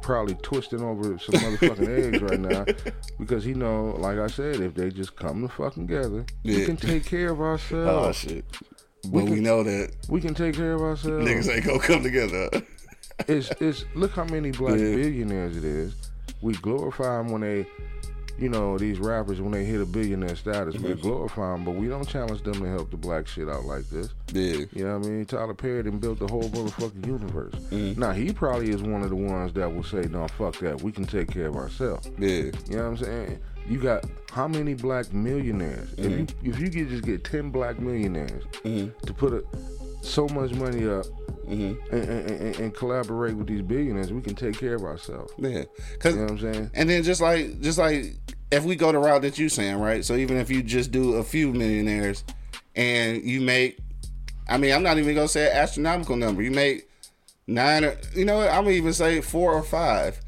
probably 0.03 0.35
twisting 0.37 0.83
over 0.83 1.19
some 1.19 1.35
motherfucking 1.37 1.89
eggs 2.07 2.23
right 2.23 2.41
now 2.41 2.65
because 3.19 3.45
he 3.45 3.55
know, 3.55 3.97
like 3.99 4.19
I 4.19 4.27
said, 4.27 4.61
if 4.61 4.75
they 4.75 4.91
just 4.91 5.17
come 5.17 5.43
to 5.43 5.49
fucking 5.49 5.87
together, 5.87 6.25
we 6.45 6.65
can 6.65 6.77
take 6.77 7.05
care 7.05 7.31
of 7.31 7.41
oh, 7.41 7.45
ourselves. 7.45 8.25
Oh 8.25 8.29
shit! 8.29 8.45
But 9.05 9.25
we 9.25 9.41
know 9.41 9.63
that 9.63 9.95
we 10.09 10.21
can 10.21 10.35
take 10.35 10.55
care 10.55 10.75
of 10.75 10.83
ourselves. 10.83 11.27
niggas 11.27 11.55
ain't 11.55 11.65
gonna 11.65 11.79
come 11.79 12.03
together. 12.03 12.51
it's 13.29 13.51
it's 13.61 13.85
look 13.95 14.13
how 14.13 14.25
many 14.25 14.51
black 14.51 14.79
Yeah. 14.79 14.95
billionaires 14.95 15.57
it 15.57 15.65
is. 15.65 15.95
We 16.43 16.55
glorify 16.55 17.19
them 17.19 17.31
when 17.31 17.43
they, 17.43 17.67
you 18.41 18.49
know, 18.49 18.79
these 18.79 18.99
rappers 18.99 19.41
when 19.41 19.53
they 19.53 19.65
hit 19.65 19.81
a 19.81 19.85
billionaire 19.87 20.35
status. 20.37 20.75
We 20.77 20.91
Mm-hmm. 20.91 21.03
glorify 21.03 21.53
them, 21.53 21.65
but 21.65 21.75
we 21.75 21.89
don't 21.89 22.09
challenge 22.09 22.43
them 22.43 22.55
to 22.55 22.67
help 22.69 22.91
the 22.91 22.97
black 22.97 23.27
shit 23.29 23.49
out 23.49 23.65
like 23.67 23.89
this. 23.91 24.09
yeah, 24.33 24.65
You 24.73 24.85
know 24.87 24.99
what 24.99 25.07
I 25.07 25.11
mean? 25.11 25.25
Tyler 25.27 25.55
Perry 25.55 25.83
done 25.83 25.99
built 25.99 26.19
the 26.19 26.27
whole 26.27 26.49
motherfucking 26.51 27.07
universe. 27.07 27.55
Mm-hmm. 27.71 28.01
Now 28.01 28.13
he 28.13 28.33
probably 28.33 28.71
is 28.71 28.83
one 28.83 29.03
of 29.03 29.11
the 29.11 29.17
ones 29.17 29.53
that 29.55 29.73
will 29.73 29.85
say, 29.85 30.03
"No, 30.11 30.27
fuck 30.29 30.57
that. 30.61 30.81
We 30.83 30.91
can 30.91 31.05
take 31.05 31.31
care 31.31 31.47
of 31.49 31.57
ourselves." 31.57 32.11
yeah, 32.19 32.29
You 32.29 32.53
know 32.71 32.77
what 32.79 32.85
I'm 32.85 32.97
saying? 32.97 33.39
You 33.69 33.79
got 33.79 34.05
how 34.33 34.49
many 34.49 34.75
black 34.75 35.13
millionaires? 35.13 35.93
If 35.99 36.11
you 36.11 36.27
if 36.43 36.59
you 36.59 36.71
could 36.71 36.89
just 36.89 37.05
get 37.05 37.23
ten 37.25 37.51
black 37.51 37.79
millionaires 37.79 38.43
to 38.65 39.15
put 39.15 39.33
a, 39.35 39.45
so 40.03 40.27
much 40.29 40.53
money 40.55 40.89
up 40.89 41.05
Mm-hmm. 41.51 41.95
and, 41.95 42.09
and, 42.09 42.31
and, 42.31 42.59
and 42.61 42.75
collaborate 42.75 43.37
with 43.37 43.49
these 43.49 43.63
billionaires, 43.63 44.13
we 44.13 44.21
can 44.23 44.35
take 44.35 44.59
care 44.59 44.75
of 44.75 44.83
ourselves. 44.85 45.33
yeah. 45.39 45.65
Cause 45.99 46.15
You 46.15 46.21
know 46.21 46.23
what 46.27 46.31
I'm 46.33 46.39
saying? 46.39 46.71
And 46.75 46.89
then 46.89 47.03
just 47.03 47.21
like 47.21 47.61
just 47.61 47.79
like 47.79 48.17
if 48.51 48.65
we 48.65 48.77
go 48.77 48.93
the 48.93 48.99
route 48.99 49.23
that 49.23 49.39
you're 49.39 49.49
saying, 49.49 49.79
right? 49.79 50.05
So 50.05 50.15
even 50.15 50.37
if 50.37 50.51
you 50.51 50.63
just 50.63 50.93
do 50.93 51.15
a 51.15 51.25
few 51.25 51.53
millionaires 51.53 52.25
and 52.77 53.23
you 53.23 53.41
make 53.41 53.79
I 54.49 54.59
mean, 54.59 54.73
I'm 54.73 54.83
not 54.83 54.99
even 54.99 55.15
gonna 55.15 55.29
say 55.29 55.51
an 55.51 55.57
astronomical 55.57 56.17
number. 56.17 56.43
You 56.43 56.51
make 56.51 56.89
nine 57.47 57.85
or 57.85 57.97
you 58.15 58.25
know 58.25 58.39
what, 58.39 58.49
I'm 58.49 58.65
gonna 58.65 58.77
even 58.77 58.93
say 58.93 59.21
four 59.21 59.53
or 59.53 59.63
five 59.63 60.21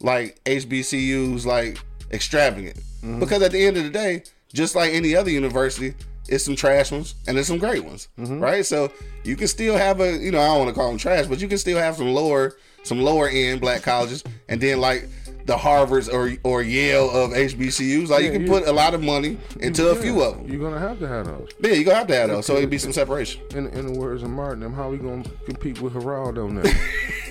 like 0.00 0.42
HBCUs 0.44 1.46
like 1.46 1.78
extravagant. 2.10 2.76
Mm-hmm. 2.76 3.20
Because 3.20 3.42
at 3.42 3.52
the 3.52 3.64
end 3.64 3.76
of 3.76 3.84
the 3.84 3.90
day, 3.90 4.22
just 4.52 4.74
like 4.74 4.92
any 4.92 5.14
other 5.14 5.30
university, 5.30 5.94
it's 6.32 6.44
some 6.44 6.56
trash 6.56 6.90
ones 6.90 7.14
and 7.26 7.36
there's 7.36 7.46
some 7.46 7.58
great 7.58 7.84
ones. 7.84 8.08
Right? 8.40 8.64
So 8.64 8.90
you 9.22 9.36
can 9.36 9.48
still 9.48 9.76
have 9.76 10.00
a 10.00 10.16
you 10.16 10.30
know, 10.32 10.40
I 10.40 10.46
don't 10.46 10.58
wanna 10.60 10.72
call 10.72 10.88
them 10.88 10.98
trash, 10.98 11.26
but 11.26 11.40
you 11.40 11.48
can 11.48 11.58
still 11.58 11.78
have 11.78 11.96
some 11.96 12.12
lower 12.12 12.56
some 12.84 13.00
lower 13.00 13.28
end 13.28 13.60
black 13.60 13.82
colleges 13.82 14.24
and 14.48 14.60
then 14.60 14.80
like 14.80 15.08
the 15.46 15.56
Harvards 15.56 16.12
or 16.12 16.36
or 16.44 16.62
Yale 16.62 17.10
of 17.10 17.30
HBCUs. 17.32 18.08
Like 18.08 18.24
you 18.24 18.32
can 18.32 18.42
you- 18.42 18.48
put 18.48 18.66
a 18.66 18.72
lot 18.72 18.94
of 18.94 19.02
money 19.02 19.38
into 19.60 19.88
a 19.90 19.94
few 19.96 20.22
of 20.22 20.36
them. 20.38 20.48
You're 20.48 20.60
gonna 20.60 20.78
have 20.80 20.98
to 21.00 21.08
have 21.08 21.26
those. 21.26 21.48
Yeah, 21.60 21.72
you're 21.72 21.84
gonna 21.84 21.96
have 21.98 22.06
to 22.08 22.14
have 22.16 22.28
those, 22.30 22.46
so 22.46 22.56
it'd 22.56 22.70
be 22.70 22.78
some 22.78 22.92
separation. 22.92 23.42
In, 23.54 23.66
in 23.68 23.92
the 23.92 23.98
words 23.98 24.22
of 24.22 24.30
Martin, 24.30 24.60
them, 24.60 24.72
how 24.74 24.90
we 24.90 24.98
gonna 24.98 25.24
compete 25.44 25.80
with 25.80 25.94
Geraldo 25.94 26.50
now? 26.50 26.70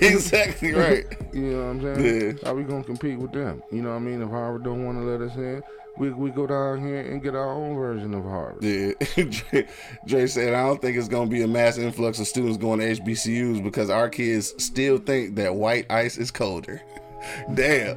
exactly 0.00 0.72
right. 0.74 1.04
you 1.32 1.42
know 1.42 1.58
what 1.64 1.70
I'm 1.86 1.96
saying? 1.96 2.36
Yeah. 2.42 2.48
How 2.48 2.54
we 2.54 2.64
gonna 2.64 2.84
compete 2.84 3.18
with 3.18 3.32
them? 3.32 3.62
You 3.70 3.82
know 3.82 3.90
what 3.90 3.96
I 3.96 4.00
mean? 4.00 4.22
If 4.22 4.30
Harvard 4.30 4.64
don't 4.64 4.84
want 4.84 4.98
to 4.98 5.04
let 5.04 5.20
us 5.20 5.36
in, 5.36 5.62
we 5.98 6.10
we 6.10 6.30
go 6.30 6.46
down 6.46 6.80
here 6.84 7.00
and 7.00 7.22
get 7.22 7.34
our 7.34 7.50
own 7.52 7.74
version 7.76 8.14
of 8.14 8.24
Harvard. 8.24 8.62
Yeah, 8.64 8.92
Dre, 9.30 9.68
Dre 10.06 10.26
said, 10.26 10.54
I 10.54 10.66
don't 10.66 10.80
think 10.80 10.96
it's 10.96 11.08
going 11.08 11.28
to 11.28 11.34
be 11.34 11.42
a 11.42 11.46
mass 11.48 11.76
influx 11.78 12.18
of 12.18 12.26
students 12.26 12.56
going 12.56 12.80
to 12.80 12.86
HBCUs 13.02 13.62
because 13.62 13.90
our 13.90 14.08
kids 14.08 14.54
still 14.62 14.98
think 14.98 15.36
that 15.36 15.54
white 15.54 15.90
ice 15.90 16.16
is 16.16 16.30
colder. 16.30 16.80
Damn. 17.54 17.96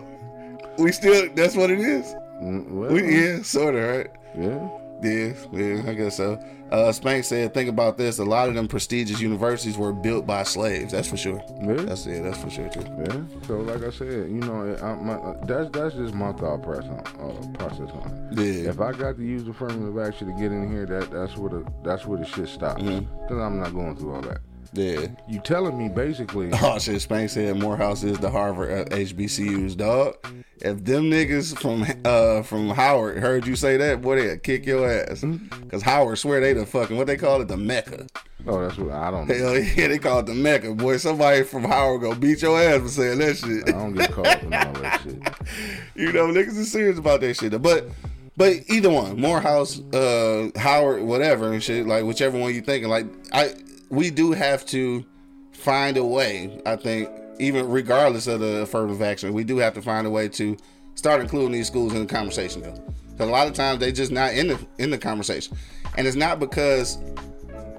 We 0.77 0.91
still, 0.91 1.29
that's 1.35 1.55
what 1.55 1.69
it 1.71 1.79
is. 1.79 2.05
Mm, 2.41 2.69
Well, 2.71 2.91
We, 2.91 3.15
yeah, 3.17 3.41
sort 3.43 3.75
of, 3.75 3.83
right? 3.97 4.11
yeah. 4.37 4.69
Yeah, 5.03 5.33
yeah, 5.51 5.83
I 5.89 5.93
guess 5.93 6.15
so. 6.17 6.39
Uh, 6.71 6.91
Spank 6.91 7.25
said, 7.25 7.53
"Think 7.53 7.69
about 7.69 7.97
this. 7.97 8.17
A 8.17 8.23
lot 8.23 8.47
of 8.47 8.55
them 8.55 8.67
prestigious 8.67 9.19
universities 9.19 9.77
were 9.77 9.91
built 9.91 10.25
by 10.25 10.43
slaves. 10.43 10.93
That's 10.93 11.07
for 11.07 11.17
sure. 11.17 11.43
Yeah. 11.61 11.73
That's 11.73 12.07
yeah, 12.07 12.21
that's 12.21 12.37
for 12.39 12.49
sure 12.49 12.69
too. 12.69 12.81
Yeah. 13.05 13.21
So 13.45 13.59
like 13.59 13.83
I 13.83 13.89
said, 13.91 14.07
you 14.07 14.39
know, 14.39 14.75
I, 14.81 14.93
my, 14.95 15.35
that's 15.45 15.69
that's 15.71 15.95
just 15.95 16.13
my 16.15 16.31
thought 16.31 16.63
process 16.63 16.89
on, 17.19 17.29
uh, 17.29 17.57
process 17.57 17.89
on 17.91 18.29
it. 18.31 18.39
Yeah, 18.63 18.69
If 18.69 18.79
I 18.79 18.93
got 18.93 19.17
to 19.17 19.23
use 19.23 19.43
the 19.43 19.51
affirmative 19.51 19.97
action 19.99 20.27
to 20.33 20.41
get 20.41 20.51
in 20.53 20.71
here, 20.71 20.85
that 20.87 21.11
that's 21.11 21.35
where 21.37 21.49
the 21.49 21.71
that's 21.83 22.05
where 22.05 22.17
the 22.17 22.25
shit 22.25 22.47
stops. 22.47 22.81
Mm-hmm. 22.81 23.21
Because 23.21 23.37
I'm 23.37 23.59
not 23.59 23.73
going 23.73 23.95
through 23.97 24.15
all 24.15 24.21
that. 24.21 24.39
Yeah. 24.73 25.07
You 25.27 25.39
telling 25.39 25.77
me 25.77 25.89
basically? 25.89 26.51
Oh 26.61 26.79
shit, 26.79 27.01
Spank 27.01 27.29
said 27.29 27.57
Morehouse 27.57 28.03
is 28.03 28.17
the 28.17 28.29
Harvard 28.29 28.91
uh, 28.91 28.95
HBCUs, 28.95 29.77
dog. 29.77 30.15
If 30.57 30.83
them 30.83 31.11
niggas 31.11 31.59
from 31.59 31.85
uh 32.05 32.41
from 32.43 32.69
Howard 32.69 33.17
heard 33.17 33.45
you 33.45 33.55
say 33.55 33.77
that, 33.77 34.01
boy, 34.01 34.15
they'd 34.15 34.41
kick 34.41 34.65
your 34.65 34.89
ass. 34.89 35.23
Cause 35.69 35.81
Howard 35.81 36.17
swear 36.17 36.39
they 36.41 36.53
the 36.53 36.65
fucking 36.65 36.97
what 36.97 37.07
they 37.07 37.17
call 37.17 37.41
it, 37.41 37.47
the 37.47 37.57
Mecca. 37.57 38.07
Oh, 38.47 38.61
that's 38.61 38.77
what 38.77 38.91
I 38.91 39.11
don't. 39.11 39.27
Hell 39.29 39.57
yeah, 39.57 39.87
they 39.87 39.97
call 39.97 40.19
it 40.19 40.27
the 40.27 40.33
Mecca. 40.33 40.73
Boy, 40.73 40.97
somebody 40.97 41.43
from 41.43 41.63
Howard 41.63 42.01
go 42.01 42.15
beat 42.15 42.41
your 42.41 42.59
ass 42.59 42.81
for 42.81 42.87
saying 42.89 43.19
that 43.19 43.37
shit. 43.37 43.69
I 43.69 43.77
don't 43.77 43.93
get 43.93 44.11
caught 44.11 44.27
up 44.27 44.43
in 44.43 44.53
all 44.53 44.73
that 44.73 45.01
shit. 45.01 45.17
you 45.95 46.11
know, 46.11 46.27
niggas 46.27 46.57
is 46.57 46.71
serious 46.71 46.97
about 46.97 47.21
that 47.21 47.35
shit. 47.35 47.59
But 47.61 47.89
but 48.37 48.53
either 48.67 48.89
one, 48.89 49.19
Morehouse, 49.19 49.79
uh, 49.93 50.49
Howard, 50.57 51.03
whatever 51.03 51.51
and 51.53 51.63
shit, 51.63 51.87
like 51.87 52.03
whichever 52.03 52.37
one 52.37 52.53
you 52.53 52.61
thinking, 52.61 52.89
like 52.89 53.07
I 53.33 53.53
we 53.89 54.09
do 54.09 54.31
have 54.31 54.65
to 54.67 55.05
find 55.51 55.97
a 55.97 56.05
way, 56.05 56.61
I 56.65 56.75
think, 56.75 57.09
even 57.39 57.69
regardless 57.69 58.27
of 58.27 58.39
the 58.39 58.61
affirmative 58.61 59.01
action, 59.01 59.33
we 59.33 59.43
do 59.43 59.57
have 59.57 59.73
to 59.73 59.81
find 59.81 60.07
a 60.07 60.09
way 60.09 60.29
to 60.29 60.57
start 60.95 61.21
including 61.21 61.51
these 61.51 61.67
schools 61.67 61.93
in 61.93 61.99
the 61.99 62.05
conversation 62.05 62.61
though. 62.61 62.83
Because 63.11 63.29
a 63.29 63.31
lot 63.31 63.47
of 63.47 63.53
times 63.53 63.79
they 63.79 63.91
just 63.91 64.11
not 64.11 64.33
in 64.33 64.47
the 64.47 64.59
in 64.77 64.89
the 64.89 64.97
conversation. 64.97 65.57
And 65.97 66.07
it's 66.07 66.15
not 66.15 66.39
because 66.39 66.97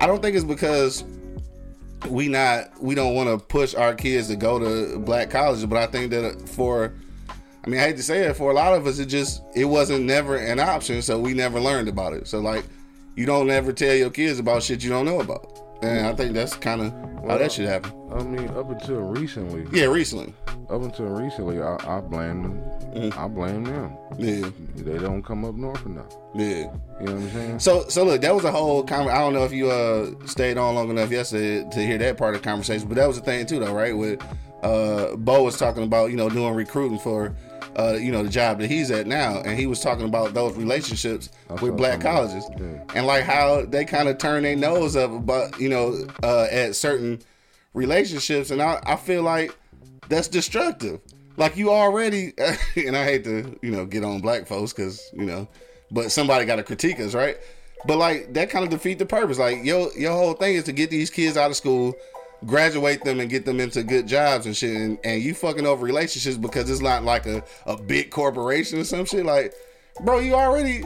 I 0.01 0.07
don't 0.07 0.23
think 0.23 0.37
it's 0.37 0.45
because 0.45 1.05
we 2.09 2.29
not 2.29 2.83
we 2.83 2.95
don't 2.95 3.15
want 3.15 3.29
to 3.29 3.39
push 3.39 3.75
our 3.75 3.95
kids 3.95 4.29
to 4.29 4.37
go 4.37 4.59
to 4.59 4.99
black 4.99 5.31
colleges, 5.31 5.67
but 5.67 5.79
I 5.79 5.87
think 5.87 6.11
that 6.11 6.49
for 6.49 6.95
I 7.65 7.69
mean 7.69 7.81
I 7.81 7.85
hate 7.85 7.97
to 7.97 8.03
say 8.03 8.25
it, 8.25 8.37
for 8.37 8.51
a 8.51 8.55
lot 8.55 8.75
of 8.75 8.87
us 8.87 8.99
it 8.99 9.07
just 9.07 9.43
it 9.55 9.65
wasn't 9.67 10.05
never 10.05 10.37
an 10.37 10.61
option, 10.61 11.03
so 11.03 11.19
we 11.19 11.35
never 11.35 11.61
learned 11.61 11.89
about 11.89 12.13
it. 12.15 12.27
So 12.27 12.41
like 12.41 12.65
you 13.15 13.27
don't 13.27 13.51
ever 13.51 13.73
tell 13.73 13.95
your 13.95 14.11
kids 14.11 14.39
about 14.39 14.63
shit 14.63 14.85
you 14.85 14.91
don't 14.91 15.07
know 15.07 15.21
about. 15.21 15.66
And 15.83 16.07
I 16.07 16.15
think 16.15 16.33
that's 16.33 16.55
kind 16.57 16.81
of 16.81 16.93
how 17.29 17.39
that 17.39 17.53
should 17.53 17.67
happen. 17.69 17.93
I 18.13 18.23
mean, 18.23 18.49
up 18.51 18.71
until 18.71 19.01
recently, 19.01 19.67
Yeah, 19.79 19.87
recently. 19.87 20.33
up 20.71 20.83
until 20.83 21.07
recently, 21.07 21.61
I, 21.61 21.77
I 21.87 22.01
blame 22.01 22.43
them. 22.45 22.59
Mm-hmm. 22.95 23.19
I 23.19 23.29
blame 23.29 23.65
them. 23.65 23.97
Yeah, 24.17 24.49
They 24.77 24.99
don't 24.99 25.23
come 25.23 25.45
up 25.45 25.55
north 25.55 25.85
enough. 25.85 26.17
yeah. 26.35 26.71
You 27.01 27.07
know 27.07 27.13
what 27.13 27.23
I'm 27.23 27.31
saying? 27.31 27.59
So, 27.59 27.89
so 27.89 28.05
look, 28.05 28.23
that 28.23 28.35
was 28.35 28.45
a 28.45 28.51
whole. 28.51 28.83
Con- 28.83 29.09
I 29.11 29.19
don't 29.19 29.35
know 29.35 29.45
if 29.45 29.53
you 29.53 29.71
uh 29.71 30.13
stayed 30.27 30.57
on 30.57 30.75
long 30.77 30.89
enough 30.89 31.11
yesterday 31.11 31.69
to 31.69 31.79
hear 31.87 31.99
that 31.99 32.17
part 32.17 32.35
of 32.35 32.41
the 32.41 32.49
conversation, 32.49 32.89
but 32.89 32.95
that 32.95 33.07
was 33.07 33.17
the 33.21 33.23
thing 33.25 33.45
too, 33.45 33.59
though, 33.61 33.75
right? 33.75 33.95
With 33.95 34.23
uh, 34.63 35.17
Bo 35.17 35.43
was 35.43 35.57
talking 35.57 35.83
about 35.83 36.11
you 36.11 36.17
know 36.17 36.29
doing 36.29 36.55
recruiting 36.55 36.99
for 36.99 37.35
uh 37.77 37.93
you 38.01 38.11
know 38.11 38.23
the 38.23 38.29
job 38.29 38.59
that 38.59 38.71
he's 38.71 38.91
at 38.91 39.07
now, 39.07 39.41
and 39.43 39.59
he 39.59 39.67
was 39.67 39.81
talking 39.81 40.07
about 40.07 40.35
those 40.35 40.57
relationships 40.57 41.31
with 41.61 41.77
black 41.77 42.01
colleges, 42.01 42.49
yeah. 42.59 42.83
and 42.95 43.07
like 43.07 43.25
how 43.25 43.65
they 43.67 43.85
kind 43.85 44.09
of 44.09 44.19
turn 44.19 44.43
their 44.43 44.57
nose 44.57 44.97
up 44.97 45.11
about 45.11 45.59
you 45.61 45.69
know 45.69 46.07
uh 46.23 46.47
at 46.51 46.75
certain 46.75 47.21
relationships, 47.75 48.51
and 48.51 48.63
I 48.63 48.81
I 48.87 48.97
feel 48.97 49.23
like 49.23 49.55
that's 50.09 50.29
destructive. 50.29 51.01
Like 51.37 51.57
you 51.57 51.71
already, 51.71 52.33
and 52.77 52.97
I 52.97 53.05
hate 53.05 53.25
to 53.25 53.59
you 53.63 53.71
know 53.71 53.85
get 53.85 54.05
on 54.05 54.21
black 54.21 54.47
folks 54.47 54.73
because 54.73 55.11
you 55.13 55.27
know, 55.27 55.47
but 55.91 56.11
somebody 56.11 56.45
got 56.45 56.57
to 56.57 56.63
critique 56.63 56.99
us, 56.99 57.15
right? 57.15 57.37
But 57.87 57.99
like 57.99 58.33
that 58.33 58.51
kind 58.51 58.65
of 58.65 58.71
defeat 58.71 58.99
the 58.99 59.07
purpose. 59.07 59.39
Like 59.39 59.65
your 59.65 59.91
your 59.97 60.13
whole 60.13 60.33
thing 60.33 60.55
is 60.55 60.65
to 60.65 60.73
get 60.73 60.91
these 60.91 61.11
kids 61.11 61.37
out 61.37 61.51
of 61.51 61.57
school, 61.57 61.95
graduate 62.47 63.05
them, 63.05 63.21
and 63.21 63.29
get 63.29 63.45
them 63.45 63.61
into 63.61 63.83
good 63.83 64.07
jobs 64.07 64.47
and 64.47 64.57
shit. 64.57 64.77
And, 64.77 64.99
and 65.05 65.23
you 65.23 65.35
fucking 65.35 65.67
over 65.67 65.85
relationships 65.85 66.37
because 66.37 66.71
it's 66.71 66.81
not 66.81 67.05
like 67.05 67.27
a 67.27 67.43
a 67.67 67.77
big 67.77 68.11
corporation 68.11 68.79
or 68.79 68.85
some 68.85 69.05
shit. 69.05 69.27
Like, 69.27 69.55
bro, 70.05 70.21
you 70.21 70.35
already 70.35 70.85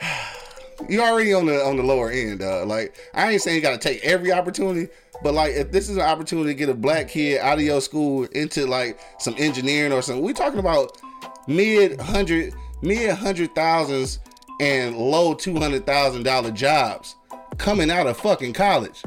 you 0.88 1.00
already 1.00 1.32
on 1.32 1.46
the 1.46 1.64
on 1.64 1.76
the 1.76 1.82
lower 1.82 2.10
end. 2.10 2.42
Uh, 2.42 2.64
like 2.64 2.96
I 3.14 3.32
ain't 3.32 3.42
saying 3.42 3.56
you 3.56 3.62
got 3.62 3.80
to 3.80 3.88
take 3.88 4.04
every 4.04 4.32
opportunity, 4.32 4.88
but 5.22 5.34
like 5.34 5.52
if 5.54 5.72
this 5.72 5.88
is 5.88 5.96
an 5.96 6.02
opportunity 6.02 6.50
to 6.50 6.54
get 6.54 6.68
a 6.68 6.74
black 6.74 7.08
kid 7.08 7.40
out 7.40 7.58
of 7.58 7.64
your 7.64 7.80
school 7.80 8.24
into 8.32 8.66
like 8.66 8.98
some 9.18 9.34
engineering 9.38 9.92
or 9.92 10.02
something, 10.02 10.24
we 10.24 10.32
talking 10.32 10.60
about 10.60 11.00
mid 11.46 12.00
hundred, 12.00 12.54
mid 12.82 13.10
hundred 13.10 13.54
thousands 13.54 14.20
and 14.60 14.96
low 14.96 15.34
two 15.34 15.56
hundred 15.56 15.86
thousand 15.86 16.24
dollar 16.24 16.50
jobs 16.50 17.16
coming 17.58 17.90
out 17.90 18.06
of 18.06 18.16
fucking 18.16 18.52
college. 18.52 19.02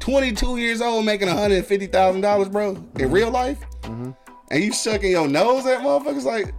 Twenty 0.00 0.32
two 0.32 0.56
years 0.58 0.80
old 0.80 1.06
making 1.06 1.28
one 1.28 1.36
hundred 1.36 1.64
fifty 1.64 1.86
thousand 1.86 2.20
dollars, 2.20 2.48
bro, 2.48 2.70
in 2.70 2.76
mm-hmm. 2.76 3.10
real 3.10 3.30
life, 3.30 3.60
mm-hmm. 3.82 4.10
and 4.50 4.64
you 4.64 4.72
sucking 4.72 5.10
your 5.10 5.28
nose 5.28 5.64
at 5.66 5.80
motherfuckers 5.80 6.24
like. 6.24 6.54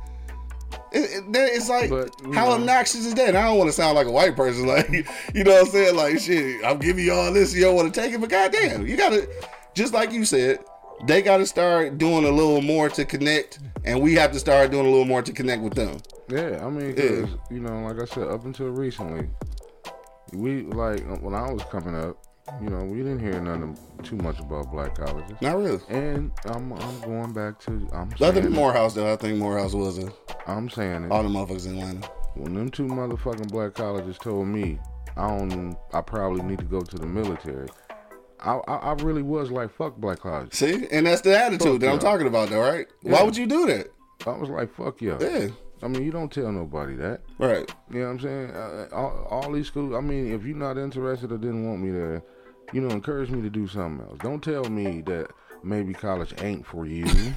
It, 0.96 1.10
it, 1.10 1.26
it's 1.36 1.70
like 1.70 1.90
But, 1.90 2.12
how 2.36 2.46
know- 2.46 2.52
obnoxious 2.54 3.06
is 3.06 3.16
that? 3.16 3.30
And 3.30 3.38
I 3.38 3.46
don't 3.46 3.58
want 3.58 3.68
to 3.68 3.74
sound 3.74 3.96
like 3.96 4.06
a 4.06 4.12
white 4.12 4.36
person, 4.36 4.68
like 4.68 4.92
you 4.92 5.44
know 5.44 5.52
what 5.52 5.66
I'm 5.66 5.72
saying? 5.72 5.96
Like 5.96 6.20
shit, 6.20 6.64
I'm 6.64 6.78
giving 6.78 7.06
you 7.06 7.14
all 7.14 7.34
this, 7.34 7.54
you 7.54 7.62
don't 7.62 7.76
want 7.76 7.92
to 7.94 8.00
take 8.00 8.14
it, 8.14 8.22
but 8.22 8.30
goddamn, 8.30 8.86
you 8.86 8.96
gotta 8.96 9.28
just 9.74 9.94
like 9.94 10.12
you 10.12 10.24
said, 10.24 10.60
they 11.08 11.22
gotta 11.22 11.46
start 11.48 11.98
doing 11.98 12.26
a 12.26 12.30
little 12.30 12.62
more 12.62 12.90
to 12.90 13.06
connect, 13.06 13.60
and 13.86 14.02
we 14.02 14.14
have 14.14 14.32
to 14.34 14.40
start 14.40 14.72
doing 14.72 14.86
a 14.86 14.90
little 14.90 15.06
more 15.06 15.22
to 15.24 15.34
connect 15.34 15.64
with 15.64 15.74
them. 15.74 15.98
Yeah, 16.30 16.66
I 16.66 16.70
mean, 16.70 16.96
'cause, 16.96 17.30
you 17.50 17.60
know, 17.60 17.82
like 17.82 18.00
I 18.02 18.06
said, 18.06 18.28
up 18.28 18.46
until 18.46 18.68
recently, 18.68 19.28
we 20.36 20.64
like 20.64 21.02
um, 21.06 21.22
when 21.22 21.34
I 21.34 21.52
was 21.52 21.64
coming 21.66 21.96
up, 21.96 22.18
you 22.62 22.70
know, 22.70 22.84
we 22.84 22.98
didn't 22.98 23.20
hear 23.20 23.40
nothing 23.40 23.78
too 24.04 24.18
much 24.18 24.40
about 24.40 24.72
black 24.72 24.96
colleges. 24.96 25.38
Not 25.42 25.58
really. 25.58 25.80
And 25.90 26.32
I'm 26.46 26.74
I'm 26.74 27.02
going 27.02 27.34
back 27.34 27.60
to 27.62 27.88
I'm 27.94 28.10
Other 28.22 28.42
than 28.42 28.52
Morehouse, 28.52 28.94
though, 28.94 29.12
I 29.12 29.16
think 29.16 29.38
Morehouse 29.38 29.74
was 29.74 29.98
a 30.00 30.12
I'm 30.48 30.70
saying 30.70 31.06
it. 31.06 31.12
all 31.12 31.24
the 31.24 31.30
motherfuckers 31.30 31.68
in 31.68 31.78
Atlanta. 31.78 32.08
When 32.36 32.54
them 32.56 32.70
two 32.70 32.88
motherfucking 32.88 33.52
black 33.52 33.76
colleges 33.76 34.18
told 34.18 34.48
me 34.48 34.80
I 35.16 35.28
don't, 35.28 35.78
I 35.94 36.02
probably 36.02 36.42
need 36.42 36.60
to 36.60 36.66
go 36.66 36.82
to 36.82 36.96
the 36.98 37.06
military. 37.06 37.70
I, 38.40 38.56
I, 38.68 38.76
I 38.76 38.94
really 39.04 39.22
was 39.22 39.52
like, 39.52 39.74
fuck 39.74 39.96
black 39.98 40.20
colleges. 40.20 40.58
See, 40.58 40.88
and 40.92 41.06
that's 41.06 41.22
the 41.22 41.38
attitude 41.40 41.62
Fuck 41.74 41.80
that 41.82 41.92
I'm 41.92 42.00
talking 42.00 42.28
about, 42.28 42.50
though, 42.50 42.60
right? 42.60 42.88
Why 43.04 43.24
would 43.24 43.38
you 43.38 43.46
do 43.46 43.68
that? 43.68 43.88
I 44.26 44.32
was 44.32 44.50
like, 44.50 44.74
fuck 44.76 45.02
yeah. 45.02 45.18
Yeah, 45.22 45.48
I 45.84 45.88
mean, 45.88 46.04
you 46.04 46.12
don't 46.12 46.32
tell 46.32 46.52
nobody 46.52 46.96
that. 46.96 47.22
right. 47.40 47.70
You 47.92 48.00
know 48.00 48.06
what 48.06 48.12
I'm 48.12 48.20
saying? 48.22 48.52
Uh, 48.52 48.88
all, 48.94 49.28
all 49.30 49.52
these 49.52 49.68
schools. 49.68 49.94
I 49.96 50.00
mean, 50.02 50.34
if 50.34 50.44
you're 50.46 50.56
not 50.58 50.78
interested 50.78 51.32
or 51.32 51.38
didn't 51.38 51.68
want 51.68 51.82
me 51.82 51.92
there, 51.92 52.24
you 52.72 52.82
know, 52.82 52.90
encourage 52.90 53.30
me 53.30 53.42
to 53.42 53.50
do 53.50 53.68
something 53.68 54.06
else. 54.08 54.18
Don't 54.22 54.44
tell 54.44 54.64
me 54.66 55.02
that 55.02 55.28
maybe 55.64 55.94
college 55.94 56.34
ain't 56.42 56.66
for 56.66 56.86
you. 56.86 57.06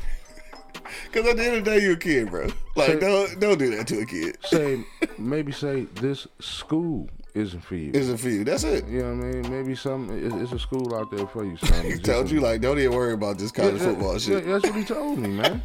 Because 1.13 1.27
at 1.29 1.37
the 1.37 1.45
end 1.45 1.57
of 1.57 1.65
the 1.65 1.71
day, 1.73 1.83
you're 1.83 1.95
a 1.95 1.97
kid, 1.97 2.31
bro. 2.31 2.47
Like, 2.77 2.93
So- 2.93 3.01
don't 3.01 3.41
don't 3.41 3.59
do 3.59 3.75
that 3.77 3.87
to 3.89 4.01
a 4.01 4.07
kid. 4.07 4.37
say 4.45 4.85
maybe 5.19 5.51
say 5.51 5.85
this 6.01 6.29
school 6.39 7.09
isn't 7.35 7.61
for 7.63 7.75
you. 7.75 7.91
Isn't 7.93 8.19
for 8.19 8.29
you. 8.29 8.45
That's 8.45 8.63
it. 8.63 8.87
you 8.87 9.03
know 9.03 9.15
what 9.17 9.25
I 9.25 9.31
mean? 9.33 9.51
Maybe 9.51 9.75
some 9.75 10.11
it's, 10.11 10.35
it's 10.35 10.53
a 10.53 10.59
school 10.59 10.95
out 10.95 11.11
there 11.11 11.27
for 11.27 11.45
you. 11.45 11.57
Son. 11.57 11.85
He 11.91 11.99
told 11.99 12.31
you 12.31 12.41
like, 12.41 12.61
don't 12.61 12.79
even 12.79 12.93
worry 12.95 13.15
about 13.15 13.37
this 13.39 13.51
college 13.51 13.75
Yeah, 13.81 13.85
football 13.89 14.13
yeah, 14.13 14.19
shit. 14.19 14.47
yeah, 14.47 14.53
that's 14.53 14.67
what 14.67 14.75
he 14.77 14.85
told 14.85 15.19
me, 15.19 15.29
man. 15.31 15.63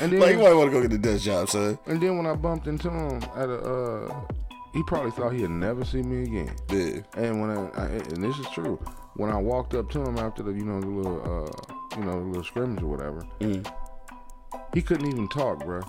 And 0.00 0.12
then 0.12 0.20
Like, 0.20 0.32
you 0.32 0.38
might 0.38 0.52
want 0.54 0.70
to 0.70 0.72
go 0.72 0.80
get 0.82 0.90
the 0.90 0.98
desk 0.98 1.24
job, 1.24 1.48
son. 1.48 1.78
and 1.86 2.00
then 2.00 2.16
when 2.16 2.26
I 2.26 2.34
bumped 2.34 2.66
into 2.66 2.88
him 2.90 3.22
at 3.36 3.48
a, 3.48 3.58
uh, 3.58 4.20
he 4.72 4.82
probably 4.84 5.10
thought 5.10 5.32
he'd 5.32 5.50
never 5.50 5.84
see 5.84 6.02
me 6.02 6.22
again. 6.22 6.54
Yeah. 6.70 7.02
And 7.22 7.40
when 7.40 7.50
I, 7.50 7.68
I 7.76 7.86
and 7.86 8.22
this 8.22 8.38
is 8.38 8.46
true, 8.50 8.76
when 9.16 9.30
I 9.30 9.36
walked 9.36 9.74
up 9.74 9.90
to 9.90 10.00
him 10.02 10.16
after 10.18 10.42
the 10.42 10.52
you 10.52 10.64
know 10.64 10.80
the 10.80 10.86
little 10.86 11.20
uh 11.20 11.98
you 11.98 12.04
know 12.04 12.12
the 12.20 12.26
little 12.26 12.44
scrimmage 12.44 12.82
or 12.82 12.86
whatever, 12.86 13.26
Mm. 13.40 13.66
he 14.72 14.80
couldn't 14.82 15.08
even 15.08 15.28
talk, 15.28 15.64
bro. 15.64 15.82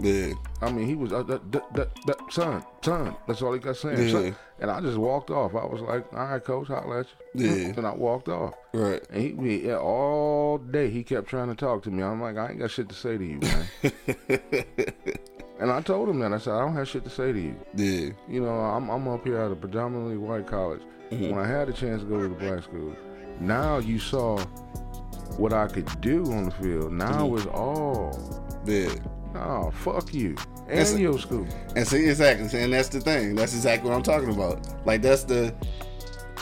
Yeah. 0.00 0.32
I 0.60 0.72
mean, 0.72 0.86
he 0.86 0.94
was 0.96 1.12
uh, 1.12 1.22
that, 1.24 1.52
that, 1.52 1.72
that, 1.74 1.90
that, 2.06 2.16
son, 2.32 2.64
son. 2.82 3.14
That's 3.28 3.42
all 3.42 3.52
he 3.52 3.60
got 3.60 3.76
saying. 3.76 3.98
Yeah. 4.08 4.10
son. 4.12 4.36
And 4.60 4.70
I 4.70 4.80
just 4.80 4.98
walked 4.98 5.30
off. 5.30 5.54
I 5.54 5.64
was 5.64 5.80
like, 5.80 6.12
all 6.12 6.26
right, 6.26 6.42
coach, 6.42 6.68
holla 6.68 7.00
at 7.00 7.06
you. 7.34 7.46
Yeah. 7.46 7.72
And 7.76 7.86
I 7.86 7.92
walked 7.92 8.28
off. 8.28 8.54
Right. 8.72 9.02
And 9.10 9.46
he, 9.46 9.66
yeah, 9.66 9.78
all 9.78 10.58
day 10.58 10.90
he 10.90 11.02
kept 11.02 11.28
trying 11.28 11.48
to 11.48 11.54
talk 11.54 11.82
to 11.84 11.90
me. 11.90 12.02
I'm 12.02 12.20
like, 12.20 12.36
I 12.36 12.50
ain't 12.50 12.60
got 12.60 12.70
shit 12.70 12.88
to 12.88 12.94
say 12.94 13.18
to 13.18 13.24
you, 13.24 13.40
man. 13.40 13.68
and 15.60 15.72
I 15.72 15.80
told 15.80 16.08
him 16.08 16.20
that. 16.20 16.32
I 16.32 16.38
said, 16.38 16.54
I 16.54 16.60
don't 16.60 16.76
have 16.76 16.88
shit 16.88 17.04
to 17.04 17.10
say 17.10 17.32
to 17.32 17.40
you. 17.40 17.56
Yeah. 17.74 18.10
You 18.28 18.42
know, 18.42 18.60
I'm, 18.60 18.88
I'm 18.90 19.08
up 19.08 19.24
here 19.24 19.38
at 19.38 19.50
a 19.50 19.56
predominantly 19.56 20.18
white 20.18 20.46
college. 20.46 20.82
Mm-hmm. 21.10 21.30
When 21.30 21.44
I 21.44 21.48
had 21.48 21.68
a 21.68 21.72
chance 21.72 22.02
to 22.02 22.08
go 22.08 22.20
to 22.20 22.28
the 22.28 22.34
black 22.34 22.62
school, 22.62 22.94
now 23.40 23.78
you 23.78 23.98
saw 23.98 24.38
what 25.36 25.52
I 25.52 25.66
could 25.66 26.00
do 26.00 26.24
on 26.32 26.44
the 26.44 26.50
field. 26.52 26.92
Now 26.92 27.26
mm-hmm. 27.26 27.36
it's 27.36 27.46
all, 27.46 28.46
Yeah. 28.64 28.94
Oh, 29.34 29.70
fuck 29.70 30.12
you. 30.12 30.36
And 30.68 30.78
That's- 30.78 30.98
your 30.98 31.18
school. 31.18 31.46
And 31.76 31.86
see, 31.86 32.08
exactly, 32.08 32.62
and 32.62 32.72
that's 32.72 32.88
the 32.88 33.00
thing. 33.00 33.34
That's 33.34 33.54
exactly 33.54 33.90
what 33.90 33.96
I'm 33.96 34.02
talking 34.02 34.30
about. 34.30 34.66
Like 34.86 35.02
that's 35.02 35.24
the 35.24 35.54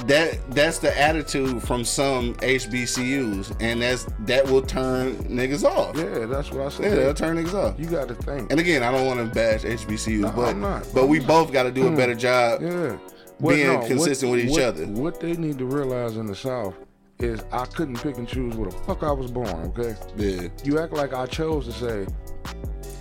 that 0.06 0.38
that's 0.50 0.78
the 0.78 0.98
attitude 0.98 1.62
from 1.62 1.84
some 1.84 2.34
HBCUs, 2.36 3.56
and 3.60 3.82
that's 3.82 4.06
that 4.20 4.46
will 4.46 4.62
turn 4.62 5.16
niggas 5.24 5.64
off. 5.64 5.96
Yeah, 5.96 6.26
that's 6.26 6.50
what 6.50 6.66
I 6.66 6.68
said. 6.68 6.84
yeah 6.84 6.94
that'll 6.96 7.14
turn 7.14 7.36
niggas 7.36 7.54
off. 7.54 7.78
you 7.78 7.86
got 7.86 8.08
to 8.08 8.14
think. 8.14 8.50
And 8.50 8.58
again, 8.60 8.82
I 8.82 8.90
don't 8.90 9.06
want 9.06 9.20
to 9.20 9.34
bash 9.34 9.62
HBCUs, 9.62 10.20
No, 10.20 10.30
but 10.30 10.48
I'm 10.50 10.60
not. 10.60 10.86
but 10.94 11.04
I'm 11.04 11.08
we 11.08 11.18
not. 11.18 11.28
both 11.28 11.52
got 11.52 11.64
to 11.64 11.70
do 11.70 11.86
a 11.86 11.90
hmm. 11.90 11.96
better 11.96 12.14
job. 12.14 12.62
Yeah. 12.62 12.96
being 13.40 13.86
consistent 13.86 14.32
with 14.32 14.44
each 14.44 14.50
what- 14.50 14.62
other. 14.62 14.86
What 14.86 15.20
they 15.20 15.34
need 15.34 15.58
to 15.58 15.66
realize 15.66 16.16
in 16.16 16.26
the 16.26 16.36
South 16.36 16.74
is 17.18 17.44
I 17.52 17.66
couldn't 17.66 18.02
pick 18.02 18.16
and 18.18 18.26
choose 18.26 18.54
where 18.56 18.70
the 18.70 18.76
fuck 18.78 19.02
I 19.02 19.12
was 19.12 19.30
born, 19.30 19.48
okay? 19.48 19.94
Yeah, 20.16 20.48
You 20.64 20.80
act 20.80 20.92
like 20.92 21.14
I 21.14 21.26
chose 21.26 21.66
to 21.66 21.72
say, 21.72 22.06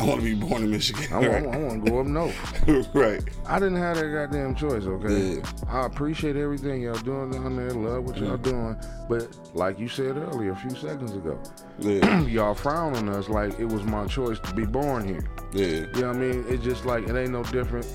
I 0.01 0.05
want 0.05 0.19
to 0.21 0.25
be 0.25 0.33
born 0.33 0.63
in 0.63 0.71
Michigan. 0.71 1.05
I, 1.13 1.19
want, 1.19 1.55
I 1.55 1.57
want 1.57 1.85
to 1.85 1.91
go 1.91 1.99
up 1.99 2.07
north. 2.07 2.89
right. 2.95 3.21
I 3.45 3.59
didn't 3.59 3.77
have 3.77 3.97
that 3.97 4.11
goddamn 4.11 4.55
choice, 4.55 4.85
okay? 4.85 5.35
Yeah. 5.35 5.43
I 5.67 5.85
appreciate 5.85 6.35
everything 6.35 6.81
y'all 6.81 6.95
doing 6.95 7.29
down 7.29 7.55
there, 7.55 7.69
love 7.71 8.05
what 8.05 8.17
y'all 8.17 8.37
doing. 8.37 8.75
But 9.07 9.27
like 9.53 9.77
you 9.77 9.87
said 9.87 10.17
earlier, 10.17 10.53
a 10.53 10.55
few 10.55 10.71
seconds 10.71 11.11
ago, 11.11 11.39
Yeah, 11.77 12.21
y'all 12.25 12.55
frown 12.55 12.95
on 12.95 13.09
us 13.09 13.29
like 13.29 13.59
it 13.59 13.65
was 13.65 13.83
my 13.83 14.07
choice 14.07 14.39
to 14.39 14.53
be 14.55 14.65
born 14.65 15.07
here. 15.07 15.23
yeah, 15.53 15.65
You 15.67 16.01
know 16.01 16.07
what 16.07 16.15
I 16.15 16.19
mean? 16.19 16.45
It's 16.47 16.63
just 16.63 16.85
like 16.85 17.07
it 17.07 17.15
ain't 17.15 17.31
no 17.31 17.43
different 17.43 17.85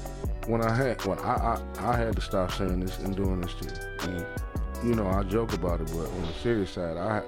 when 0.46 0.62
I 0.62 0.72
had 0.72 1.04
when 1.06 1.18
I 1.18 1.58
I, 1.80 1.92
I 1.92 1.96
had 1.96 2.14
to 2.14 2.22
stop 2.22 2.52
saying 2.52 2.80
this 2.80 2.98
and 3.00 3.16
doing 3.16 3.40
this 3.40 3.52
too. 3.54 3.66
Mm-hmm. 3.66 4.88
You 4.88 4.94
know, 4.94 5.08
I 5.08 5.24
joke 5.24 5.54
about 5.54 5.80
it, 5.80 5.88
but 5.88 6.06
on 6.06 6.22
the 6.22 6.32
serious 6.40 6.70
side, 6.70 6.96
I 6.96 7.22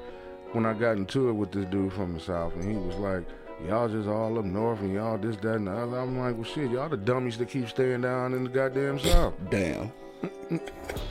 when 0.52 0.64
I 0.66 0.72
got 0.72 0.98
into 0.98 1.28
it 1.28 1.32
with 1.32 1.50
this 1.50 1.64
dude 1.66 1.92
from 1.92 2.14
the 2.14 2.20
south, 2.20 2.54
and 2.54 2.70
he 2.70 2.76
was 2.76 2.96
like, 2.96 3.24
"Y'all 3.66 3.88
just 3.88 4.08
all 4.08 4.38
up 4.38 4.44
north, 4.44 4.80
and 4.80 4.92
y'all 4.92 5.18
this, 5.18 5.36
that, 5.38 5.56
and 5.56 5.66
the 5.66 5.72
other." 5.72 5.98
I'm 5.98 6.18
like, 6.18 6.34
"Well, 6.34 6.44
shit, 6.44 6.70
y'all 6.70 6.88
the 6.88 6.96
dummies 6.96 7.38
that 7.38 7.48
keep 7.48 7.68
staying 7.68 8.02
down 8.02 8.34
in 8.34 8.44
the 8.44 8.50
goddamn 8.50 8.98
south. 8.98 9.34
Damn. 9.50 9.90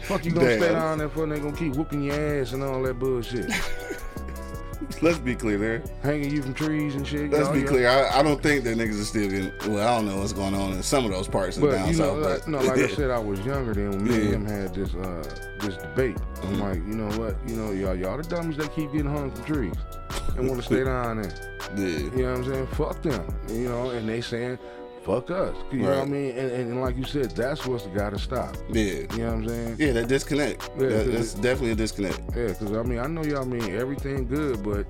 Fuck 0.04 0.26
you 0.26 0.32
gonna 0.32 0.58
stay 0.58 0.60
Damn. 0.60 0.74
down 0.74 0.98
there 0.98 1.10
for? 1.10 1.24
and 1.24 1.32
They 1.32 1.40
gonna 1.40 1.56
keep 1.56 1.76
whooping 1.76 2.04
your 2.04 2.42
ass 2.42 2.54
and 2.54 2.64
all 2.64 2.82
that 2.84 3.00
bullshit, 3.00 3.46
Let's 5.02 5.18
be 5.20 5.36
clear 5.36 5.58
there. 5.58 5.84
hanging 6.04 6.32
you 6.32 6.42
from 6.42 6.54
trees 6.54 6.96
and 6.96 7.06
shit. 7.06 7.32
Let's 7.32 7.50
be 7.50 7.64
clear. 7.64 7.88
I, 7.90 8.20
I 8.20 8.24
don't 8.24 8.42
think 8.42 8.64
that 8.66 8.78
niggas 8.78 9.02
are 9.02 9.06
still 9.06 9.30
getting. 9.30 9.52
Well, 9.74 9.88
I 9.88 9.96
don't 9.98 10.06
know 10.08 10.18
what's 10.18 10.34
going 10.34 10.54
on 10.56 10.74
in 10.74 10.84
some 10.84 11.06
of 11.06 11.12
those 11.12 11.28
parts 11.28 11.58
of 11.58 11.64
But 11.64 11.72
down 11.72 11.92
you 11.92 11.98
know, 11.98 12.22
south. 12.24 12.44
But 12.46 12.48
no, 12.50 12.60
like 12.60 12.78
I 12.80 12.88
said, 12.96 13.10
I 13.12 13.20
was 13.20 13.40
younger 13.42 13.74
then 13.74 13.92
when 13.92 14.04
me 14.04 14.12
Yeah. 14.12 14.22
and 14.22 14.34
him 14.34 14.46
had 14.46 14.74
this 14.74 14.94
uh 14.96 15.24
this 15.60 15.78
debate. 15.78 16.18
I'm 16.44 16.56
Mhm. 16.56 16.60
like, 16.62 16.76
you 16.78 16.94
know 16.96 17.18
what, 17.20 17.36
you 17.48 17.56
know, 17.56 17.72
y'all 17.72 17.96
y'all 17.96 18.18
the 18.18 18.24
dummies 18.24 18.58
that 18.58 18.74
keep 18.76 18.92
getting 18.92 19.10
hung 19.10 19.32
from 19.32 19.44
trees 19.46 19.74
and 20.38 20.48
want 20.48 20.60
to 20.62 20.66
stay 20.66 20.84
down 20.86 21.22
there. 21.22 21.34
yeah, 21.76 21.86
You 21.88 22.10
know 22.24 22.32
what 22.34 22.38
I'm 22.40 22.46
saying? 22.46 22.68
Fuck 22.68 23.02
them. 23.02 23.26
You 23.50 23.70
know, 23.70 23.90
and 23.90 24.08
they 24.08 24.22
saying, 24.22 24.58
fuck 25.08 25.32
us. 25.32 25.56
You 25.72 25.80
know 25.80 25.90
what 25.90 26.00
I 26.00 26.06
mean? 26.06 26.38
And, 26.38 26.52
and, 26.52 26.82
like 26.82 26.98
you 26.98 27.06
said, 27.06 27.32
that's 27.32 27.66
what's 27.66 27.88
got 27.88 28.12
to 28.12 28.20
stop. 28.20 28.56
yeah, 28.70 28.84
You 28.84 29.08
know 29.18 29.26
what 29.28 29.34
I'm 29.34 29.48
saying? 29.48 29.76
yeah. 29.80 29.92
That 29.94 30.08
disconnect. 30.10 30.70
Yeah, 30.78 30.88
that, 30.90 31.12
that's 31.14 31.34
definitely 31.34 31.72
a 31.72 31.76
disconnect. 31.76 32.20
Yeah, 32.36 32.48
because 32.48 32.74
I 32.74 32.84
mean, 32.84 33.00
I 33.00 33.08
know 33.08 33.24
y'all 33.24 33.46
mean 33.46 33.74
everything 33.76 34.28
good, 34.28 34.62
but 34.64 34.86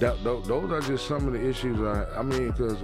that, 0.00 0.22
tho- 0.24 0.40
those 0.40 0.72
are 0.72 0.80
just 0.80 1.06
some 1.06 1.26
of 1.26 1.34
the 1.34 1.46
issues. 1.46 1.78
I, 1.80 2.06
I 2.18 2.22
mean, 2.22 2.50
because 2.50 2.78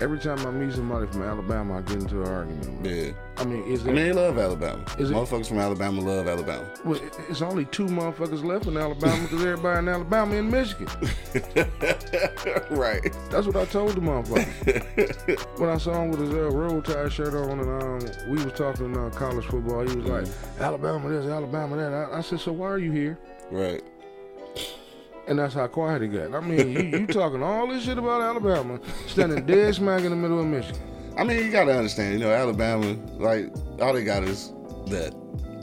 every 0.00 0.18
time 0.18 0.44
I 0.46 0.50
meet 0.50 0.74
somebody 0.74 1.06
from 1.06 1.22
Alabama, 1.22 1.78
I 1.78 1.80
get 1.82 2.02
into 2.02 2.22
an 2.22 2.28
argument. 2.28 2.86
Yeah. 2.86 3.12
I 3.36 3.44
mean, 3.44 3.64
is 3.64 3.82
I 3.82 3.86
mean, 3.86 3.96
they 3.96 4.12
love 4.12 4.38
Alabama. 4.38 4.84
Is 4.98 5.10
it- 5.10 5.14
Motherfuckers 5.14 5.48
from 5.48 5.58
Alabama 5.58 6.00
love 6.00 6.28
Alabama. 6.28 6.68
Well, 6.84 7.00
it's 7.28 7.42
only 7.42 7.64
two 7.66 7.86
motherfuckers 7.86 8.44
left 8.44 8.66
in 8.66 8.76
Alabama 8.76 9.22
because 9.22 9.44
everybody 9.44 9.78
in 9.80 9.88
Alabama 9.88 10.34
in 10.36 10.50
Michigan. 10.50 10.86
right. 12.70 13.02
That's 13.30 13.46
what 13.46 13.56
I 13.56 13.64
told 13.64 13.92
the 13.92 14.00
motherfucker. 14.00 15.58
when 15.58 15.70
I 15.70 15.78
saw 15.78 16.02
him 16.02 16.10
with 16.10 16.20
his 16.20 16.30
uh, 16.30 16.50
Roll 16.50 16.80
Tide 16.82 17.12
shirt 17.12 17.34
on 17.34 17.60
and 17.60 17.82
um, 17.82 18.30
we 18.30 18.42
was 18.44 18.52
talking 18.52 18.96
uh, 18.96 19.10
college 19.10 19.44
football, 19.46 19.86
he 19.86 19.96
was 19.96 20.06
like, 20.06 20.26
Alabama 20.60 21.08
this, 21.08 21.26
Alabama 21.26 21.76
that. 21.76 21.92
I, 21.92 22.18
I 22.18 22.20
said, 22.20 22.40
so 22.40 22.52
why 22.52 22.68
are 22.68 22.78
you 22.78 22.92
here? 22.92 23.18
Right. 23.50 23.82
And 25.26 25.38
that's 25.38 25.54
how 25.54 25.66
quiet 25.66 26.02
he 26.02 26.08
got. 26.08 26.34
I 26.34 26.40
mean, 26.40 26.70
you, 26.70 26.98
you 26.98 27.06
talking 27.06 27.42
all 27.42 27.66
this 27.66 27.84
shit 27.84 27.96
about 27.98 28.20
Alabama, 28.20 28.78
standing 29.06 29.46
dead 29.46 29.74
smack 29.74 30.02
in 30.02 30.10
the 30.10 30.16
middle 30.16 30.38
of 30.40 30.46
Michigan. 30.46 30.80
I 31.16 31.24
mean, 31.24 31.38
you 31.44 31.50
gotta 31.50 31.74
understand. 31.76 32.12
You 32.14 32.18
know, 32.26 32.30
Alabama, 32.32 32.94
like 33.16 33.50
all 33.80 33.92
they 33.94 34.04
got 34.04 34.24
is 34.24 34.52
that. 34.88 35.14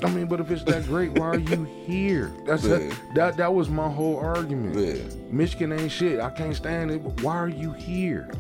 I 0.03 0.09
mean, 0.09 0.25
but 0.25 0.39
if 0.39 0.49
it's 0.49 0.63
that 0.63 0.85
great, 0.85 1.11
why 1.11 1.27
are 1.27 1.37
you 1.37 1.63
here? 1.85 2.31
That's 2.47 2.63
Yeah. 2.63 2.89
that. 3.13 3.37
That 3.37 3.53
was 3.53 3.69
my 3.69 3.87
whole 3.87 4.17
argument. 4.17 4.75
Yeah. 4.75 4.95
Michigan 5.29 5.71
ain't 5.73 5.91
shit. 5.91 6.19
I 6.19 6.31
can't 6.31 6.55
stand 6.55 6.89
it. 6.89 7.03
But 7.03 7.21
why 7.21 7.35
are 7.35 7.49
you 7.49 7.71
here? 7.73 8.31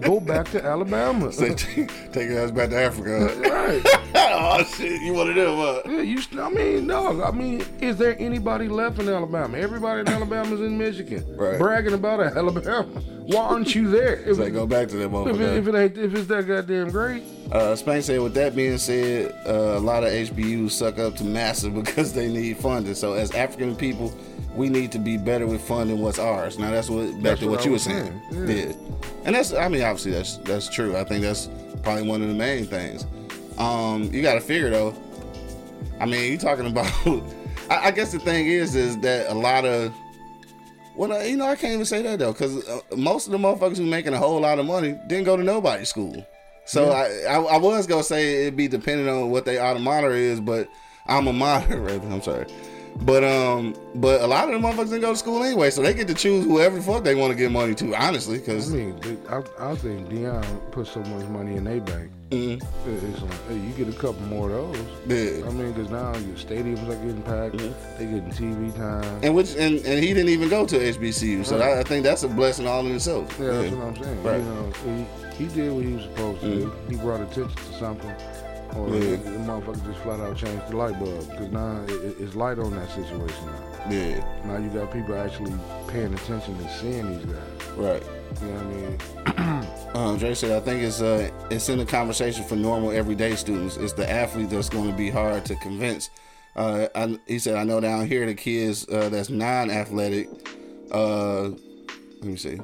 Go 0.00 0.20
back 0.20 0.50
to 0.50 0.64
Alabama. 0.64 1.32
Say, 1.40 1.54
take 1.54 2.28
your 2.28 2.40
ass 2.40 2.50
back 2.50 2.70
to 2.70 2.80
Africa. 2.80 3.32
right. 3.48 3.82
oh 4.14 4.64
shit, 4.76 5.00
you 5.02 5.12
want 5.12 5.28
to 5.28 5.34
do 5.34 5.54
Huh? 5.56 5.82
Yeah, 5.86 6.00
you. 6.00 6.20
I 6.40 6.50
mean, 6.50 6.86
dog. 6.86 7.20
I 7.20 7.30
mean, 7.30 7.62
is 7.80 7.96
there 7.96 8.16
anybody 8.18 8.68
left 8.68 8.98
in 8.98 9.08
Alabama? 9.08 9.56
Everybody 9.58 10.00
in 10.00 10.08
Alabama 10.08 10.54
is 10.54 10.60
in 10.60 10.76
Michigan, 10.76 11.24
Right. 11.36 11.58
bragging 11.58 11.92
about 11.92 12.20
Alabama. 12.20 12.82
Why 13.26 13.40
aren't 13.42 13.74
you 13.74 13.88
there? 13.90 14.16
If, 14.16 14.36
Say, 14.38 14.50
go 14.50 14.66
back 14.66 14.88
to 14.88 14.96
that 14.96 15.10
if, 15.28 15.40
it, 15.40 15.56
if 15.58 15.68
it 15.68 15.74
ain't, 15.74 15.98
if 15.98 16.14
it's 16.14 16.26
that 16.28 16.46
goddamn 16.46 16.90
great, 16.90 17.22
Uh, 17.52 17.74
Spank 17.74 18.04
said, 18.04 18.20
with 18.20 18.34
that 18.34 18.54
being 18.54 18.78
said, 18.78 19.34
uh, 19.44 19.76
a 19.76 19.80
lot 19.80 20.04
of 20.04 20.10
HBUs 20.10 20.70
suck 20.70 20.98
up 21.00 21.16
to 21.16 21.24
massive 21.24 21.74
because 21.84 22.12
they 22.12 22.28
need 22.28 22.56
funding. 22.58 22.94
So 22.94 23.14
as 23.14 23.32
African 23.32 23.74
people, 23.74 24.14
we 24.54 24.68
need 24.68 24.92
to 24.92 24.98
be 24.98 25.16
better 25.16 25.46
with 25.46 25.60
funding 25.60 26.00
what's 26.00 26.18
ours. 26.18 26.58
Now 26.58 26.70
that's 26.70 26.88
what 26.88 27.06
back 27.14 27.22
That's 27.22 27.40
to 27.40 27.46
what 27.48 27.56
what, 27.58 27.64
you 27.64 27.72
were 27.72 27.78
saying. 27.78 28.20
saying, 28.30 28.48
Yeah. 28.48 28.64
yeah. 28.66 28.72
and 29.24 29.34
that's 29.34 29.52
I 29.52 29.68
mean 29.68 29.82
obviously 29.82 30.10
that's 30.12 30.38
that's 30.38 30.68
true. 30.68 30.96
I 30.96 31.04
think 31.04 31.22
that's 31.22 31.48
probably 31.82 32.06
one 32.08 32.20
of 32.22 32.28
the 32.28 32.34
main 32.34 32.66
things. 32.66 33.06
Um, 33.58 34.04
you 34.12 34.22
got 34.22 34.34
to 34.34 34.40
figure 34.40 34.70
though. 34.70 34.94
I 36.00 36.06
mean, 36.06 36.32
you 36.32 36.38
talking 36.38 36.66
about. 36.70 36.90
I, 37.68 37.88
I 37.88 37.90
guess 37.90 38.10
the 38.12 38.18
thing 38.18 38.46
is, 38.46 38.74
is 38.74 38.98
that 39.00 39.30
a 39.30 39.34
lot 39.34 39.64
of. 39.64 39.92
Well, 40.96 41.24
you 41.26 41.36
know, 41.36 41.46
I 41.46 41.56
can't 41.56 41.74
even 41.74 41.86
say 41.86 42.02
that 42.02 42.18
though, 42.18 42.32
because 42.32 42.66
uh, 42.68 42.80
most 42.96 43.26
of 43.26 43.32
the 43.32 43.38
motherfuckers 43.38 43.76
who 43.76 43.86
making 43.86 44.14
a 44.14 44.18
whole 44.18 44.40
lot 44.40 44.58
of 44.58 44.66
money 44.66 44.98
didn't 45.06 45.24
go 45.24 45.36
to 45.36 45.42
nobody's 45.44 45.88
school. 45.88 46.24
So 46.66 46.90
I, 46.90 47.22
I, 47.28 47.36
I 47.40 47.56
was 47.58 47.86
gonna 47.86 48.02
say 48.04 48.42
it'd 48.42 48.56
be 48.56 48.68
depending 48.68 49.08
on 49.08 49.30
what 49.30 49.44
their 49.44 49.62
alma 49.62 49.80
mater 49.80 50.12
is, 50.12 50.40
but 50.40 50.68
alma 51.08 51.32
mater, 51.32 51.80
rather, 51.80 52.08
I'm 52.08 52.22
sorry. 52.22 52.46
But 53.02 53.22
um, 53.24 53.74
but 53.94 54.20
a 54.20 54.26
lot 54.26 54.52
of 54.52 54.60
the 54.60 54.66
motherfuckers 54.68 54.86
didn't 54.90 55.00
go 55.02 55.12
to 55.12 55.16
school 55.16 55.42
anyway, 55.42 55.70
so 55.70 55.80
they 55.80 55.94
get 55.94 56.08
to 56.08 56.14
choose 56.14 56.44
whoever 56.44 56.76
the 56.76 56.82
fuck 56.82 57.04
they 57.04 57.14
want 57.14 57.30
to 57.32 57.36
give 57.36 57.50
money 57.52 57.74
to. 57.76 57.94
Honestly, 57.94 58.38
Because 58.38 58.72
I 58.72 58.76
mean, 58.76 59.00
they- 59.00 59.28
I, 59.28 59.70
I 59.70 59.74
think 59.76 60.08
Deion 60.08 60.70
put 60.72 60.86
so 60.88 61.00
much 61.00 61.26
money 61.28 61.56
in 61.56 61.64
their 61.64 61.80
bank. 61.80 62.10
Mm-hmm. 62.30 63.06
It's 63.06 63.22
like, 63.22 63.48
hey, 63.48 63.54
you 63.58 63.70
get 63.72 63.88
a 63.88 63.98
couple 63.98 64.20
more 64.22 64.50
of 64.50 64.72
those. 64.72 64.86
yeah. 65.40 65.46
I 65.46 65.50
mean, 65.50 65.72
because 65.72 65.90
now 65.90 66.12
your 66.16 66.36
stadiums 66.36 66.82
are 66.88 66.94
getting 66.94 67.22
packed. 67.22 67.58
They 67.98 68.04
getting 68.06 68.30
TV 68.30 68.74
time. 68.76 69.20
and 69.24 69.34
which 69.34 69.50
and, 69.56 69.76
and 69.84 70.02
he 70.04 70.14
didn't 70.14 70.28
even 70.28 70.48
go 70.48 70.64
to 70.66 70.78
HBCU, 70.78 71.44
so 71.44 71.58
I, 71.60 71.80
I 71.80 71.82
think 71.82 72.04
that's 72.04 72.22
a 72.22 72.28
blessing 72.28 72.66
all 72.68 72.86
in 72.86 72.94
itself. 72.94 73.36
Yeah, 73.40 73.46
that's 73.62 73.74
what 73.74 73.86
I'm 73.88 73.96
saying. 74.02 74.22
Right. 74.22 74.36
You 74.38 74.44
know, 74.44 74.72
he, 75.34 75.44
he 75.44 75.54
did 75.54 75.72
what 75.72 75.84
he 75.84 75.92
was 75.94 76.02
supposed 76.04 76.40
to 76.42 76.54
do. 76.54 76.72
He 76.88 76.96
brought 76.96 77.20
attention 77.20 77.56
to 77.56 77.78
something. 77.78 78.14
Or 78.76 78.88
Yeah. 78.90 79.16
the 79.16 79.30
motherfucker 79.48 79.84
just 79.84 79.98
flat 80.04 80.20
out 80.20 80.36
changed 80.36 80.68
the 80.68 80.76
light 80.76 80.96
bulb. 81.00 81.28
Because 81.28 81.50
now 81.50 81.82
it- 81.88 82.16
it's 82.20 82.36
light 82.36 82.60
on 82.60 82.70
that 82.76 82.88
situation 82.90 83.46
now. 83.46 83.90
Yeah, 83.90 84.24
Now 84.44 84.58
you 84.58 84.68
got 84.70 84.92
people 84.92 85.16
actually 85.16 85.52
paying 85.88 86.14
attention 86.14 86.54
and 86.54 86.70
seeing 86.70 87.10
these 87.16 87.24
guys. 87.24 87.76
right. 87.76 88.02
You 88.40 88.46
know 88.46 88.54
what 88.54 89.36
I 89.36 89.42
mean? 89.50 89.59
Um, 89.94 90.18
Dre 90.18 90.34
said, 90.34 90.52
"I 90.52 90.60
think 90.64 90.82
it's 90.82 91.00
uh, 91.00 91.30
it's 91.50 91.68
in 91.68 91.78
the 91.78 91.84
conversation 91.84 92.44
for 92.44 92.54
normal 92.54 92.92
everyday 92.92 93.34
students. 93.34 93.76
It's 93.76 93.92
the 93.92 94.08
athlete 94.08 94.50
that's 94.50 94.68
going 94.68 94.88
to 94.88 94.96
be 94.96 95.10
hard 95.10 95.44
to 95.46 95.56
convince." 95.56 96.10
Uh, 96.54 96.86
I, 96.94 97.18
he 97.26 97.40
said, 97.40 97.56
"I 97.56 97.64
know 97.64 97.80
down 97.80 98.06
here 98.06 98.24
the 98.24 98.34
kids 98.34 98.88
uh, 98.88 99.08
that's 99.08 99.30
non-athletic, 99.30 100.28
uh, 100.92 101.42
let 101.48 102.22
me 102.22 102.36
see, 102.36 102.60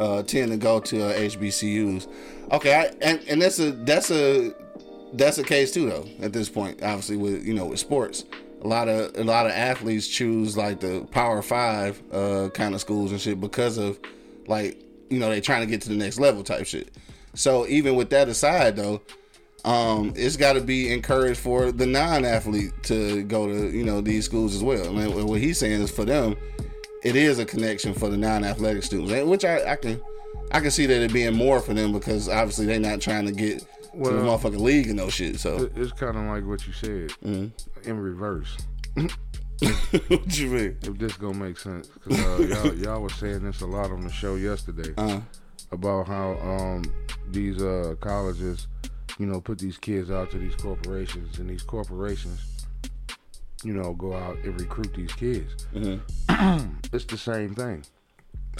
uh, 0.00 0.22
tend 0.24 0.50
to 0.50 0.56
go 0.56 0.80
to 0.80 1.06
uh, 1.06 1.12
HBCUs. 1.12 2.08
Okay, 2.50 2.74
I, 2.74 2.84
and 3.00 3.20
and 3.28 3.40
that's 3.40 3.60
a 3.60 3.70
that's 3.70 4.10
a 4.10 4.52
that's 5.12 5.38
a 5.38 5.44
case 5.44 5.72
too 5.72 5.88
though. 5.88 6.08
At 6.20 6.32
this 6.32 6.48
point, 6.48 6.82
obviously 6.82 7.16
with 7.16 7.44
you 7.44 7.54
know 7.54 7.66
with 7.66 7.78
sports." 7.78 8.24
A 8.62 8.66
lot 8.66 8.88
of 8.88 9.14
a 9.18 9.24
lot 9.24 9.44
of 9.44 9.52
athletes 9.52 10.08
choose 10.08 10.56
like 10.56 10.80
the 10.80 11.06
Power 11.10 11.42
Five 11.42 12.02
uh, 12.10 12.48
kind 12.54 12.74
of 12.74 12.80
schools 12.80 13.12
and 13.12 13.20
shit 13.20 13.38
because 13.38 13.76
of 13.76 14.00
like 14.46 14.78
you 15.10 15.18
know 15.18 15.28
they 15.30 15.40
trying 15.40 15.60
to 15.60 15.66
get 15.66 15.80
to 15.82 15.88
the 15.88 15.96
next 15.96 16.18
level 16.18 16.42
type 16.42 16.66
shit. 16.66 16.94
So 17.34 17.66
even 17.66 17.96
with 17.96 18.10
that 18.10 18.28
aside 18.28 18.76
though, 18.76 19.02
um, 19.64 20.12
it's 20.14 20.36
got 20.36 20.54
to 20.54 20.60
be 20.60 20.92
encouraged 20.92 21.40
for 21.40 21.72
the 21.72 21.86
non-athlete 21.86 22.72
to 22.84 23.22
go 23.24 23.46
to 23.46 23.70
you 23.76 23.84
know 23.84 24.00
these 24.00 24.24
schools 24.24 24.54
as 24.54 24.62
well. 24.62 24.92
Mean, 24.92 25.26
what 25.26 25.40
he's 25.40 25.58
saying 25.58 25.80
is 25.80 25.90
for 25.90 26.04
them, 26.04 26.36
it 27.02 27.16
is 27.16 27.38
a 27.38 27.44
connection 27.44 27.94
for 27.94 28.08
the 28.08 28.16
non-athletic 28.16 28.82
students, 28.82 29.12
and 29.12 29.28
which 29.28 29.44
I, 29.44 29.72
I 29.72 29.76
can 29.76 30.00
I 30.52 30.60
can 30.60 30.70
see 30.70 30.86
that 30.86 31.02
it 31.02 31.12
being 31.12 31.34
more 31.34 31.60
for 31.60 31.74
them 31.74 31.92
because 31.92 32.28
obviously 32.28 32.66
they're 32.66 32.78
not 32.78 33.00
trying 33.00 33.26
to 33.26 33.32
get 33.32 33.60
to 33.60 33.66
the 34.10 34.20
motherfucking 34.20 34.60
league 34.60 34.88
and 34.88 34.96
no 34.96 35.08
shit. 35.08 35.38
So 35.40 35.70
It's 35.76 35.92
kind 35.92 36.16
of 36.16 36.24
like 36.24 36.44
what 36.46 36.66
you 36.66 36.72
said 36.72 37.12
in 37.84 37.98
reverse. 37.98 38.56
what 40.08 40.38
you 40.38 40.48
mean? 40.48 40.76
If 40.82 40.98
this 40.98 41.16
gonna 41.16 41.38
make 41.38 41.58
sense, 41.58 41.88
because 41.88 42.20
uh, 42.20 42.54
y'all, 42.54 42.74
y'all 42.82 43.02
was 43.02 43.14
saying 43.14 43.44
this 43.44 43.60
a 43.60 43.66
lot 43.66 43.90
on 43.90 44.00
the 44.02 44.10
show 44.10 44.34
yesterday 44.36 44.92
Uh, 44.96 45.20
about 45.72 46.06
how 46.06 46.36
um, 46.42 46.84
these 47.30 47.60
uh, 47.62 47.94
colleges 48.00 48.68
you 49.18 49.26
know, 49.26 49.40
put 49.40 49.58
these 49.58 49.78
kids 49.78 50.10
out 50.10 50.30
to 50.32 50.38
these 50.38 50.54
corporations, 50.56 51.38
and 51.38 51.48
these 51.48 51.62
corporations, 51.62 52.66
you 53.62 53.72
know, 53.72 53.94
go 53.94 54.14
out 54.14 54.36
and 54.38 54.60
recruit 54.60 54.92
these 54.94 55.12
kids. 55.12 55.66
it's 56.92 57.04
the 57.04 57.16
same 57.16 57.54
thing. 57.54 57.84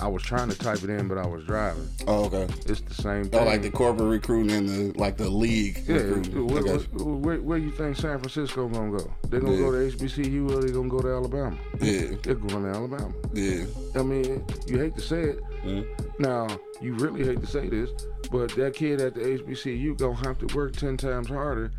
I 0.01 0.09
was 0.09 0.22
trying 0.22 0.49
to 0.51 0.59
type 0.59 0.82
it 0.82 0.90
in, 0.90 1.07
but 1.09 1.18
I 1.18 1.26
was 1.26 1.45
driving. 1.45 1.88
Oh, 2.09 2.24
okay. 2.24 2.49
It's 2.66 2.80
the 2.80 2.95
same 2.95 3.24
thing. 3.26 3.40
Oh, 3.40 3.45
like 3.45 3.62
the 3.62 3.70
corporate 3.70 4.09
recruiting 4.09 4.51
and 4.57 4.68
the 4.95 4.99
like 4.99 5.16
the 5.16 5.28
league. 5.30 5.82
Yeah, 5.86 5.97
recruiting. 5.97 6.47
where, 6.49 6.59
I 6.59 6.76
where, 6.78 7.34
you. 7.36 7.42
where, 7.42 7.59
you 7.59 7.70
think 7.70 7.97
San 7.97 8.18
Francisco 8.18 8.68
gonna 8.68 8.99
go? 8.99 9.11
They 9.28 9.38
gonna 9.40 9.53
Yeah. 9.53 9.59
go 9.61 9.70
to 9.72 9.78
HBCU 9.97 10.51
or 10.51 10.61
they 10.62 10.72
gonna 10.72 10.88
go 10.88 11.01
to 11.01 11.09
Alabama? 11.09 11.57
Yeah, 11.80 12.16
They're 12.22 12.34
going 12.34 12.64
to 12.64 12.70
Alabama. 12.70 13.12
yeah. 13.32 13.64
I 13.95 14.03
mean, 14.03 14.45
you 14.66 14.78
hate 14.78 14.95
to 14.97 15.01
say 15.01 15.22
it. 15.22 15.40
Mm. 15.64 15.86
Now, 16.18 16.49
you 16.80 16.95
really 16.95 17.24
hate 17.24 17.40
to 17.40 17.47
say 17.47 17.68
this, 17.68 17.90
but 18.30 18.55
that 18.57 18.74
kid 18.74 19.01
at 19.01 19.14
the 19.14 19.20
HBCU 19.20 19.95
gonna 19.97 20.14
have 20.26 20.38
to 20.45 20.55
work 20.57 20.74
ten 20.76 20.97
times 20.97 21.28
harder 21.28 21.70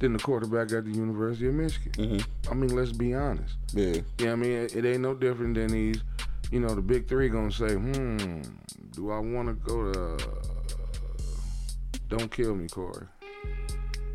than 0.00 0.12
the 0.12 0.18
quarterback 0.18 0.72
at 0.72 0.84
the 0.84 0.90
University 0.90 1.46
of 1.48 1.54
Michigan. 1.54 1.92
Mm-hmm. 1.96 2.50
I 2.50 2.54
mean, 2.54 2.74
let's 2.76 2.92
be 2.92 3.14
honest. 3.14 3.54
Yeah, 3.72 4.00
Yeah, 4.18 4.32
I 4.32 4.36
mean, 4.36 4.50
it, 4.52 4.74
it 4.76 4.84
ain't 4.84 5.00
no 5.02 5.14
different 5.14 5.54
than 5.54 5.68
these. 5.68 6.02
You 6.50 6.60
know, 6.60 6.74
the 6.74 6.82
big 6.82 7.08
three 7.08 7.28
gonna 7.28 7.50
say, 7.50 7.74
"Hmm, 7.74 8.42
do 8.92 9.10
I 9.10 9.18
want 9.18 9.48
to 9.48 9.54
go 9.54 9.92
to? 9.92 10.28
Don't 12.08 12.30
kill 12.30 12.54
me, 12.54 12.68
Corey. 12.68 13.06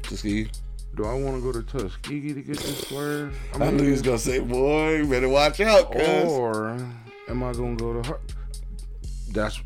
Tuskegee. 0.03 0.49
Do 0.95 1.05
I 1.05 1.13
want 1.13 1.37
to 1.37 1.41
go 1.41 1.51
to 1.51 1.63
Tuskegee 1.63 2.33
to 2.33 2.41
get 2.41 2.57
this 2.57 2.85
player? 2.85 3.31
I 3.55 3.71
knew 3.71 3.83
he 3.83 3.91
was 3.91 4.01
gonna 4.01 4.17
say, 4.17 4.39
"Boy, 4.39 4.97
you 4.97 5.05
better 5.07 5.29
watch 5.29 5.59
out, 5.59 5.91
cuz." 5.91 6.01
or 6.31 6.77
am 7.27 7.43
I 7.43 7.51
gonna 7.53 7.75
go 7.75 8.01
to 8.01 8.09
her? 8.09 8.19
That's, 9.31 9.59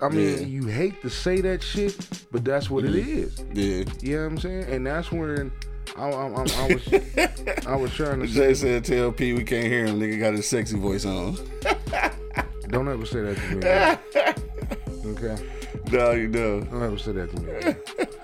I 0.00 0.08
mean, 0.08 0.38
Yeah. 0.38 0.46
you 0.46 0.66
hate 0.68 1.02
to 1.02 1.10
say 1.10 1.40
that 1.42 1.62
shit, 1.62 1.96
but 2.32 2.44
that's 2.44 2.70
what 2.70 2.84
it 2.84 2.94
is. 2.94 3.44
Yeah. 3.52 3.84
You 4.00 4.16
know 4.16 4.22
what 4.22 4.26
I'm 4.32 4.38
saying? 4.38 4.64
And 4.70 4.86
that's 4.86 5.12
when 5.12 5.52
I, 5.96 6.08
I, 6.08 6.26
I, 6.26 6.26
I 6.26 6.74
was, 6.74 7.66
I 7.66 7.76
was 7.76 7.92
trying 7.92 8.20
to 8.20 8.28
say, 8.28 8.34
Jay 8.34 8.54
said, 8.54 8.84
"Tell 8.84 9.12
P 9.12 9.32
we 9.32 9.44
can't 9.44 9.66
hear 9.66 9.86
him. 9.86 10.00
Nigga 10.00 10.18
got 10.18 10.34
his 10.34 10.48
sexy 10.48 10.78
voice 10.78 11.04
on." 11.04 11.36
don't 12.68 12.88
ever 12.88 13.04
say 13.04 13.20
that 13.20 13.36
to 13.36 15.04
me. 15.04 15.10
okay, 15.12 15.42
no, 15.90 16.10
you 16.12 16.28
know. 16.28 16.60
don't 16.60 16.82
ever 16.82 16.98
say 16.98 17.12
that 17.12 17.30
to 17.34 17.42
me. 17.42 18.08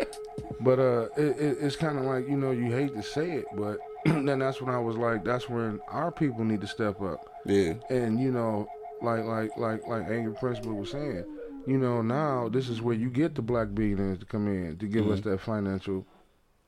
But 0.61 0.81
uh, 0.81 1.09
it, 1.17 1.39
it, 1.39 1.59
it's 1.61 1.77
kind 1.77 1.99
of 1.99 2.05
like 2.05 2.29
you 2.29 2.37
know 2.37 2.51
you 2.51 2.73
hate 2.73 2.93
to 2.95 3.03
say 3.03 3.31
it, 3.31 3.45
but 3.55 3.79
then 4.05 4.41
that's 4.41 4.61
when 4.61 4.75
I 4.75 4.81
was 4.81 4.97
like, 4.97 5.25
that's 5.25 5.49
when 5.49 5.79
our 5.89 6.11
people 6.11 6.45
need 6.45 6.61
to 6.63 6.67
step 6.67 7.01
up. 7.01 7.29
Yeah. 7.47 7.75
and 7.89 8.21
you 8.21 8.33
know 8.33 8.69
like 9.01 9.25
like 9.25 9.57
like 9.57 9.87
like 9.87 10.09
angry 10.09 10.35
principal 10.35 10.75
was 10.75 10.91
saying 10.91 11.25
you 11.67 11.79
know 11.79 12.03
now 12.03 12.49
this 12.49 12.69
is 12.69 12.83
where 12.83 12.95
you 12.95 13.11
get 13.11 13.35
the 13.35 13.43
black 13.43 13.69
billionaires 13.75 14.19
to 14.19 14.27
come 14.27 14.49
in 14.49 14.77
to 14.79 14.87
give 14.87 15.09
us 15.11 15.21
that 15.21 15.41
financial 15.41 16.07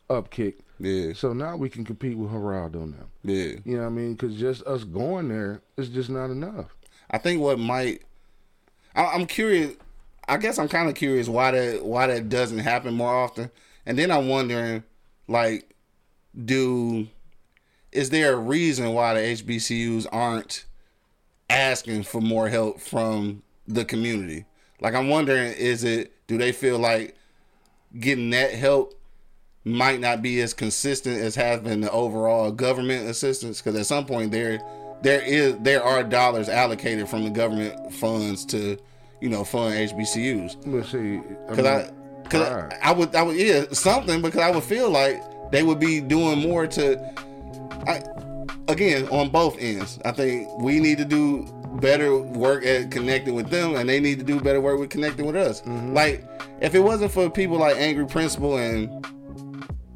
upkick 0.09 0.61
Yeah. 0.83 1.13
so 1.13 1.33
now 1.35 1.57
we 1.57 1.69
can 1.69 1.85
compete 1.85 2.17
with 2.17 2.31
Geraldo 2.31 2.91
now 2.91 3.07
Yeah. 3.23 3.57
you 3.65 3.77
know 3.77 3.83
what 3.83 3.87
i 3.87 3.91
mean 3.91 4.15
because 4.15 4.35
just 4.37 4.63
us 4.67 4.83
going 4.83 5.29
there 5.29 5.61
is 5.77 5.89
just 5.91 6.09
not 6.11 6.31
enough 6.31 6.75
I 7.11 7.19
think 7.19 7.41
what 7.41 7.59
might 7.59 8.03
I, 8.95 9.07
I'm 9.07 9.27
curious. 9.27 9.75
I 10.29 10.37
guess 10.37 10.59
I'm 10.59 10.69
kind 10.69 10.89
of 10.89 10.95
curious 10.95 11.29
why 11.29 11.51
that 11.51 11.85
why 11.85 12.07
that 12.07 12.29
doesn't 12.29 12.59
happen 12.61 12.95
more 12.95 13.13
often. 13.13 13.51
And 13.85 13.99
then 13.99 14.11
I'm 14.13 14.29
wondering, 14.29 14.85
like, 15.27 15.75
do 16.45 17.09
is 17.91 18.11
there 18.11 18.33
a 18.35 18.37
reason 18.37 18.93
why 18.93 19.15
the 19.15 19.21
HBCUs 19.21 20.07
aren't 20.13 20.67
asking 21.49 22.05
for 22.05 22.21
more 22.21 22.49
help 22.49 22.81
from 22.81 23.43
the 23.67 23.85
community? 23.85 24.45
Like, 24.81 24.95
I'm 24.95 25.09
wondering, 25.09 25.53
is 25.55 25.83
it 25.83 26.13
do 26.29 26.39
they 26.39 26.53
feel 26.53 26.79
like 26.79 27.17
getting 27.99 28.31
that 28.31 28.53
help 28.55 28.95
might 29.65 30.01
not 30.01 30.23
be 30.23 30.41
as 30.41 30.55
consistent 30.55 31.21
as 31.21 31.35
having 31.35 31.81
the 31.81 31.91
overall 31.91 32.51
government 32.51 33.09
assistance? 33.09 33.61
Because 33.61 33.79
at 33.79 33.87
some 33.87 34.07
point 34.07 34.31
there 34.31 34.61
there 35.03 35.23
is 35.23 35.57
there 35.61 35.83
are 35.83 36.03
dollars 36.03 36.49
allocated 36.49 37.09
from 37.09 37.25
the 37.25 37.31
government 37.31 37.93
funds 37.95 38.45
to 38.47 38.79
you 39.21 39.29
know 39.29 39.45
fund 39.45 39.75
HBCUs. 39.75 40.57
but 40.67 40.87
see 40.87 41.19
Because 41.49 41.67
I, 41.67 41.91
cause 42.29 42.49
pride. 42.49 42.79
I, 42.83 42.91
I 42.91 42.93
would, 42.93 43.15
I 43.15 43.23
would, 43.23 43.37
yeah, 43.37 43.65
something 43.73 44.23
because 44.23 44.41
I 44.41 44.51
would 44.51 44.65
feel 44.65 44.91
like 44.91 45.23
they 45.51 45.63
would 45.63 45.81
be 45.81 46.01
doing 46.01 46.41
more 46.41 46.67
to. 46.67 46.99
I, 47.87 48.03
again, 48.69 49.09
on 49.09 49.31
both 49.31 49.57
ends, 49.59 49.99
I 50.05 50.13
think 50.13 50.49
we 50.59 50.81
need 50.81 50.99
to 50.99 51.05
do 51.05 51.45
better 51.81 52.17
work 52.19 52.65
at 52.65 52.91
connecting 52.91 53.35
with 53.35 53.49
them, 53.49 53.77
and 53.77 53.89
they 53.89 54.01
need 54.01 54.19
to 54.19 54.25
do 54.25 54.41
better 54.41 54.61
work 54.61 54.79
with 54.79 54.91
connecting 54.91 55.27
with 55.27 55.37
us. 55.37 55.63
Mm-hmm. 55.63 55.95
Like, 55.95 56.25
if 56.61 56.75
it 56.75 56.81
wasn't 56.81 57.13
for 57.13 57.31
people 57.31 57.59
like 57.59 57.77
Angry 57.77 58.07
Principal 58.07 58.59
and 58.59 59.07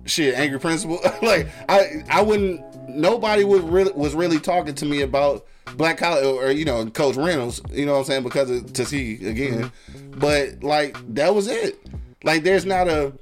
shit, 0.05 0.35
Angry 0.35 0.59
Principal, 0.59 1.01
like 1.23 1.49
I, 1.69 2.05
I 2.09 2.23
wouldn't. 2.23 2.63
Nobody 2.89 3.45
would 3.45 3.65
really 3.65 3.93
was 3.93 4.15
really 4.15 4.39
talking 4.39 4.75
to 4.75 4.85
me 4.85 5.03
about 5.03 5.47
Black 5.77 5.99
college 5.99 6.25
or, 6.25 6.51
you 6.51 6.65
know 6.65 6.87
Coach 6.91 7.17
Reynolds. 7.17 7.61
You 7.73 7.87
know 7.87 7.93
what 7.93 7.99
I'm 8.01 8.05
saying 8.05 8.23
because 8.23 8.51
of 8.51 8.73
Tuskegee 8.73 9.27
again, 9.27 9.73
but 10.17 10.63
like 10.63 10.97
that 11.15 11.35
was 11.35 11.49
it. 11.49 11.81
Like 12.23 12.43
there's 12.43 12.65
not 12.65 12.89
a, 12.89 13.13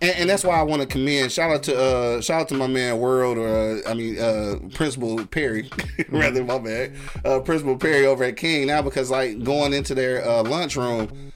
and, 0.00 0.16
and 0.16 0.30
that's 0.30 0.42
why 0.42 0.58
I 0.58 0.62
want 0.62 0.80
to 0.80 0.88
commend. 0.88 1.30
Shout 1.30 1.50
out 1.50 1.62
to 1.64 1.78
uh 1.78 2.20
shout 2.20 2.42
out 2.42 2.48
to 2.48 2.54
my 2.54 2.66
man 2.66 2.98
World 2.98 3.38
or 3.38 3.48
uh, 3.48 3.90
I 3.90 3.94
mean 3.94 4.18
uh 4.18 4.58
Principal 4.74 5.24
Perry 5.26 5.70
rather 6.08 6.44
my 6.44 6.58
bad 6.58 6.92
uh 7.24 7.40
Principal 7.40 7.76
Perry 7.76 8.06
over 8.06 8.24
at 8.24 8.36
King 8.36 8.68
now 8.68 8.80
because 8.82 9.10
like 9.10 9.42
going 9.42 9.72
into 9.72 9.94
their 9.94 10.26
uh, 10.26 10.42
lunchroom 10.42 11.32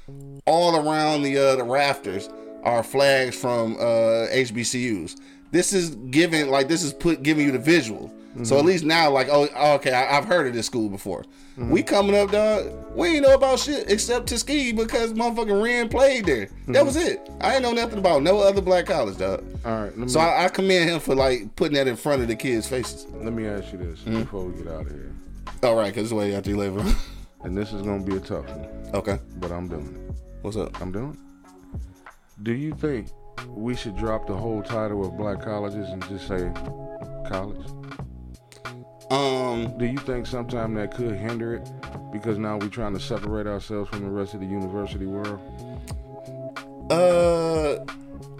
all 0.46 0.76
around 0.76 1.22
the 1.22 1.36
uh, 1.36 1.56
the 1.56 1.64
rafters 1.64 2.28
are 2.62 2.82
flags 2.82 3.36
from 3.36 3.74
uh, 3.76 4.26
HBCUs. 4.32 5.20
This 5.50 5.72
is 5.72 5.90
giving 6.10 6.48
like 6.50 6.68
this 6.68 6.82
is 6.82 6.92
put 6.92 7.22
giving 7.22 7.44
you 7.46 7.52
the 7.52 7.58
visual. 7.58 8.12
So 8.44 8.56
at 8.60 8.64
least 8.64 8.84
now, 8.84 9.10
like, 9.10 9.26
oh, 9.28 9.48
okay, 9.74 9.92
I, 9.92 10.16
I've 10.16 10.24
heard 10.24 10.46
of 10.46 10.54
this 10.54 10.64
school 10.66 10.88
before. 10.88 11.24
We 11.56 11.82
coming 11.82 12.14
up, 12.16 12.30
dog. 12.30 12.64
We 12.94 13.08
ain't 13.08 13.22
know 13.22 13.34
about 13.34 13.58
shit 13.58 13.90
except 13.90 14.28
Tuskegee 14.28 14.72
because 14.72 15.12
motherfucking 15.14 15.62
Ren 15.62 15.88
played 15.88 16.26
there. 16.26 16.48
That 16.68 16.86
was 16.86 16.94
it. 16.96 17.28
I 17.40 17.54
ain't 17.54 17.62
know 17.62 17.72
nothing 17.72 17.98
about 17.98 18.22
no 18.22 18.38
other 18.38 18.60
black 18.62 18.86
college, 18.86 19.18
dog. 19.18 19.44
all 19.64 19.72
right 19.82 19.86
let 19.88 19.98
me, 19.98 20.08
So 20.08 20.20
I, 20.20 20.44
I 20.44 20.48
commend 20.48 20.88
him 20.88 21.00
for 21.00 21.16
like 21.16 21.54
putting 21.56 21.74
that 21.74 21.88
in 21.88 21.96
front 21.96 22.22
of 22.22 22.28
the 22.28 22.36
kids' 22.36 22.68
faces. 22.68 23.04
let 23.14 23.32
me 23.32 23.46
ask 23.48 23.72
you 23.72 23.78
this 23.78 23.98
Mm-hmm. 24.02 24.20
before 24.20 24.44
we 24.44 24.62
get 24.62 24.72
out 24.72 24.82
of 24.82 24.90
here 24.92 25.12
All 25.64 25.74
right, 25.74 25.92
cause 25.92 26.04
it's 26.04 26.12
way 26.12 26.32
after 26.34 26.50
you 26.50 26.56
later. 26.56 26.82
and 27.42 27.58
this 27.58 27.72
is 27.72 27.82
gonna 27.82 28.04
be 28.04 28.14
a 28.16 28.20
tough 28.20 28.46
one 28.48 28.68
okay, 28.94 29.18
but 29.38 29.50
i'm 29.50 29.66
doing 29.68 29.86
it 30.08 30.14
what's 30.42 30.56
up? 30.56 30.80
I'm 30.80 30.92
doing. 30.92 31.18
Do 32.42 32.54
you 32.54 32.74
think 32.74 33.08
we 33.48 33.76
should 33.76 33.96
drop 33.96 34.26
the 34.26 34.34
whole 34.34 34.62
title 34.62 35.06
of 35.06 35.16
black 35.16 35.42
colleges 35.42 35.90
and 35.90 36.02
just 36.08 36.26
say 36.26 36.50
college? 37.28 37.66
Um, 39.10 39.76
Do 39.76 39.84
you 39.84 39.98
think 39.98 40.26
sometime 40.26 40.72
that 40.74 40.94
could 40.94 41.16
hinder 41.16 41.56
it 41.56 41.70
because 42.12 42.38
now 42.38 42.56
we're 42.56 42.68
trying 42.68 42.94
to 42.94 43.00
separate 43.00 43.46
ourselves 43.46 43.90
from 43.90 44.04
the 44.04 44.08
rest 44.08 44.32
of 44.32 44.40
the 44.40 44.46
university 44.46 45.04
world? 45.04 45.38
Uh, 46.90 47.76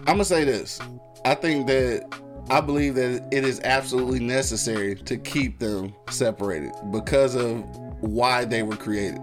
I'm 0.01 0.17
gonna 0.17 0.25
say 0.25 0.45
this. 0.45 0.81
I 1.27 1.35
think 1.35 1.67
that 1.67 2.07
I 2.49 2.63
believe 2.63 2.95
that 2.95 3.29
it 3.31 3.45
is 3.45 3.61
absolutely 3.65 4.21
necessary 4.21 4.95
to 4.95 5.19
keep 5.19 5.59
them 5.59 5.95
separated 6.09 6.73
because 6.91 7.35
of 7.35 7.63
why 8.01 8.47
they 8.47 8.63
were 8.63 8.77
created. 8.77 9.21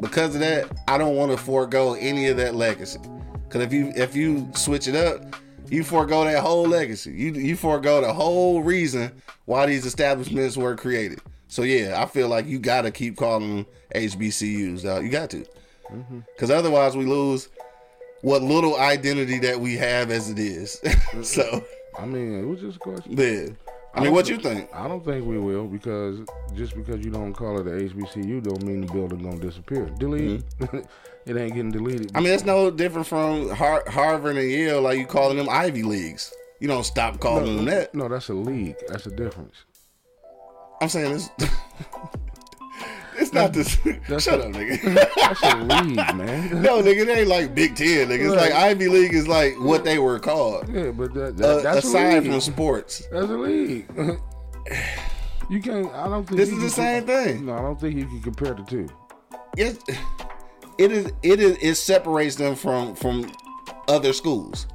Because 0.00 0.34
of 0.34 0.40
that, 0.40 0.68
I 0.88 0.98
don't 0.98 1.14
want 1.14 1.30
to 1.30 1.38
forego 1.38 1.94
any 1.94 2.26
of 2.26 2.36
that 2.38 2.56
legacy. 2.56 2.98
Because 3.52 3.66
if 3.66 3.72
you 3.74 3.92
if 3.94 4.16
you 4.16 4.48
switch 4.54 4.88
it 4.88 4.96
up, 4.96 5.36
you 5.68 5.84
forego 5.84 6.24
that 6.24 6.40
whole 6.42 6.66
legacy. 6.66 7.12
You 7.12 7.32
you 7.32 7.54
forego 7.54 8.00
the 8.00 8.10
whole 8.10 8.62
reason 8.62 9.12
why 9.44 9.66
these 9.66 9.84
establishments 9.84 10.56
were 10.56 10.74
created. 10.74 11.20
So 11.48 11.62
yeah, 11.62 12.02
I 12.02 12.06
feel 12.06 12.28
like 12.28 12.46
you 12.46 12.58
got 12.58 12.82
to 12.82 12.90
keep 12.90 13.18
calling 13.18 13.56
them 13.56 13.66
HBCUs. 13.94 14.84
Dog. 14.84 15.04
You 15.04 15.10
got 15.10 15.28
to, 15.30 15.44
mm-hmm. 15.90 16.20
because 16.34 16.50
otherwise 16.50 16.96
we 16.96 17.04
lose 17.04 17.50
what 18.22 18.40
little 18.40 18.78
identity 18.78 19.38
that 19.40 19.60
we 19.60 19.76
have 19.76 20.10
as 20.10 20.30
it 20.30 20.38
is. 20.38 20.80
so, 21.22 21.62
I 21.98 22.06
mean, 22.06 22.40
it 22.40 22.46
was 22.46 22.60
just 22.60 22.76
a 22.76 22.80
question. 22.80 23.18
yeah. 23.18 23.48
I 23.94 24.00
mean, 24.00 24.14
what 24.14 24.30
you 24.30 24.38
think? 24.38 24.74
I 24.74 24.88
don't 24.88 25.04
think 25.04 25.26
we 25.26 25.36
will 25.36 25.66
because 25.66 26.20
just 26.54 26.74
because 26.74 27.04
you 27.04 27.10
don't 27.10 27.34
call 27.34 27.60
it 27.60 27.66
a 27.66 27.84
HBCU 27.94 28.42
don't 28.42 28.62
mean 28.62 28.86
the 28.86 28.90
building 28.90 29.22
gonna 29.22 29.38
disappear. 29.38 29.84
Delete. 29.98 30.42
Mm-hmm. 30.58 30.78
it 31.26 31.36
ain't 31.36 31.54
getting 31.54 31.70
deleted. 31.72 32.10
I 32.14 32.20
mean, 32.20 32.30
that's 32.30 32.44
no 32.44 32.70
different 32.70 33.06
from 33.06 33.50
Har- 33.50 33.84
Harvard 33.88 34.36
and 34.36 34.50
Yale, 34.50 34.80
like 34.82 34.98
you 34.98 35.06
calling 35.06 35.36
them 35.36 35.48
Ivy 35.48 35.82
Leagues. 35.82 36.32
You 36.60 36.68
don't 36.68 36.84
stop 36.84 37.18
calling 37.20 37.56
them 37.56 37.64
that. 37.66 37.94
no, 37.94 38.08
that's 38.08 38.28
a 38.28 38.34
league. 38.34 38.76
That's 38.88 39.06
a 39.06 39.10
difference. 39.10 39.56
I'm 40.80 40.88
saying 40.88 41.12
this. 41.12 41.28
it's 43.18 43.32
not 43.32 43.52
this. 43.52 43.78
That's 44.08 44.24
Shut 44.24 44.40
a- 44.40 44.44
up, 44.44 44.52
nigga. 44.52 44.80
That's 45.16 45.42
a 45.42 45.56
league, 45.56 45.96
man. 46.16 46.62
no, 46.62 46.82
nigga, 46.82 47.02
it 47.02 47.08
ain't 47.08 47.28
like 47.28 47.54
Big 47.54 47.76
Ten, 47.76 48.08
nigga. 48.08 48.26
It's 48.32 48.34
like 48.36 48.52
Ivy 48.52 48.88
League 48.88 49.14
is 49.14 49.28
like 49.28 49.58
what 49.60 49.84
they 49.84 49.98
were 49.98 50.18
called. 50.18 50.68
Yeah, 50.68 50.90
but 50.90 51.14
that, 51.14 51.36
that, 51.36 51.48
Uh, 51.48 51.62
that's 51.62 51.84
a 51.84 51.88
aside 51.88 52.24
from 52.26 52.40
sports, 52.40 53.02
That's 53.12 53.26
a 53.28 53.36
league. 53.36 53.86
you 55.50 55.60
can't. 55.60 55.92
I 55.94 56.08
don't 56.08 56.24
think 56.26 56.38
this 56.38 56.48
is 56.48 56.56
the 56.56 56.60
can- 56.62 56.70
same 56.70 57.06
thing. 57.06 57.46
No, 57.46 57.54
I 57.54 57.60
don't 57.60 57.80
think 57.80 57.96
you 57.96 58.06
can 58.06 58.22
compare 58.22 58.54
the 58.54 58.62
two. 58.62 58.88
Yes, 59.56 59.76
it 60.78 60.92
is. 60.92 61.12
It 61.22 61.40
is. 61.40 61.56
It 61.60 61.74
separates 61.76 62.36
them 62.36 62.54
from 62.54 62.94
from 62.94 63.30
other 63.88 64.12
schools. 64.12 64.66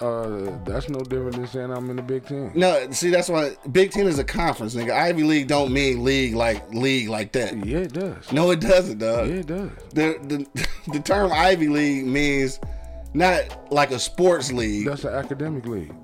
Uh, 0.00 0.56
that's 0.64 0.88
no 0.88 1.00
different 1.00 1.36
than 1.36 1.46
saying 1.46 1.70
I'm 1.70 1.90
in 1.90 1.96
the 1.96 2.02
Big 2.02 2.24
Ten. 2.26 2.52
No, 2.54 2.90
see 2.90 3.10
that's 3.10 3.28
why 3.28 3.54
Big 3.70 3.90
Ten 3.90 4.06
is 4.06 4.18
a 4.18 4.24
conference, 4.24 4.74
nigga. 4.74 4.92
Ivy 4.92 5.24
League 5.24 5.46
don't 5.46 5.72
mean 5.72 6.02
league 6.02 6.34
like 6.34 6.72
league 6.72 7.08
like 7.10 7.32
that. 7.32 7.54
Yeah, 7.66 7.78
it 7.80 7.92
does. 7.92 8.32
No, 8.32 8.50
it 8.50 8.60
doesn't, 8.60 8.98
dog. 8.98 9.28
Yeah, 9.28 9.34
it 9.34 9.46
does. 9.46 9.70
The, 9.92 10.18
the 10.22 10.66
the 10.92 11.00
term 11.00 11.30
Ivy 11.32 11.68
League 11.68 12.06
means 12.06 12.60
not 13.12 13.70
like 13.70 13.90
a 13.90 13.98
sports 13.98 14.52
league. 14.52 14.86
That's 14.86 15.04
an 15.04 15.14
academic 15.14 15.66
league 15.66 15.94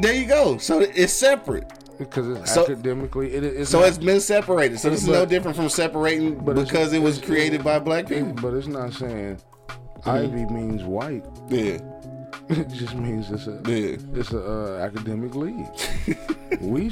There 0.00 0.14
you 0.14 0.26
go. 0.26 0.58
So 0.58 0.78
it's 0.80 1.12
separate. 1.12 1.70
Because 1.98 2.28
it's 2.38 2.52
So- 2.54 2.62
academically. 2.64 3.32
It, 3.34 3.44
it's 3.44 3.70
So 3.70 3.80
not- 3.80 3.88
it's 3.88 3.98
been 3.98 4.20
separated. 4.20 4.78
So 4.80 4.90
this 4.90 5.02
is 5.02 5.08
no 5.08 5.24
different 5.26 5.56
from 5.56 5.68
separating 5.68 6.36
but 6.44 6.56
because 6.56 6.92
it 6.92 7.00
was 7.02 7.20
created 7.20 7.62
by 7.64 7.78
black 7.78 8.06
people. 8.08 8.32
but 8.34 8.54
it's 8.54 8.66
not 8.66 8.92
saying 8.92 9.38
Ivy 10.04 10.46
means 10.46 10.82
white. 10.84 11.24
Yeah, 11.48 11.78
It 12.48 12.68
just 12.70 12.94
means 12.94 13.30
it's 13.30 13.46
a 13.46 13.60
yeah. 13.66 13.96
it's 14.14 14.32
a 14.32 14.40
uh, 14.42 14.78
academic 14.84 15.34
league. 15.34 15.66
we 16.60 16.90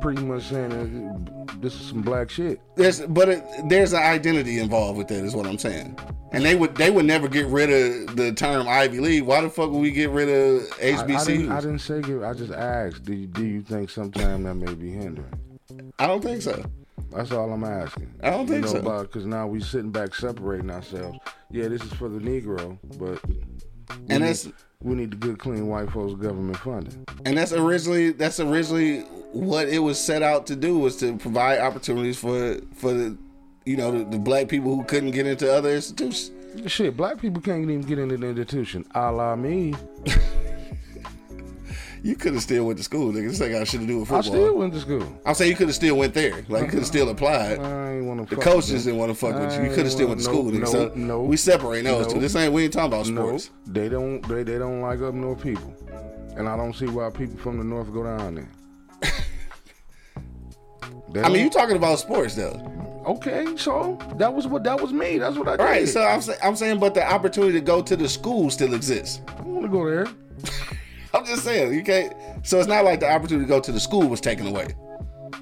pretty 0.00 0.22
much 0.22 0.44
saying 0.44 0.70
that 0.70 1.60
this 1.60 1.74
is 1.74 1.88
some 1.88 2.02
black 2.02 2.30
shit. 2.30 2.60
There's 2.76 3.00
but 3.00 3.28
it, 3.28 3.44
there's 3.68 3.92
an 3.92 4.02
identity 4.02 4.58
involved 4.58 4.98
with 4.98 5.08
that. 5.08 5.24
Is 5.24 5.34
what 5.34 5.46
I'm 5.46 5.58
saying. 5.58 5.98
And 6.32 6.44
they 6.44 6.54
would 6.54 6.74
they 6.76 6.90
would 6.90 7.06
never 7.06 7.28
get 7.28 7.46
rid 7.46 7.70
of 7.70 8.16
the 8.16 8.32
term 8.32 8.68
Ivy 8.68 9.00
League. 9.00 9.22
Why 9.22 9.40
the 9.40 9.50
fuck 9.50 9.70
would 9.70 9.78
we 9.78 9.90
get 9.90 10.10
rid 10.10 10.28
of 10.28 10.62
I, 10.82 11.02
I, 11.02 11.24
didn't, 11.24 11.50
I 11.50 11.60
didn't 11.60 11.78
say 11.78 12.00
give. 12.02 12.22
I 12.22 12.34
just 12.34 12.52
asked. 12.52 13.04
Do 13.04 13.14
you, 13.14 13.26
do 13.26 13.44
you 13.44 13.62
think 13.62 13.90
sometime 13.90 14.42
that 14.44 14.54
may 14.54 14.74
be 14.74 14.90
hindering? 14.90 15.32
I 15.98 16.06
don't 16.06 16.22
think 16.22 16.42
so. 16.42 16.64
That's 17.10 17.32
all 17.32 17.50
I'm 17.50 17.64
asking. 17.64 18.12
I 18.22 18.30
don't 18.30 18.46
think 18.46 18.66
you 18.66 18.74
know, 18.74 18.82
so. 18.82 19.02
Because 19.02 19.24
now 19.24 19.46
we 19.46 19.60
sitting 19.60 19.90
back 19.90 20.14
separating 20.14 20.70
ourselves. 20.70 21.18
Yeah, 21.50 21.68
this 21.68 21.82
is 21.82 21.92
for 21.94 22.08
the 22.08 22.18
Negro, 22.18 22.78
but 22.98 23.22
we 23.90 23.96
And 23.96 24.08
need, 24.08 24.18
that's- 24.20 24.48
we 24.82 24.94
need 24.94 25.10
the 25.10 25.16
good, 25.16 25.38
clean 25.38 25.66
white 25.66 25.90
folks 25.90 26.14
government 26.20 26.56
funding. 26.58 27.04
And 27.24 27.36
that's 27.36 27.52
originally 27.52 28.10
that's 28.12 28.38
originally 28.40 29.00
what 29.32 29.68
it 29.68 29.80
was 29.80 29.98
set 30.00 30.22
out 30.22 30.46
to 30.46 30.56
do 30.56 30.78
was 30.78 30.96
to 30.96 31.16
provide 31.18 31.58
opportunities 31.58 32.16
for 32.18 32.58
for 32.74 32.92
the 32.94 33.16
you 33.66 33.76
know 33.76 33.90
the, 33.90 34.04
the 34.04 34.18
black 34.18 34.48
people 34.48 34.74
who 34.76 34.84
couldn't 34.84 35.10
get 35.10 35.26
into 35.26 35.52
other 35.52 35.74
institutions. 35.74 36.30
Shit, 36.66 36.96
black 36.96 37.20
people 37.20 37.42
can't 37.42 37.62
even 37.62 37.82
get 37.82 37.98
into 37.98 38.16
the 38.16 38.26
institution. 38.28 38.84
A 38.94 39.10
la 39.12 39.36
me. 39.36 39.74
You 42.08 42.16
could 42.16 42.32
have 42.32 42.42
still 42.42 42.64
went 42.64 42.78
to 42.78 42.84
school, 42.84 43.12
nigga. 43.12 43.28
This 43.28 43.40
ain't 43.42 43.52
got 43.52 43.68
shit 43.68 43.82
to 43.82 43.86
do 43.86 43.98
with 43.98 44.08
football. 44.08 44.32
I 44.32 44.34
still 44.34 44.56
went 44.56 44.72
to 44.72 44.80
school. 44.80 45.20
I'm 45.26 45.34
saying 45.34 45.50
you 45.50 45.56
could 45.58 45.66
have 45.68 45.74
still 45.74 45.94
went 45.94 46.14
there. 46.14 46.42
Like 46.48 46.62
you 46.62 46.68
could 46.70 46.78
have 46.78 46.86
still 46.86 47.10
applied. 47.10 47.58
I 47.60 47.96
ain't 47.96 48.06
want 48.06 48.26
to. 48.26 48.34
The 48.34 48.40
coaches 48.40 48.84
didn't 48.84 48.98
want 48.98 49.10
to 49.10 49.14
fuck 49.14 49.34
with 49.38 49.54
you. 49.54 49.64
You 49.64 49.74
could 49.74 49.84
have 49.84 49.92
still 49.92 50.08
went 50.08 50.20
to 50.20 50.24
school. 50.24 50.44
Nigga. 50.44 50.60
no, 50.60 50.66
so 50.66 50.92
no, 50.94 51.22
we 51.22 51.36
separate 51.36 51.82
those 51.82 52.06
no. 52.06 52.14
two. 52.14 52.18
This 52.20 52.34
ain't 52.34 52.54
we 52.54 52.64
ain't 52.64 52.72
talking 52.72 52.94
about 52.94 53.06
No, 53.08 53.36
sports. 53.36 53.50
they 53.66 53.90
don't. 53.90 54.26
They, 54.26 54.42
they 54.42 54.56
don't 54.56 54.80
like 54.80 55.02
up 55.02 55.12
north 55.12 55.42
people, 55.42 55.70
and 56.34 56.48
I 56.48 56.56
don't 56.56 56.72
see 56.74 56.86
why 56.86 57.10
people 57.10 57.36
from 57.40 57.58
the 57.58 57.64
north 57.64 57.92
go 57.92 58.04
down 58.04 58.36
there. 58.36 58.48
They 61.12 61.20
I 61.20 61.24
mean, 61.24 61.32
don't- 61.34 61.44
you 61.44 61.50
talking 61.50 61.76
about 61.76 61.98
sports 61.98 62.34
though, 62.36 63.02
okay? 63.06 63.54
So 63.56 63.98
that 64.16 64.32
was 64.32 64.46
what 64.46 64.64
that 64.64 64.80
was 64.80 64.94
me. 64.94 65.18
That's 65.18 65.36
what 65.36 65.48
I 65.48 65.56
did. 65.58 65.62
right? 65.62 65.88
So 65.88 66.02
I'm 66.02 66.22
saying 66.22 66.38
I'm 66.42 66.56
saying, 66.56 66.80
but 66.80 66.94
the 66.94 67.06
opportunity 67.06 67.52
to 67.52 67.60
go 67.60 67.82
to 67.82 67.96
the 67.96 68.08
school 68.08 68.48
still 68.48 68.72
exists. 68.72 69.20
I 69.28 69.42
want 69.42 69.62
to 69.64 69.68
go 69.68 69.84
there. 69.90 70.06
I'm 71.14 71.24
just 71.24 71.44
saying 71.44 71.72
you 71.74 71.82
can't. 71.82 72.14
So 72.42 72.58
it's 72.58 72.68
not 72.68 72.84
like 72.84 73.00
the 73.00 73.10
opportunity 73.10 73.44
to 73.46 73.48
go 73.48 73.60
to 73.60 73.72
the 73.72 73.80
school 73.80 74.06
was 74.08 74.20
taken 74.20 74.46
away. 74.46 74.68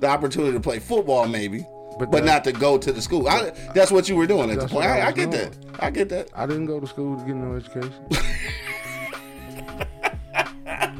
The 0.01 0.07
opportunity 0.09 0.53
to 0.53 0.61
play 0.61 0.79
football 0.79 1.27
maybe, 1.27 1.67
but, 1.99 2.11
But 2.11 2.25
that- 2.25 2.25
not 2.25 2.45
to 2.45 2.53
go 2.53 2.77
to 2.79 2.93
the 2.93 3.01
school. 3.03 3.29
I, 3.29 3.51
that's 3.75 3.91
what 3.91 4.09
you 4.09 4.17
were 4.17 4.27
doing 4.27 4.51
at 4.51 4.61
the 4.61 4.69
point. 4.69 4.87
I 4.87 5.01
I, 5.01 5.07
I 5.09 5.13
get 5.13 5.31
doing. 5.31 5.51
that. 5.51 5.57
I 5.85 5.91
get 5.91 6.09
that. 6.11 6.29
I 6.35 6.47
didn't 6.47 6.67
go 6.67 6.79
to 6.81 6.87
school 6.87 7.17
to 7.19 7.25
get 7.25 7.35
no 7.37 7.57
education. 7.57 7.93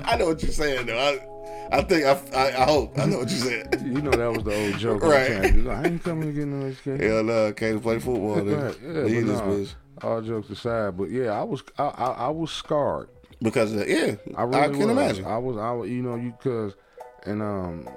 I 0.05 0.17
know 0.17 0.27
what 0.27 0.43
you're 0.43 0.53
saying 0.53 0.87
though. 0.87 0.99
I, 0.99 1.77
I 1.79 1.83
think 1.83 2.05
I, 2.07 2.13
I, 2.39 2.63
I 2.63 2.65
hope 2.65 2.97
I 2.99 3.07
know 3.07 3.19
what 3.19 3.31
you 3.31 3.37
said. 3.37 3.83
you 3.85 4.01
know 4.01 4.11
that 4.13 4.33
was 4.33 4.45
the 4.45 4.55
old 4.55 4.79
joke. 4.79 5.03
Right. 5.03 5.67
I 5.67 5.85
ain't 5.85 6.03
coming 6.03 6.29
to 6.29 6.33
get 6.33 6.47
no 6.47 6.67
education. 6.67 7.01
Hell 7.01 7.25
no, 7.25 7.53
can't 7.53 7.83
play 7.83 7.99
football. 7.99 8.37
Then. 8.37 8.47
Right, 8.61 8.77
yeah, 8.83 8.93
but 8.93 9.09
this 9.09 9.25
nah, 9.25 9.43
bitch. 9.43 9.75
all 10.03 10.23
jokes 10.23 10.51
aside, 10.51 10.97
but 10.97 11.11
yeah, 11.11 11.33
I 11.33 11.43
was 11.43 11.63
I, 11.77 11.85
I, 11.85 12.07
I 12.13 12.29
was 12.29 12.53
scarred. 12.53 13.09
Because 13.43 13.73
of, 13.75 13.87
yeah, 13.89 14.17
I 14.37 14.45
I, 14.45 14.69
can 14.69 14.79
was. 14.79 14.89
imagine. 14.89 15.25
I 15.27 15.39
was 15.39 15.57
I 15.57 15.71
was, 15.73 15.91
you 15.91 16.03
know 16.03 16.17
you 16.17 16.33
cause 16.43 16.75
and 17.25 17.43
um 17.43 17.89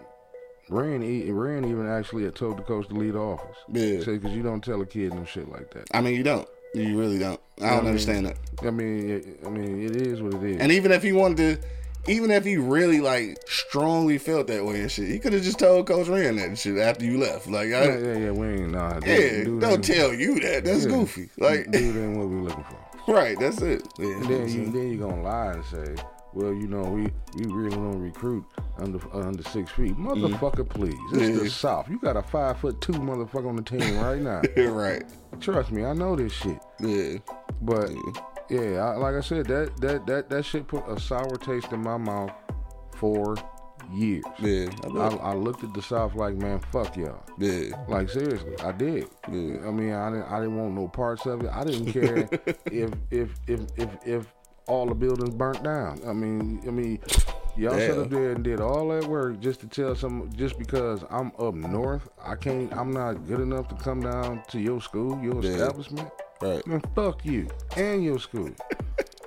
Rand 0.69 1.03
Rand 1.03 1.65
even 1.65 1.87
actually 1.87 2.23
had 2.25 2.35
told 2.35 2.57
the 2.57 2.63
coach 2.63 2.87
to 2.89 2.93
leave 2.93 3.13
the 3.13 3.19
office. 3.19 3.57
Yeah. 3.71 4.01
Say 4.01 4.17
because 4.17 4.35
you 4.35 4.43
don't 4.43 4.63
tell 4.63 4.81
a 4.81 4.85
kid 4.85 5.13
no 5.13 5.25
shit 5.25 5.49
like 5.49 5.71
that. 5.73 5.87
I 5.93 6.01
mean, 6.01 6.15
you 6.15 6.23
don't. 6.23 6.47
You 6.75 6.99
really 6.99 7.17
don't. 7.17 7.39
I 7.61 7.69
don't 7.69 7.77
mean- 7.79 7.87
understand 7.87 8.25
that. 8.27 8.37
I 8.61 8.69
mean 8.71 9.37
I 9.45 9.49
mean 9.49 9.83
it 9.83 9.95
is 9.95 10.21
what 10.21 10.33
it 10.35 10.43
is. 10.43 10.61
And 10.61 10.71
even 10.71 10.91
if 10.91 11.01
he 11.01 11.11
wanted 11.13 11.61
to, 11.61 11.67
even 12.11 12.29
if 12.31 12.43
he 12.45 12.57
really 12.57 12.99
like 13.01 13.37
strongly 13.47 14.17
felt 14.17 14.47
that 14.47 14.63
way 14.65 14.81
and 14.81 14.91
shit, 14.91 15.07
he 15.07 15.19
could 15.19 15.33
have 15.33 15.41
just 15.41 15.57
told 15.59 15.87
Coach 15.87 16.07
Rand 16.07 16.37
that 16.37 16.57
shit 16.57 16.77
after 16.77 17.05
you 17.05 17.17
left. 17.17 17.47
Like, 17.47 17.67
I, 17.67 17.85
yeah, 17.85 17.97
yeah, 17.97 18.17
yeah, 18.17 18.31
we 18.31 18.47
ain't 18.47 18.71
nah. 18.71 18.99
dude- 18.99 19.07
yeah, 19.07 19.43
dude 19.45 19.61
don't 19.61 19.83
tell 19.83 20.13
you 20.13 20.39
that. 20.41 20.65
That's 20.65 20.83
yeah. 20.85 20.91
goofy. 20.91 21.29
Like, 21.37 21.71
dude 21.71 21.95
ain't 21.97 22.17
what 22.17 22.27
we 22.27 22.41
looking 22.41 22.63
for. 22.65 22.77
Right? 23.09 23.37
That's 23.39 23.61
it. 23.61 23.87
Yeah. 23.97 24.07
And 24.15 24.25
then 24.25 24.49
you 24.49 24.65
then 24.71 24.89
you 24.91 24.97
gonna 24.97 25.21
lie 25.21 25.53
and 25.53 25.65
say, 25.65 25.95
well, 26.33 26.53
you 26.53 26.67
know, 26.67 26.83
we 26.83 27.11
we 27.35 27.51
really 27.51 27.69
don't 27.75 27.99
recruit 27.99 28.45
under 28.77 28.99
under 29.13 29.43
six 29.43 29.71
feet, 29.71 29.95
motherfucker. 29.97 30.67
Please, 30.67 30.93
it's 31.11 31.23
Mm-hmm. 31.23 31.37
Yeah. 31.37 31.43
the 31.43 31.49
South. 31.65 31.89
You 31.89 31.99
got 31.99 32.17
a 32.17 32.21
five 32.21 32.59
foot 32.59 32.79
two 32.81 32.93
motherfucker 32.93 33.49
on 33.49 33.55
the 33.55 33.61
team 33.63 33.97
right 33.99 34.21
now. 34.21 34.41
right. 34.71 35.03
Trust 35.39 35.71
me, 35.71 35.83
I 35.85 35.93
know 35.93 36.15
this 36.15 36.33
shit. 36.33 36.59
Yeah. 36.79 37.17
But 37.61 37.89
yeah, 38.49 38.79
I, 38.85 38.95
like 38.95 39.15
I 39.15 39.21
said, 39.21 39.47
that 39.47 39.75
that 39.81 40.05
that 40.07 40.29
that 40.29 40.45
shit 40.45 40.67
put 40.67 40.87
a 40.87 40.99
sour 40.99 41.35
taste 41.37 41.71
in 41.71 41.81
my 41.81 41.97
mouth 41.97 42.31
for 42.95 43.35
years. 43.93 44.23
Yeah. 44.39 44.67
I 44.83 44.87
I. 44.87 45.15
I 45.31 45.33
looked 45.33 45.63
at 45.63 45.73
the 45.73 45.81
South 45.81 46.15
like, 46.15 46.35
man, 46.35 46.59
fuck 46.71 46.95
y'all. 46.97 47.23
Yeah. 47.37 47.75
Like 47.87 48.09
seriously, 48.09 48.55
I 48.63 48.71
did. 48.71 49.07
Yeah. 49.31 49.67
I 49.67 49.71
mean, 49.71 49.93
I 49.93 50.09
didn't. 50.11 50.25
I 50.31 50.39
didn't 50.39 50.57
want 50.57 50.73
no 50.75 50.87
parts 50.87 51.25
of 51.25 51.43
it. 51.43 51.49
I 51.53 51.63
didn't 51.63 51.91
care 51.93 52.29
if 52.71 52.93
if 53.11 53.29
if 53.47 53.61
if 53.77 53.89
if 54.05 54.33
all 54.67 54.85
the 54.85 54.95
buildings 54.95 55.31
burnt 55.31 55.63
down. 55.63 55.99
I 56.07 56.13
mean, 56.13 56.61
I 56.67 56.71
mean, 56.71 56.99
y'all 57.57 57.73
sat 57.73 57.97
up 57.97 58.09
there 58.11 58.31
and 58.31 58.43
did 58.43 58.59
all 58.61 58.87
that 58.89 59.05
work 59.07 59.39
just 59.39 59.59
to 59.61 59.67
tell 59.67 59.95
some. 59.95 60.29
Just 60.35 60.57
because 60.59 61.03
I'm 61.09 61.31
up 61.39 61.55
north, 61.55 62.07
I 62.23 62.35
can't. 62.35 62.71
I'm 62.73 62.91
not 62.91 63.25
good 63.27 63.39
enough 63.39 63.67
to 63.69 63.75
come 63.75 64.01
down 64.01 64.43
to 64.49 64.59
your 64.59 64.79
school, 64.81 65.19
your 65.23 65.41
Yeah. 65.43 65.49
establishment. 65.51 66.09
Right. 66.41 66.65
Man, 66.67 66.81
fuck 66.95 67.25
you 67.25 67.47
and 67.75 68.03
your 68.03 68.19
school. 68.19 68.49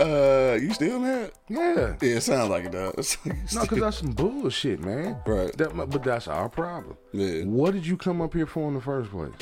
Uh, 0.00 0.56
you 0.60 0.72
still 0.72 0.98
mad? 0.98 1.30
Yeah. 1.48 1.94
Yeah, 2.00 2.16
it 2.16 2.22
sounds 2.22 2.48
like 2.48 2.64
it 2.64 2.72
does. 2.72 3.18
No, 3.54 3.62
because 3.62 3.80
that's 3.80 3.98
some 3.98 4.12
bullshit, 4.12 4.80
man. 4.80 5.18
Right. 5.26 5.54
That, 5.58 5.74
but 5.76 6.02
that's 6.02 6.26
our 6.26 6.48
problem. 6.48 6.96
Yeah. 7.12 7.44
What 7.44 7.74
did 7.74 7.86
you 7.86 7.96
come 7.96 8.22
up 8.22 8.32
here 8.32 8.46
for 8.46 8.66
in 8.68 8.74
the 8.74 8.80
first 8.80 9.10
place? 9.10 9.32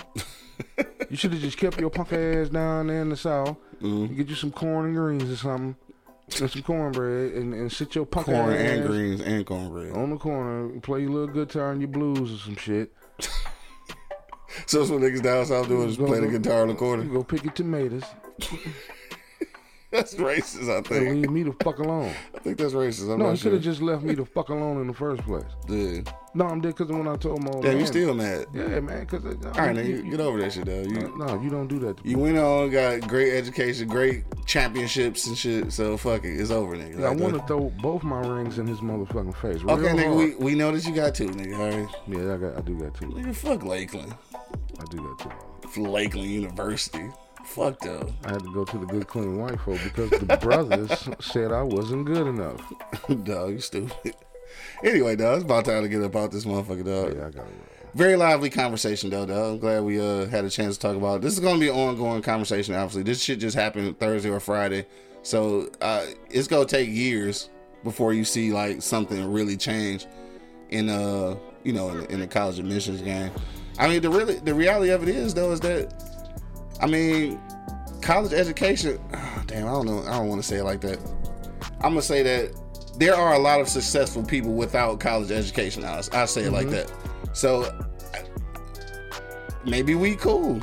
you 1.11 1.17
should 1.17 1.33
have 1.33 1.41
just 1.41 1.59
kept 1.59 1.79
your 1.79 1.91
punk 1.91 2.13
ass 2.13 2.49
down 2.49 2.89
there 2.89 3.03
in 3.03 3.09
the 3.11 3.17
south. 3.17 3.57
Mm-hmm. 3.81 4.17
Get 4.17 4.29
you 4.29 4.35
some 4.35 4.51
corn 4.51 4.87
and 4.87 4.97
greens 4.97 5.31
or 5.31 5.37
something, 5.37 5.77
and 6.41 6.51
some 6.51 6.63
cornbread, 6.63 7.35
and, 7.35 7.55
and 7.55 7.71
sit 7.71 7.95
your 7.95 8.07
punk 8.07 8.29
ass. 8.29 8.35
corn 8.35 8.55
ass 8.55 8.61
and 8.61 8.87
greens 8.87 9.21
and 9.21 9.47
cornbread. 9.47 9.93
on 9.93 10.11
the 10.11 10.17
corner, 10.17 10.81
play 10.81 11.03
your 11.03 11.11
little 11.11 11.35
guitar 11.35 11.71
and 11.71 11.81
your 11.81 11.89
blues 11.89 12.35
or 12.35 12.39
some 12.39 12.57
shit. 12.57 12.93
So 14.67 14.79
that's 14.79 14.91
what 14.91 15.03
niggas 15.03 15.23
down 15.23 15.47
south 15.47 15.69
do 15.69 15.85
is 15.85 15.99
play 15.99 16.21
the 16.21 16.27
guitar 16.27 16.63
on 16.63 16.69
the 16.69 16.75
corner. 16.75 17.05
go 17.05 17.23
pick 17.23 17.45
your 17.45 17.53
tomatoes 17.53 18.03
That's 19.91 20.15
racist. 20.17 20.69
I 20.69 20.83
think. 20.83 21.15
leave 21.23 21.31
me 21.31 21.43
the 21.45 21.53
fuck 21.65 21.79
alone. 21.79 22.13
I 22.35 22.39
think 22.41 22.59
that's 22.59 22.75
racist. 22.75 23.11
I'm 23.11 23.19
No, 23.19 23.27
not 23.27 23.31
you 23.31 23.31
could 23.31 23.39
sure. 23.41 23.53
have 23.53 23.63
just 23.63 23.81
left 23.81 24.03
me 24.03 24.15
the 24.15 24.27
fuck 24.27 24.51
alone 24.51 24.83
in 24.83 24.87
the 24.87 24.93
first 24.93 25.23
place. 25.23 25.45
Yeah. 25.69 26.01
No, 26.35 26.47
I'm 26.47 26.61
dead 26.61 26.77
because 26.77 26.89
when 26.89 27.09
I 27.09 27.17
told 27.17 27.43
my 27.43 27.51
old 27.51 27.63
Damn, 27.65 27.73
man, 27.73 27.81
you 27.81 27.87
still 27.87 28.15
mad? 28.15 28.47
yeah, 28.53 28.81
man, 28.81 29.01
because 29.01 29.25
i 29.25 29.29
All 29.29 29.67
right, 29.67 29.75
nigga, 29.75 30.11
get 30.11 30.21
over 30.21 30.39
that 30.41 30.53
shit, 30.53 30.67
though. 30.67 30.83
You 30.83 31.13
no, 31.17 31.41
you 31.41 31.49
don't 31.49 31.69
do 31.69 31.79
that. 31.81 32.05
You 32.05 32.19
went 32.19 32.37
on, 32.37 32.71
got 32.71 33.09
great 33.09 33.33
education, 33.33 33.89
great 33.89 34.25
championships 34.47 35.27
and 35.27 35.37
shit. 35.37 35.73
So 35.73 35.97
fuck 35.97 36.25
it, 36.25 36.39
it's 36.39 36.51
over, 36.51 36.77
nigga. 36.77 37.01
Yeah, 37.01 37.07
I 37.07 37.11
want 37.15 37.35
to 37.35 37.43
throw 37.47 37.71
both 37.81 38.03
my 38.05 38.21
rings 38.21 38.59
in 38.59 38.67
his 38.67 38.81
motherfucking 38.81 39.35
face. 39.37 39.63
Real 39.63 39.71
Okay, 39.73 39.95
nigga, 40.05 40.17
we, 40.17 40.35
we 40.37 40.55
know 40.55 40.71
that 40.71 40.87
you 40.87 40.95
got 40.95 41.15
two, 41.15 41.29
nigga. 41.29 41.59
All 41.59 41.81
right, 41.81 41.89
Yeah, 42.07 42.35
I 42.35 42.37
got. 42.37 42.59
I 42.59 42.61
do 42.61 42.75
got 42.79 42.95
two. 42.95 43.07
nigga, 43.07 43.35
fuck 43.35 43.63
Lakeland, 43.65 44.15
I 44.79 44.85
do 44.91 44.99
got 44.99 45.19
two. 45.73 45.83
Lakeland 45.83 46.31
University. 46.31 47.09
Fuck 47.45 47.81
though. 47.81 48.13
I 48.25 48.33
had 48.33 48.43
to 48.43 48.53
go 48.53 48.65
to 48.65 48.79
the 48.79 48.87
good 48.87 49.07
clean 49.07 49.39
white 49.39 49.61
folk 49.61 49.81
because 49.83 50.11
the 50.11 50.37
brothers 50.37 51.09
said 51.21 51.53
I 51.53 51.63
wasn't 51.63 52.07
good 52.07 52.27
enough. 52.27 52.61
dog, 53.25 53.53
you 53.53 53.61
stupid. 53.61 54.15
Anyway, 54.83 55.17
dog, 55.17 55.37
it's 55.37 55.45
about 55.45 55.65
time 55.65 55.83
to 55.83 55.89
get 55.89 56.03
up 56.03 56.17
out 56.17 56.31
this 56.31 56.45
motherfucker, 56.45 56.85
dog. 56.85 57.17
Yeah, 57.17 57.27
I 57.27 57.31
got 57.31 57.47
it. 57.47 57.79
Very 57.95 58.17
lively 58.17 58.51
conversation 58.51 59.11
though, 59.11 59.27
dog. 59.27 59.55
I'm 59.55 59.59
glad 59.59 59.83
we 59.83 60.01
uh 60.01 60.27
had 60.27 60.45
a 60.45 60.51
chance 60.51 60.77
to 60.77 60.81
talk 60.81 60.97
about 60.97 61.17
it. 61.17 61.23
This 61.23 61.35
is 61.35 61.41
gonna 61.41 61.59
be 61.59 61.69
an 61.69 61.75
ongoing 61.75 62.23
conversation, 62.23 62.75
obviously. 62.75 63.03
This 63.03 63.23
shit 63.23 63.39
just 63.39 63.57
happened 63.57 63.99
Thursday 63.99 64.31
or 64.31 64.41
Friday. 64.41 64.87
So 65.23 65.71
uh 65.81 66.07
it's 66.31 66.49
gonna 66.49 66.67
take 66.67 66.89
years 66.89 67.51
before 67.85 68.13
you 68.13 68.25
see 68.25 68.53
like 68.53 68.83
something 68.83 69.33
really 69.33 69.57
change 69.57 70.07
in 70.71 70.89
uh 70.89 71.37
you 71.65 71.73
know 71.73 71.89
in, 71.91 72.05
in 72.07 72.21
the 72.21 72.27
college 72.27 72.59
admissions 72.59 73.01
game. 73.01 73.33
I 73.79 73.89
mean 73.89 74.03
the 74.03 74.11
really 74.11 74.35
the 74.35 74.55
reality 74.55 74.91
of 74.91 75.03
it 75.03 75.09
is 75.09 75.33
though 75.33 75.53
is 75.53 75.61
that 75.61 75.93
I 76.81 76.87
mean 76.87 77.41
college 78.03 78.33
education 78.33 78.99
damn 79.47 79.67
I 79.67 79.71
don't 79.73 79.87
know 79.87 80.03
I 80.03 80.13
don't 80.19 80.29
want 80.29 80.41
to 80.43 80.47
say 80.47 80.57
it 80.59 80.65
like 80.65 80.81
that. 80.83 80.99
I'm 81.81 81.91
gonna 81.91 82.03
say 82.03 82.23
that 82.23 82.55
there 82.99 83.15
are 83.15 83.35
a 83.35 83.39
lot 83.39 83.61
of 83.61 83.69
successful 83.69 84.25
people 84.25 84.53
without 84.55 84.99
college 85.01 85.31
education. 85.31 85.85
I 85.85 86.03
I 86.13 86.25
say 86.25 86.43
it 86.45 86.53
like 86.53 86.69
that. 86.71 86.91
So 87.33 87.73
maybe 89.65 89.95
we 89.95 90.17
cool. 90.17 90.61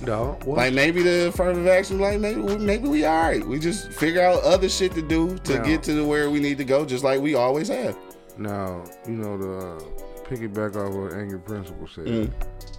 No, 0.00 0.38
what? 0.44 0.58
Like 0.58 0.74
maybe 0.74 1.02
the 1.02 1.28
affirmative 1.28 1.66
action, 1.66 1.98
like 1.98 2.20
maybe 2.20 2.40
maybe 2.58 2.88
we 2.88 3.04
all 3.04 3.22
right. 3.22 3.46
We 3.46 3.58
just 3.58 3.90
figure 3.92 4.20
out 4.22 4.42
other 4.42 4.68
shit 4.68 4.92
to 4.94 5.02
do 5.02 5.38
to 5.38 5.58
No. 5.58 5.64
get 5.64 5.82
to 5.84 6.06
where 6.06 6.30
we 6.30 6.40
need 6.40 6.58
to 6.58 6.64
go, 6.64 6.84
just 6.84 7.04
like 7.04 7.20
we 7.20 7.34
always 7.34 7.68
have. 7.68 7.96
Now, 8.36 8.84
you 9.06 9.14
know, 9.14 9.38
the 9.38 9.58
uh, 9.58 9.80
piggyback 10.28 10.76
off 10.76 10.92
what 10.94 11.14
Angry 11.18 11.38
Principal 11.38 11.86
said 11.88 12.06
Mm. 12.06 12.32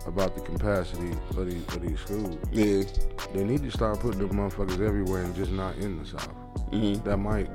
About 0.06 0.36
the 0.36 0.42
capacity 0.42 1.12
of 1.38 1.46
these, 1.50 1.68
of 1.76 1.82
these 1.82 2.00
schools. 2.00 2.38
Yeah. 2.52 2.84
They 3.34 3.44
need 3.44 3.64
to 3.64 3.72
start 3.72 4.00
putting 4.00 4.20
the 4.28 4.34
motherfuckers 4.34 4.86
everywhere 4.86 5.24
and 5.24 5.36
just 5.36 5.52
not 5.52 5.76
in 5.78 5.98
the 6.00 6.06
South. 6.06 6.30
Mhm. 6.72 7.04
That 7.04 7.18
might, 7.18 7.50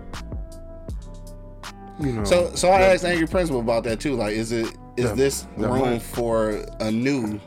you 2.01 2.13
know. 2.13 2.25
So 2.25 2.53
so 2.55 2.71
I 2.71 2.81
that- 2.81 2.95
asked 2.95 3.05
Angry 3.05 3.27
Principal 3.27 3.61
about 3.61 3.85
that 3.85 4.01
too. 4.01 4.15
Like, 4.17 4.35
is 4.35 4.53
it 4.53 4.67
is 4.97 5.07
That- 5.07 5.17
this 5.17 5.47
that 5.59 5.71
room 5.71 5.81
might- 5.81 6.03
for 6.03 6.65
a 6.81 6.91
new 6.91 7.39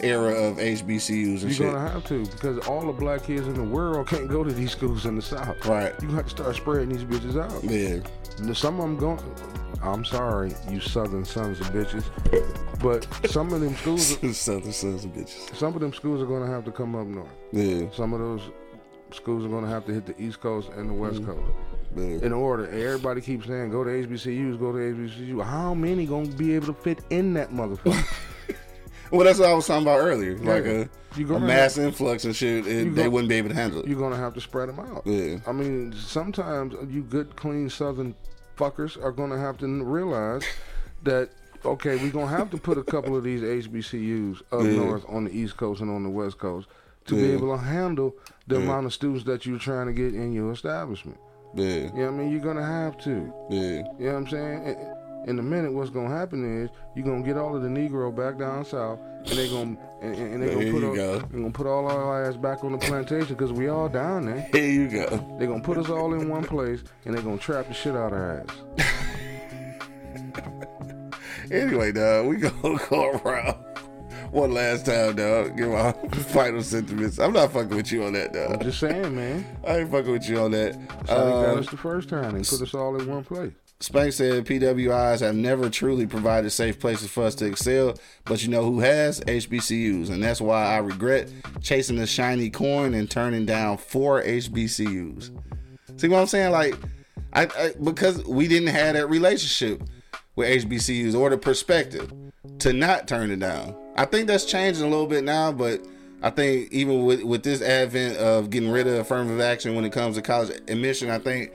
era 0.00 0.32
of 0.32 0.56
HBCUs 0.56 1.42
and 1.42 1.50
shit. 1.50 1.60
You're 1.60 1.72
gonna 1.72 1.88
have 1.88 2.04
to 2.06 2.24
because 2.26 2.66
all 2.66 2.86
the 2.86 2.92
black 2.92 3.24
kids 3.24 3.46
in 3.46 3.54
the 3.54 3.62
world 3.62 4.08
can't 4.08 4.28
go 4.28 4.44
to 4.44 4.52
these 4.52 4.72
schools 4.72 5.06
in 5.06 5.16
the 5.16 5.22
South. 5.22 5.64
Right. 5.66 5.94
You 6.02 6.08
have 6.10 6.24
to 6.24 6.30
start 6.30 6.56
spreading 6.56 6.90
these 6.90 7.04
bitches 7.04 7.40
out. 7.40 7.62
Yeah. 7.64 8.52
Some 8.54 8.80
of 8.80 8.82
them 8.82 8.96
going. 8.96 9.20
I'm 9.82 10.04
sorry, 10.04 10.52
you 10.68 10.80
Southern 10.80 11.24
sons 11.24 11.60
of 11.60 11.68
bitches, 11.68 12.04
but 12.82 13.06
some 13.30 13.52
of 13.52 13.60
them 13.60 13.76
schools, 13.76 14.08
Southern 14.36 14.72
sons 14.72 15.04
of 15.04 15.12
bitches. 15.12 15.54
some 15.54 15.72
of 15.72 15.80
them 15.80 15.92
schools 15.92 16.20
are 16.20 16.26
gonna 16.26 16.50
have 16.50 16.64
to 16.64 16.72
come 16.72 16.96
up 16.96 17.06
north. 17.06 17.28
Yeah. 17.52 17.88
Some 17.92 18.12
of 18.12 18.18
those 18.18 18.42
schools 19.12 19.44
are 19.44 19.48
gonna 19.48 19.68
have 19.68 19.86
to 19.86 19.92
hit 19.92 20.04
the 20.04 20.20
East 20.20 20.40
Coast 20.40 20.70
and 20.70 20.90
the 20.90 20.94
West 20.94 21.20
mm-hmm. 21.20 21.32
Coast. 21.32 21.52
yeah. 21.96 22.26
In 22.26 22.32
order, 22.32 22.68
everybody 22.68 23.20
keeps 23.20 23.46
saying, 23.46 23.70
"Go 23.70 23.84
to 23.84 23.90
HBCUs, 23.90 24.58
go 24.58 24.72
to 24.72 24.78
HBCU." 24.78 25.44
How 25.44 25.74
many 25.74 26.06
gonna 26.06 26.26
be 26.28 26.54
able 26.54 26.66
to 26.66 26.74
fit 26.74 26.98
in 27.10 27.34
that 27.34 27.50
motherfucker? 27.50 28.04
Well, 29.12 29.24
that's 29.24 29.38
what 29.38 29.48
I 29.48 29.54
was 29.54 29.66
talking 29.66 29.82
about 29.86 29.98
earlier. 30.00 30.36
Like 30.38 30.64
a, 30.66 30.88
a 31.34 31.40
mass 31.40 31.78
influx 31.78 32.24
and 32.24 32.36
shit, 32.36 32.66
and 32.66 32.94
they 32.94 33.08
wouldn't 33.08 33.28
be 33.28 33.36
able 33.36 33.48
to 33.48 33.54
handle 33.54 33.80
it. 33.80 33.86
You're 33.88 33.98
gonna 33.98 34.16
have 34.16 34.34
to 34.34 34.40
spread 34.40 34.68
them 34.68 34.80
out. 34.80 35.02
Yeah. 35.06 35.38
I 35.46 35.52
mean, 35.52 35.92
sometimes 35.94 36.74
you 36.92 37.02
good, 37.02 37.34
clean 37.36 37.70
Southern 37.70 38.14
fuckers 38.58 39.02
are 39.02 39.12
gonna 39.12 39.38
have 39.38 39.56
to 39.58 39.66
realize 39.84 40.44
that 41.04 41.30
okay, 41.64 41.96
we're 41.96 42.10
gonna 42.10 42.26
have 42.26 42.50
to 42.50 42.56
put 42.58 42.76
a 42.78 42.82
couple 42.84 43.16
of 43.16 43.24
these 43.24 43.40
HBCUs 43.42 44.42
up 44.52 44.62
Yeah. 44.64 44.72
north 44.76 45.04
on 45.08 45.24
the 45.24 45.30
East 45.36 45.56
Coast 45.56 45.80
and 45.80 45.90
on 45.90 46.02
the 46.04 46.10
West 46.10 46.38
Coast 46.38 46.68
to 47.06 47.14
be 47.14 47.32
able 47.32 47.56
to 47.56 47.62
handle 47.62 48.14
the 48.46 48.56
Yeah. 48.58 48.62
amount 48.64 48.86
of 48.86 48.92
students 48.94 49.24
that 49.24 49.46
you're 49.46 49.58
trying 49.58 49.86
to 49.86 49.92
get 49.92 50.14
in 50.14 50.32
your 50.32 50.52
establishment. 50.52 51.18
Yeah. 51.54 51.66
You 51.66 51.80
know 51.80 51.90
what 51.92 52.06
I 52.06 52.10
mean? 52.10 52.30
You're 52.30 52.40
gonna 52.40 52.64
have 52.66 52.98
to. 53.04 53.32
Yeah. 53.50 53.60
You 53.60 53.82
know 53.82 53.88
what 53.98 54.14
I'm 54.16 54.28
saying? 54.28 54.94
In- 55.26 55.38
a 55.38 55.42
minute, 55.42 55.72
what's 55.72 55.90
gonna 55.90 56.14
happen 56.14 56.62
is 56.64 56.70
you're 56.94 57.04
gonna 57.04 57.22
get 57.22 57.36
all 57.36 57.54
of 57.56 57.62
the 57.62 57.68
Negro 57.68 58.14
back 58.14 58.38
down 58.38 58.64
south, 58.64 58.98
and 59.18 59.26
they 59.38 59.48
gonna 59.48 59.76
and, 60.00 60.14
and 60.14 60.42
they 60.42 60.54
gonna 60.54 60.70
put 60.72 60.84
all, 60.84 60.94
go. 60.94 61.18
they 61.18 61.38
gonna 61.38 61.50
put 61.50 61.66
all 61.66 61.86
our 61.90 62.24
ass 62.24 62.36
back 62.36 62.64
on 62.64 62.72
the 62.72 62.78
plantation 62.78 63.34
because 63.34 63.52
we 63.52 63.68
all 63.68 63.88
down 63.88 64.26
there. 64.26 64.48
Here 64.52 64.64
you 64.70 64.88
go. 64.88 65.36
They're 65.38 65.48
gonna 65.48 65.62
put 65.62 65.76
us 65.78 65.88
all 65.90 66.14
in 66.14 66.28
one 66.28 66.44
place 66.44 66.80
and 67.04 67.14
they're 67.14 67.22
gonna 67.22 67.36
trap 67.38 67.66
the 67.68 67.74
shit 67.74 67.94
out 67.96 68.12
of 68.12 68.18
our 68.18 68.44
ass. 68.78 68.84
Anyway, 71.50 71.92
dog, 71.92 72.26
we 72.26 72.36
gonna 72.36 72.78
go 72.90 73.10
around 73.24 73.56
one 74.30 74.52
last 74.52 74.84
time, 74.84 75.16
dog. 75.16 75.56
Give 75.56 75.68
my 75.70 75.92
final 76.32 76.62
sentiments. 76.62 77.18
I'm 77.18 77.32
not 77.32 77.52
fucking 77.52 77.74
with 77.74 77.90
you 77.90 78.04
on 78.04 78.12
that, 78.12 78.34
dog. 78.34 78.52
I'm 78.52 78.60
just 78.60 78.80
saying, 78.80 79.14
man. 79.16 79.46
I 79.66 79.78
ain't 79.78 79.90
fucking 79.90 80.12
with 80.12 80.28
you 80.28 80.40
on 80.40 80.50
that. 80.50 80.74
That's 80.88 81.10
how 81.10 81.24
they 81.24 81.30
got 81.30 81.48
Um, 81.54 81.58
us 81.60 81.70
the 81.70 81.76
first 81.78 82.10
time 82.10 82.34
and 82.34 82.46
put 82.46 82.60
us 82.60 82.74
all 82.74 83.00
in 83.00 83.08
one 83.08 83.24
place. 83.24 83.52
Spank 83.80 84.12
said 84.12 84.44
PWIs 84.44 85.20
have 85.20 85.36
never 85.36 85.70
truly 85.70 86.04
provided 86.04 86.50
safe 86.50 86.80
places 86.80 87.10
for 87.10 87.22
us 87.22 87.36
to 87.36 87.46
excel, 87.46 87.94
but 88.24 88.42
you 88.42 88.48
know 88.48 88.64
who 88.64 88.80
has? 88.80 89.20
HBCUs. 89.20 90.10
And 90.10 90.20
that's 90.20 90.40
why 90.40 90.64
I 90.64 90.78
regret 90.78 91.32
chasing 91.62 91.96
the 91.96 92.06
shiny 92.06 92.50
coin 92.50 92.92
and 92.94 93.08
turning 93.08 93.46
down 93.46 93.76
four 93.78 94.20
HBCUs. 94.22 95.30
See 95.96 96.08
what 96.08 96.18
I'm 96.18 96.26
saying? 96.26 96.50
Like, 96.50 96.74
I, 97.32 97.42
I 97.44 97.74
because 97.82 98.24
we 98.24 98.48
didn't 98.48 98.68
have 98.68 98.94
that 98.94 99.08
relationship 99.08 99.88
with 100.34 100.64
HBCUs 100.64 101.14
or 101.14 101.30
the 101.30 101.38
perspective 101.38 102.12
to 102.58 102.72
not 102.72 103.06
turn 103.06 103.30
it 103.30 103.38
down. 103.38 103.76
I 103.96 104.06
think 104.06 104.26
that's 104.26 104.44
changing 104.44 104.84
a 104.84 104.88
little 104.88 105.06
bit 105.06 105.22
now, 105.22 105.52
but 105.52 105.80
I 106.20 106.30
think 106.30 106.72
even 106.72 107.04
with 107.04 107.22
with 107.22 107.44
this 107.44 107.62
advent 107.62 108.16
of 108.16 108.50
getting 108.50 108.70
rid 108.70 108.88
of 108.88 108.94
affirmative 108.94 109.40
action 109.40 109.76
when 109.76 109.84
it 109.84 109.92
comes 109.92 110.16
to 110.16 110.22
college 110.22 110.50
admission, 110.66 111.10
I 111.10 111.20
think 111.20 111.52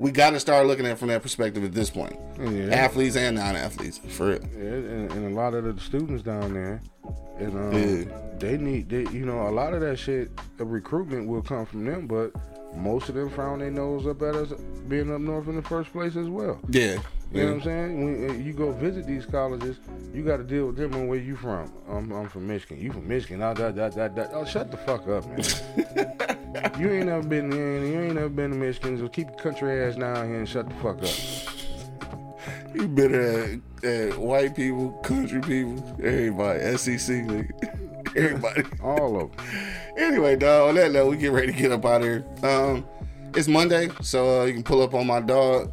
we 0.00 0.10
got 0.10 0.30
to 0.30 0.40
start 0.40 0.66
looking 0.66 0.86
at 0.86 0.92
it 0.92 0.98
from 0.98 1.08
that 1.08 1.20
perspective 1.22 1.62
at 1.62 1.72
this 1.72 1.90
point. 1.90 2.16
Yeah. 2.38 2.74
Athletes 2.74 3.16
and 3.16 3.36
non-athletes, 3.36 3.98
for 3.98 4.28
real. 4.30 4.40
Yeah, 4.56 4.70
and, 4.70 5.12
and 5.12 5.26
a 5.26 5.34
lot 5.38 5.52
of 5.52 5.64
the 5.64 5.78
students 5.80 6.22
down 6.22 6.54
there, 6.54 6.80
and 7.38 7.54
um, 7.54 7.72
Yeah. 7.72 8.18
they 8.38 8.56
need, 8.56 8.88
they, 8.88 9.02
you 9.12 9.26
know, 9.26 9.46
a 9.46 9.50
lot 9.50 9.74
of 9.74 9.82
that 9.82 9.98
shit, 9.98 10.30
the 10.56 10.64
recruitment 10.64 11.28
will 11.28 11.42
come 11.42 11.66
from 11.66 11.84
them, 11.84 12.06
but 12.06 12.32
most 12.74 13.10
of 13.10 13.14
them 13.14 13.28
found 13.28 13.60
their 13.60 13.70
nose 13.70 14.06
up 14.06 14.22
at 14.22 14.34
us 14.34 14.52
being 14.88 15.12
up 15.12 15.20
north 15.20 15.48
in 15.48 15.56
the 15.56 15.62
first 15.62 15.92
place 15.92 16.16
as 16.16 16.28
well. 16.28 16.58
Yeah, 16.70 16.98
You 17.30 17.42
know 17.42 17.46
what 17.48 17.54
I'm 17.56 17.62
saying? 17.62 18.04
When 18.04 18.30
uh, 18.30 18.32
you 18.42 18.54
go 18.54 18.72
visit 18.72 19.06
these 19.06 19.26
colleges, 19.26 19.76
you 20.14 20.22
got 20.24 20.38
to 20.38 20.44
deal 20.44 20.68
with 20.68 20.76
them 20.76 20.94
on 20.94 21.08
where 21.08 21.18
you 21.18 21.36
from. 21.36 21.70
I'm, 21.90 22.10
I'm 22.10 22.28
from 22.30 22.46
Michigan. 22.46 22.80
You 22.80 22.90
from 22.92 23.06
Michigan? 23.06 23.42
Oh, 23.42 23.52
that, 23.52 23.76
that, 23.76 23.94
that, 23.96 24.16
that. 24.16 24.30
oh 24.32 24.46
shut 24.46 24.70
the 24.70 24.78
fuck 24.78 25.06
up, 25.08 25.26
man. 25.26 26.36
you 26.78 26.90
ain't 26.90 27.06
never 27.06 27.26
been 27.26 27.50
there. 27.50 27.84
You 27.84 28.00
ain't 28.00 28.14
never 28.14 28.28
been 28.28 28.50
to 28.50 28.56
Michigan. 28.56 28.98
So 28.98 29.08
keep 29.08 29.28
your 29.28 29.38
country 29.38 29.82
ass 29.82 29.96
down 29.96 30.28
here 30.28 30.38
and 30.38 30.48
shut 30.48 30.68
the 30.68 30.74
fuck 30.76 31.02
up. 31.02 31.60
You 32.74 32.88
better 32.88 33.60
at, 33.82 33.84
at 33.84 34.18
white 34.18 34.54
people, 34.54 34.90
country 35.02 35.40
people, 35.40 35.96
everybody, 36.02 36.76
SEC, 36.76 37.16
nigga. 37.26 38.16
everybody. 38.16 38.62
All 38.82 39.20
of 39.20 39.36
them. 39.36 39.46
Anyway, 39.96 40.36
dog, 40.36 40.70
on 40.70 40.74
that 40.76 40.92
note, 40.92 41.10
we 41.10 41.16
get 41.16 41.32
ready 41.32 41.52
to 41.52 41.58
get 41.58 41.72
up 41.72 41.84
out 41.84 42.02
of 42.02 42.06
here. 42.06 42.24
Um, 42.42 42.86
it's 43.34 43.48
Monday, 43.48 43.90
so 44.02 44.42
uh, 44.42 44.44
you 44.44 44.54
can 44.54 44.62
pull 44.62 44.82
up 44.82 44.94
on 44.94 45.06
my 45.06 45.20
dog, 45.20 45.72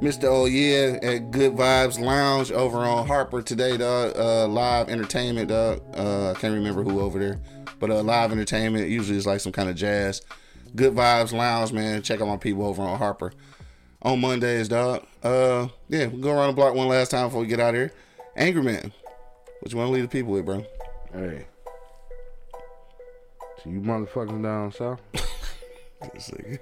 Mr. 0.00 0.24
Oh 0.24 0.46
Yeah, 0.46 0.98
at 1.02 1.30
Good 1.30 1.54
Vibes 1.54 1.98
Lounge 1.98 2.52
over 2.52 2.78
on 2.78 3.06
Harper 3.06 3.42
today, 3.42 3.76
dog. 3.76 4.16
Uh, 4.16 4.46
live 4.46 4.88
entertainment, 4.88 5.48
dog. 5.48 5.80
Uh, 5.96 6.30
I 6.30 6.34
can't 6.34 6.54
remember 6.54 6.82
who 6.82 7.00
over 7.00 7.18
there, 7.18 7.40
but 7.78 7.90
uh, 7.90 8.02
live 8.02 8.32
entertainment. 8.32 8.88
Usually 8.88 9.18
is 9.18 9.26
like 9.26 9.40
some 9.40 9.52
kind 9.52 9.68
of 9.68 9.76
jazz. 9.76 10.22
Good 10.76 10.94
Vibes 10.94 11.32
Lounge, 11.32 11.72
man. 11.72 12.02
Check 12.02 12.20
out 12.20 12.28
my 12.28 12.36
people 12.36 12.64
over 12.66 12.82
on 12.82 12.98
Harper 12.98 13.32
on 14.02 14.20
Mondays, 14.20 14.68
dog. 14.68 15.04
Uh, 15.22 15.68
yeah, 15.88 16.06
we'll 16.06 16.20
go 16.20 16.30
around 16.30 16.48
the 16.48 16.52
block 16.52 16.74
one 16.74 16.88
last 16.88 17.10
time 17.10 17.26
before 17.28 17.40
we 17.40 17.46
get 17.46 17.60
out 17.60 17.70
of 17.70 17.74
here. 17.76 17.92
Angry 18.36 18.62
Man, 18.62 18.92
what 19.60 19.72
you 19.72 19.78
want 19.78 19.88
to 19.88 19.92
leave 19.92 20.02
the 20.04 20.08
people 20.08 20.32
with, 20.32 20.44
bro? 20.44 20.64
Hey. 21.12 21.46
So 23.64 23.70
you 23.70 23.80
motherfuckers 23.80 24.40
down 24.42 24.70
south, 24.72 25.00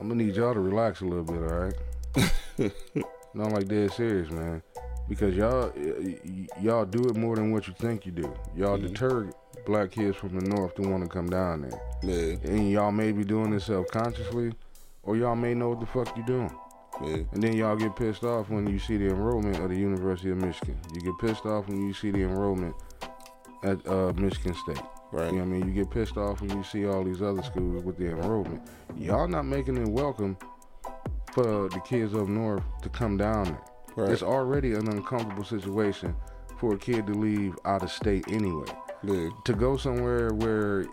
I'm 0.00 0.08
gonna 0.08 0.14
need 0.14 0.34
y'all 0.36 0.54
to 0.54 0.60
relax 0.60 1.00
a 1.02 1.04
little 1.04 1.24
bit, 1.24 1.36
all 1.36 1.58
right? 1.58 2.72
Not 3.34 3.52
like 3.52 3.68
dead 3.68 3.92
serious, 3.92 4.30
man. 4.30 4.62
Because 5.08 5.34
y'all 5.36 5.70
y- 5.76 6.18
y- 6.24 6.46
y'all 6.62 6.86
do 6.86 7.04
it 7.08 7.16
more 7.16 7.36
than 7.36 7.50
what 7.50 7.66
you 7.68 7.74
think 7.78 8.06
you 8.06 8.12
do. 8.12 8.32
Y'all 8.56 8.78
deter 8.78 9.30
black 9.64 9.90
kids 9.92 10.16
from 10.16 10.38
the 10.38 10.46
north 10.48 10.74
to 10.76 10.82
want 10.82 11.02
to 11.02 11.08
come 11.08 11.28
down 11.28 11.62
there. 11.62 11.80
Yeah, 12.02 12.36
And 12.50 12.70
y'all 12.70 12.92
may 12.92 13.12
be 13.12 13.24
doing 13.24 13.50
this 13.50 13.64
self-consciously, 13.66 14.52
or 15.02 15.16
y'all 15.16 15.36
may 15.36 15.54
know 15.54 15.70
what 15.70 15.80
the 15.80 15.86
fuck 15.86 16.16
you're 16.16 16.26
doing. 16.26 16.50
yeah, 17.04 17.16
And 17.32 17.42
then 17.42 17.54
y'all 17.54 17.76
get 17.76 17.96
pissed 17.96 18.24
off 18.24 18.50
when 18.50 18.66
you 18.68 18.78
see 18.78 18.96
the 18.96 19.06
enrollment 19.08 19.56
of 19.58 19.70
the 19.70 19.76
University 19.76 20.30
of 20.30 20.38
Michigan. 20.38 20.76
You 20.94 21.00
get 21.00 21.18
pissed 21.18 21.46
off 21.46 21.68
when 21.68 21.86
you 21.86 21.92
see 21.94 22.10
the 22.10 22.22
enrollment 22.22 22.74
at 23.62 23.86
uh, 23.88 24.12
Michigan 24.16 24.54
State. 24.54 24.78
right. 25.12 25.26
You 25.32 25.38
know 25.38 25.44
what 25.44 25.56
I 25.56 25.58
mean? 25.60 25.68
You 25.68 25.72
get 25.84 25.90
pissed 25.90 26.16
off 26.16 26.40
when 26.40 26.50
you 26.50 26.62
see 26.64 26.86
all 26.86 27.02
these 27.04 27.22
other 27.22 27.42
schools 27.42 27.82
with 27.82 27.96
the 27.98 28.08
enrollment. 28.10 28.62
Y'all 28.96 29.26
not 29.28 29.44
making 29.44 29.76
it 29.78 29.88
welcome 29.88 30.36
for 31.32 31.68
the 31.70 31.80
kids 31.84 32.14
up 32.14 32.28
north 32.28 32.62
to 32.82 32.88
come 32.88 33.16
down 33.16 33.44
there. 33.44 33.60
Right. 33.96 34.10
It's 34.10 34.22
already 34.22 34.72
an 34.74 34.88
uncomfortable 34.88 35.44
situation 35.44 36.14
for 36.58 36.74
a 36.74 36.78
kid 36.78 37.06
to 37.06 37.12
leave 37.14 37.54
out 37.64 37.82
of 37.82 37.90
state 37.90 38.24
anyway. 38.28 38.66
To 39.44 39.52
go 39.54 39.76
somewhere 39.76 40.30
where 40.34 40.86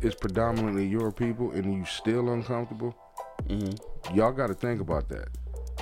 it's 0.00 0.14
predominantly 0.16 0.86
your 0.86 1.12
people 1.12 1.50
and 1.52 1.74
you 1.74 1.84
still 1.84 2.30
uncomfortable, 2.30 2.94
Mm-hmm. 3.48 4.16
y'all 4.16 4.32
got 4.32 4.46
to 4.48 4.54
think 4.54 4.80
about 4.80 5.08
that. 5.10 5.28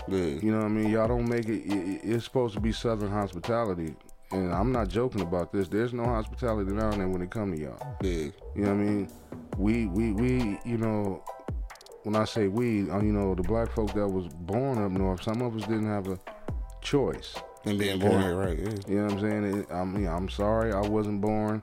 You 0.09 0.51
know 0.51 0.59
what 0.59 0.67
I 0.67 0.69
mean? 0.69 0.91
Y'all 0.91 1.09
don't 1.09 1.27
make 1.29 1.49
it, 1.49 1.63
it. 1.65 2.01
It's 2.03 2.25
supposed 2.25 2.53
to 2.55 2.61
be 2.61 2.73
Southern 2.73 3.11
hospitality, 3.11 3.95
and 4.33 4.53
I'm 4.53 4.71
not 4.73 4.89
joking 4.89 5.21
about 5.23 5.53
this. 5.53 5.69
There's 5.69 5.93
no 5.95 6.05
hospitality 6.05 6.75
down 6.77 6.99
there 6.99 7.09
when 7.09 7.23
it 7.23 7.31
come 7.31 7.55
to 7.55 7.59
y'all. 7.59 7.97
yeah, 8.03 8.11
You 8.11 8.33
know 8.57 8.63
what 8.63 8.71
I 8.71 8.75
mean? 8.75 9.09
We 9.57 9.87
we 9.87 10.13
we 10.13 10.59
you 10.67 10.77
know 10.77 11.23
when 12.03 12.17
I 12.17 12.25
say 12.25 12.49
we, 12.49 12.91
uh, 12.91 13.01
you 13.01 13.13
know 13.13 13.35
the 13.35 13.43
black 13.45 13.71
folk 13.71 13.95
that 13.95 14.07
was 14.09 14.27
born 14.29 14.83
up 14.85 14.91
north. 14.91 15.23
Some 15.23 15.41
of 15.41 15.57
us 15.57 15.63
didn't 15.63 15.87
have 15.87 16.09
a 16.09 16.19
choice. 16.83 17.35
And 17.65 17.79
being 17.79 17.99
born 17.99 18.21
here, 18.23 18.35
right? 18.37 18.59
Yeah, 18.59 18.71
You 18.87 18.95
know 18.99 19.05
what 19.05 19.13
I'm 19.13 19.21
saying? 19.21 19.59
It, 19.61 19.73
I 19.73 19.85
mean, 19.85 20.07
I'm 20.07 20.29
sorry 20.29 20.73
I 20.73 20.81
wasn't 20.81 21.21
born 21.21 21.63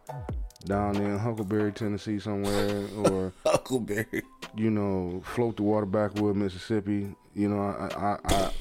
down 0.66 0.95
in 0.97 1.18
Huckleberry, 1.18 1.72
Tennessee, 1.72 2.20
somewhere, 2.20 2.86
or 3.06 3.34
Huckleberry. 3.45 4.24
you 4.56 4.70
know, 4.70 5.22
float 5.26 5.58
the 5.58 5.64
water 5.64 5.86
backwood, 5.86 6.36
Mississippi. 6.36 7.16
You 7.36 7.49
know, 7.49 7.62
I, 7.62 7.88
I, 7.95 8.18
I 8.26 8.52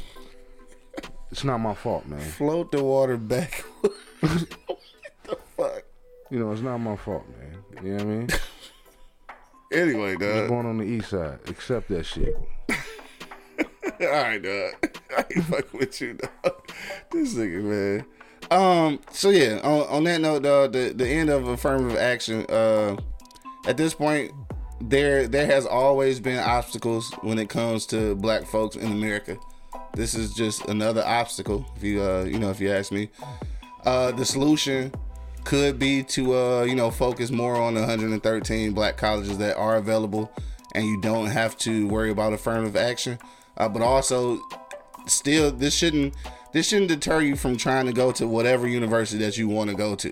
it's 1.30 1.44
not 1.44 1.58
my 1.58 1.74
fault, 1.74 2.06
man. 2.06 2.20
Float 2.20 2.72
the 2.72 2.82
water 2.82 3.16
back. 3.16 3.64
what 4.20 4.48
the 5.24 5.36
fuck? 5.56 5.82
You 6.30 6.38
know, 6.40 6.52
it's 6.52 6.62
not 6.62 6.78
my 6.78 6.96
fault, 6.96 7.24
man. 7.38 7.84
You 7.84 7.90
know 7.96 7.96
what 7.96 8.02
I 8.02 8.16
mean? 8.16 8.28
Anyway, 9.72 10.14
I 10.14 10.16
was 10.16 10.18
dog. 10.40 10.48
born 10.48 10.66
on 10.66 10.78
the 10.78 10.84
east 10.84 11.10
side. 11.10 11.38
Accept 11.46 11.88
that 11.90 12.04
shit. 12.04 12.36
All 14.04 14.08
right, 14.08 14.42
dog. 14.42 14.72
I 15.16 15.24
ain't 15.34 15.44
fucking 15.44 15.78
with 15.78 16.00
you, 16.00 16.14
dog. 16.14 16.70
This 17.10 17.34
nigga, 17.34 17.62
man. 17.62 18.06
Um. 18.50 19.00
So 19.12 19.28
yeah. 19.28 19.60
On, 19.62 19.86
on 19.88 20.04
that 20.04 20.20
note, 20.22 20.42
dog. 20.42 20.72
The 20.72 20.92
the 20.94 21.06
end 21.06 21.28
of 21.28 21.46
affirmative 21.48 21.98
action. 21.98 22.46
Uh, 22.48 22.96
at 23.66 23.76
this 23.76 23.92
point, 23.92 24.32
there 24.80 25.28
there 25.28 25.44
has 25.44 25.66
always 25.66 26.18
been 26.18 26.38
obstacles 26.38 27.12
when 27.20 27.38
it 27.38 27.50
comes 27.50 27.84
to 27.86 28.14
black 28.16 28.46
folks 28.46 28.76
in 28.76 28.90
America. 28.90 29.36
This 29.94 30.14
is 30.14 30.32
just 30.32 30.64
another 30.66 31.04
obstacle. 31.04 31.66
If 31.76 31.82
you 31.82 32.02
uh 32.02 32.24
you 32.24 32.38
know 32.38 32.50
if 32.50 32.60
you 32.60 32.70
ask 32.70 32.90
me, 32.92 33.10
uh 33.84 34.12
the 34.12 34.24
solution 34.24 34.92
could 35.44 35.78
be 35.78 36.02
to 36.04 36.34
uh 36.34 36.62
you 36.62 36.74
know 36.74 36.90
focus 36.90 37.30
more 37.30 37.56
on 37.56 37.74
the 37.74 37.80
113 37.80 38.72
black 38.72 38.96
colleges 38.96 39.36
that 39.38 39.56
are 39.58 39.76
available, 39.76 40.32
and 40.74 40.86
you 40.86 41.00
don't 41.02 41.26
have 41.26 41.58
to 41.58 41.86
worry 41.88 42.10
about 42.10 42.32
affirmative 42.32 42.76
action. 42.76 43.18
Uh, 43.60 43.68
but 43.68 43.82
also, 43.82 44.40
still 45.06 45.50
this 45.52 45.74
shouldn't 45.74 46.14
this 46.52 46.68
shouldn't 46.68 46.88
deter 46.88 47.20
you 47.20 47.36
from 47.36 47.58
trying 47.58 47.84
to 47.84 47.92
go 47.92 48.10
to 48.10 48.26
whatever 48.26 48.66
university 48.66 49.22
that 49.22 49.36
you 49.36 49.48
want 49.48 49.68
to 49.68 49.76
go 49.76 49.94
to. 49.94 50.10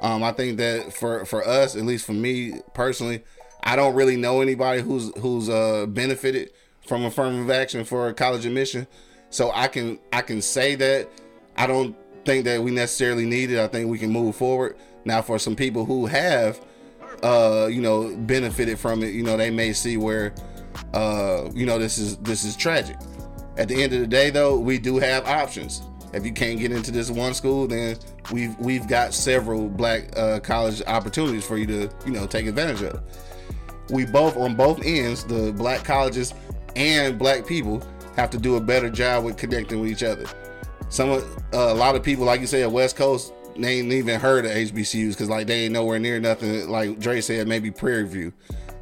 Um, 0.00 0.24
I 0.24 0.32
think 0.32 0.56
that 0.56 0.92
for 0.92 1.24
for 1.24 1.46
us, 1.46 1.76
at 1.76 1.84
least 1.84 2.04
for 2.04 2.14
me 2.14 2.54
personally, 2.74 3.22
I 3.62 3.76
don't 3.76 3.94
really 3.94 4.16
know 4.16 4.40
anybody 4.40 4.82
who's 4.82 5.16
who's 5.18 5.48
uh, 5.48 5.86
benefited 5.86 6.50
from 6.84 7.04
affirmative 7.04 7.48
action 7.50 7.84
for 7.84 8.12
college 8.12 8.44
admission. 8.44 8.88
So 9.30 9.52
I 9.54 9.68
can 9.68 10.00
I 10.12 10.22
can 10.22 10.42
say 10.42 10.74
that 10.74 11.08
I 11.56 11.68
don't 11.68 11.94
think 12.24 12.44
that 12.46 12.60
we 12.60 12.72
necessarily 12.72 13.24
need 13.24 13.52
it. 13.52 13.60
I 13.60 13.68
think 13.68 13.88
we 13.88 13.98
can 13.98 14.10
move 14.10 14.34
forward. 14.34 14.76
Now, 15.04 15.22
for 15.22 15.38
some 15.38 15.54
people 15.54 15.84
who 15.84 16.06
have, 16.06 16.60
uh, 17.22 17.68
you 17.70 17.80
know, 17.80 18.16
benefited 18.16 18.80
from 18.80 19.04
it, 19.04 19.14
you 19.14 19.22
know, 19.22 19.36
they 19.36 19.50
may 19.50 19.72
see 19.72 19.96
where, 19.96 20.34
uh, 20.92 21.48
you 21.54 21.66
know, 21.66 21.78
this 21.78 21.98
is 21.98 22.16
this 22.18 22.44
is 22.44 22.56
tragic. 22.56 22.96
At 23.56 23.68
the 23.68 23.82
end 23.82 23.92
of 23.92 24.00
the 24.00 24.06
day, 24.06 24.30
though, 24.30 24.58
we 24.58 24.78
do 24.78 24.98
have 24.98 25.26
options. 25.26 25.82
If 26.12 26.24
you 26.24 26.32
can't 26.32 26.58
get 26.58 26.72
into 26.72 26.90
this 26.90 27.10
one 27.10 27.34
school, 27.34 27.66
then 27.66 27.96
we've 28.32 28.58
we've 28.58 28.88
got 28.88 29.14
several 29.14 29.68
black 29.68 30.16
uh, 30.16 30.40
college 30.40 30.82
opportunities 30.86 31.44
for 31.44 31.56
you 31.56 31.66
to 31.66 31.90
you 32.04 32.12
know 32.12 32.26
take 32.26 32.46
advantage 32.46 32.82
of. 32.82 33.02
We 33.90 34.06
both 34.06 34.36
on 34.36 34.56
both 34.56 34.84
ends, 34.84 35.24
the 35.24 35.52
black 35.52 35.84
colleges 35.84 36.34
and 36.76 37.18
black 37.18 37.46
people, 37.46 37.82
have 38.16 38.30
to 38.30 38.38
do 38.38 38.56
a 38.56 38.60
better 38.60 38.90
job 38.90 39.24
with 39.24 39.36
connecting 39.36 39.80
with 39.80 39.90
each 39.90 40.02
other. 40.02 40.26
Some 40.88 41.10
uh, 41.10 41.20
a 41.52 41.74
lot 41.74 41.94
of 41.94 42.02
people, 42.02 42.24
like 42.24 42.40
you 42.40 42.46
say, 42.46 42.62
at 42.62 42.72
West 42.72 42.96
Coast, 42.96 43.32
they 43.56 43.78
ain't 43.78 43.92
even 43.92 44.18
heard 44.18 44.44
of 44.44 44.50
HBCUs 44.52 45.10
because 45.10 45.28
like 45.28 45.46
they 45.46 45.64
ain't 45.64 45.72
nowhere 45.72 46.00
near 46.00 46.18
nothing. 46.18 46.68
Like 46.68 46.98
Dre 46.98 47.20
said, 47.20 47.46
maybe 47.46 47.70
Prairie 47.70 48.06
View 48.08 48.32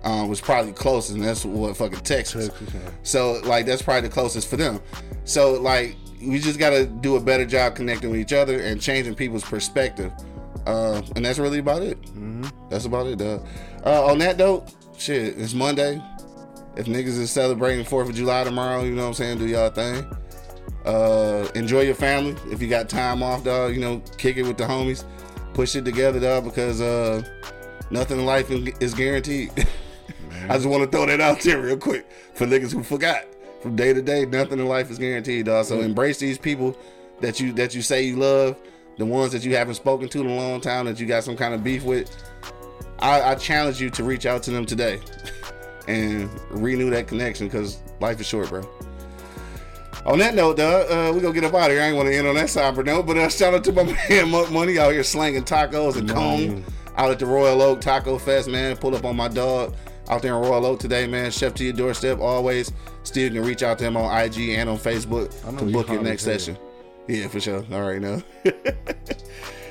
um, 0.04 0.28
was 0.28 0.40
probably 0.40 0.72
closest, 0.72 1.16
and 1.16 1.24
that's 1.24 1.44
what 1.44 1.76
fucking 1.76 2.00
Texas. 2.00 2.48
Texas, 2.48 2.74
yeah. 2.74 2.90
So 3.02 3.40
like 3.44 3.66
that's 3.66 3.82
probably 3.82 4.08
the 4.08 4.14
closest 4.14 4.48
for 4.48 4.56
them. 4.56 4.80
So 5.24 5.60
like 5.60 5.96
we 6.24 6.38
just 6.38 6.58
got 6.58 6.70
to 6.70 6.86
do 6.86 7.16
a 7.16 7.20
better 7.20 7.46
job 7.46 7.76
connecting 7.76 8.10
with 8.10 8.20
each 8.20 8.32
other 8.32 8.60
and 8.60 8.80
changing 8.80 9.14
people's 9.14 9.44
perspective. 9.44 10.12
Uh, 10.66 11.00
and 11.16 11.24
that's 11.24 11.38
really 11.38 11.58
about 11.58 11.82
it. 11.82 11.98
That's 12.70 12.84
about 12.84 13.06
it. 13.06 13.20
Uh, 13.20 13.38
uh, 13.86 14.06
on 14.06 14.18
that 14.18 14.36
note, 14.36 14.74
shit, 14.98 15.38
it's 15.38 15.54
Monday. 15.54 16.02
If 16.76 16.86
niggas 16.86 17.18
is 17.18 17.30
celebrating 17.30 17.84
Fourth 17.84 18.08
of 18.08 18.14
July 18.14 18.44
tomorrow, 18.44 18.82
you 18.82 18.92
know 18.92 19.02
what 19.02 19.08
I'm 19.08 19.14
saying, 19.14 19.38
do 19.38 19.46
y'all 19.46 19.70
thing. 19.70 20.06
Uh, 20.84 21.48
enjoy 21.54 21.82
your 21.82 21.94
family. 21.94 22.36
If 22.52 22.62
you 22.62 22.68
got 22.68 22.88
time 22.88 23.22
off, 23.22 23.44
dog, 23.44 23.74
you 23.74 23.80
know, 23.80 24.02
kick 24.16 24.36
it 24.36 24.42
with 24.42 24.58
the 24.58 24.64
homies. 24.64 25.04
Push 25.54 25.74
it 25.76 25.84
together, 25.84 26.20
dog, 26.20 26.44
because 26.44 26.80
uh, 26.80 27.22
nothing 27.90 28.20
in 28.20 28.26
life 28.26 28.50
is 28.50 28.94
guaranteed. 28.94 29.50
I 30.48 30.54
just 30.54 30.66
want 30.66 30.82
to 30.82 30.88
throw 30.96 31.04
that 31.06 31.20
out 31.20 31.40
there 31.40 31.60
real 31.60 31.76
quick 31.76 32.06
for 32.34 32.46
niggas 32.46 32.72
who 32.72 32.82
forgot. 32.82 33.24
From 33.60 33.76
day 33.76 33.92
to 33.92 34.00
day, 34.00 34.24
nothing 34.24 34.58
in 34.58 34.66
life 34.66 34.90
is 34.90 34.98
guaranteed, 34.98 35.46
dog. 35.46 35.66
So 35.66 35.80
embrace 35.80 36.18
these 36.18 36.38
people 36.38 36.76
that 37.20 37.40
you 37.40 37.52
that 37.54 37.74
you 37.74 37.82
say 37.82 38.04
you 38.04 38.16
love, 38.16 38.56
the 38.96 39.04
ones 39.04 39.32
that 39.32 39.44
you 39.44 39.56
haven't 39.56 39.74
spoken 39.74 40.08
to 40.08 40.20
in 40.20 40.26
a 40.26 40.34
long 40.34 40.60
time 40.60 40.86
that 40.86 40.98
you 40.98 41.06
got 41.06 41.24
some 41.24 41.36
kind 41.36 41.54
of 41.54 41.62
beef 41.62 41.84
with. 41.84 42.10
I, 43.00 43.22
I 43.22 43.34
challenge 43.34 43.80
you 43.80 43.90
to 43.90 44.04
reach 44.04 44.26
out 44.26 44.42
to 44.44 44.50
them 44.50 44.64
today 44.64 45.00
and 45.88 46.30
renew 46.50 46.90
that 46.90 47.08
connection 47.08 47.46
because 47.46 47.80
life 48.00 48.20
is 48.20 48.26
short, 48.26 48.48
bro. 48.48 48.68
On 50.06 50.18
that 50.20 50.34
note, 50.34 50.56
dog, 50.56 50.90
uh, 50.90 51.12
we 51.12 51.20
gonna 51.20 51.34
get 51.34 51.44
up 51.44 51.54
out 51.54 51.70
of 51.70 51.76
here. 51.76 51.82
I 51.82 51.88
ain't 51.88 51.96
want 51.96 52.08
to 52.08 52.16
end 52.16 52.26
on 52.26 52.36
that 52.36 52.48
somber 52.48 52.82
note, 52.82 53.06
but 53.06 53.18
uh, 53.18 53.28
shout 53.28 53.52
out 53.52 53.64
to 53.64 53.72
my 53.72 53.82
man 54.08 54.30
Monk 54.30 54.50
Money 54.50 54.78
out 54.78 54.92
here 54.92 55.02
slanging 55.02 55.44
tacos 55.44 55.96
and 55.96 56.08
cone 56.08 56.64
out 56.96 57.10
at 57.10 57.18
the 57.18 57.26
Royal 57.26 57.60
Oak 57.60 57.80
Taco 57.80 58.18
Fest, 58.18 58.48
man. 58.48 58.76
Pull 58.76 58.94
up 58.94 59.04
on 59.04 59.16
my 59.16 59.28
dog 59.28 59.74
out 60.08 60.22
there 60.22 60.34
in 60.34 60.40
Royal 60.40 60.66
Oak 60.66 60.80
today, 60.80 61.06
man. 61.06 61.30
Chef 61.30 61.54
to 61.54 61.64
your 61.64 61.72
doorstep 61.72 62.18
always. 62.18 62.72
Still 63.02 63.24
you 63.32 63.40
can 63.40 63.48
reach 63.48 63.62
out 63.62 63.78
to 63.78 63.84
him 63.84 63.96
on 63.96 64.20
IG 64.20 64.50
and 64.50 64.68
on 64.68 64.78
Facebook 64.78 65.30
to 65.58 65.64
book 65.72 65.88
your 65.88 66.02
next 66.02 66.22
session. 66.24 66.56
Yeah, 67.06 67.28
for 67.28 67.40
sure. 67.40 67.64
All 67.72 67.82
right, 67.82 68.00
now. 68.00 68.22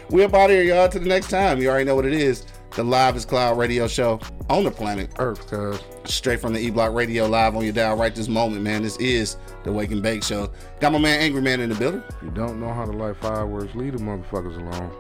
we 0.10 0.24
up 0.24 0.34
out 0.34 0.50
of 0.50 0.56
here, 0.56 0.64
y'all. 0.64 0.90
To 0.90 1.00
the 1.00 1.08
next 1.08 1.30
time. 1.30 1.62
You 1.62 1.70
already 1.70 1.86
know 1.86 1.96
what 1.96 2.06
it 2.06 2.14
is. 2.14 2.46
The 2.76 2.84
Live 2.84 3.16
is 3.16 3.26
Cloud 3.26 3.58
radio 3.58 3.88
show 3.88 4.20
on 4.50 4.64
the 4.64 4.70
planet 4.70 5.10
Earth, 5.18 5.48
cuz. 5.48 5.80
straight 6.04 6.40
from 6.40 6.54
the 6.54 6.60
E 6.60 6.70
Block 6.70 6.94
Radio 6.94 7.26
live 7.26 7.56
on 7.56 7.64
your 7.64 7.74
dial 7.74 7.96
right 7.96 8.14
this 8.14 8.28
moment, 8.28 8.62
man. 8.62 8.84
This 8.84 8.98
is 8.98 9.38
the 9.64 9.72
Wake 9.72 9.92
and 9.92 10.04
Bake 10.04 10.24
Show. 10.24 10.52
Got 10.80 10.92
my 10.92 11.00
man 11.00 11.20
Angry 11.20 11.42
Man 11.42 11.60
in 11.60 11.70
the 11.70 11.76
building. 11.76 12.04
You 12.22 12.30
don't 12.30 12.60
know 12.60 12.72
how 12.72 12.86
to 12.86 12.92
light 12.92 13.18
fireworks, 13.18 13.74
leave 13.74 13.98
the 13.98 14.04
motherfuckers 14.04 14.58
alone. 14.58 14.92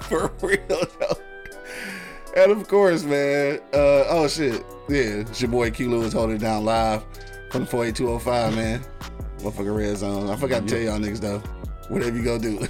For 0.00 0.32
real, 0.46 0.88
though. 0.98 1.16
And 2.36 2.52
of 2.52 2.68
course, 2.68 3.02
man. 3.02 3.60
Uh, 3.72 4.04
oh 4.08 4.28
shit, 4.28 4.62
yeah. 4.90 5.22
It's 5.24 5.40
your 5.40 5.50
boy 5.50 5.70
Q 5.70 5.88
Lewis 5.90 6.12
holding 6.12 6.36
it 6.36 6.40
down 6.40 6.66
live 6.66 7.02
from 7.50 7.62
the 7.62 7.66
48205, 7.70 8.54
man. 8.54 8.84
Motherfucker 9.38 9.74
red 9.74 9.96
zone. 9.96 10.28
I 10.28 10.36
forgot 10.36 10.60
to 10.62 10.68
tell 10.68 10.78
y'all 10.78 10.98
niggas 10.98 11.20
though. 11.20 11.38
Whatever 11.88 12.14
you 12.16 12.24
go 12.24 12.38
do, 12.38 12.58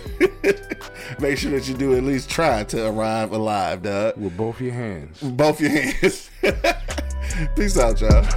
make 1.20 1.36
sure 1.38 1.50
that 1.50 1.66
you 1.66 1.74
do 1.74 1.96
at 1.96 2.04
least 2.04 2.30
try 2.30 2.62
to 2.64 2.86
arrive 2.86 3.32
alive, 3.32 3.82
dog. 3.82 4.16
With 4.18 4.36
both 4.36 4.60
your 4.60 4.74
hands. 4.74 5.20
Both 5.20 5.60
your 5.60 5.70
hands. 5.70 6.30
Peace 7.56 7.76
out, 7.76 8.00
y'all. 8.00 8.22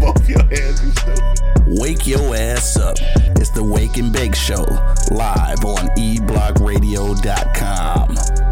Both 0.00 0.28
your 0.28 0.42
hands. 0.42 0.84
you 0.84 0.90
stupid. 0.90 1.22
Wake 1.80 2.06
your 2.06 2.36
ass 2.36 2.76
up. 2.76 2.96
It's 3.36 3.48
the 3.50 3.64
Wake 3.64 3.96
and 3.96 4.12
Bake 4.12 4.34
Show, 4.34 4.66
live 5.10 5.64
on 5.64 5.88
eblockradio.com. 5.96 8.51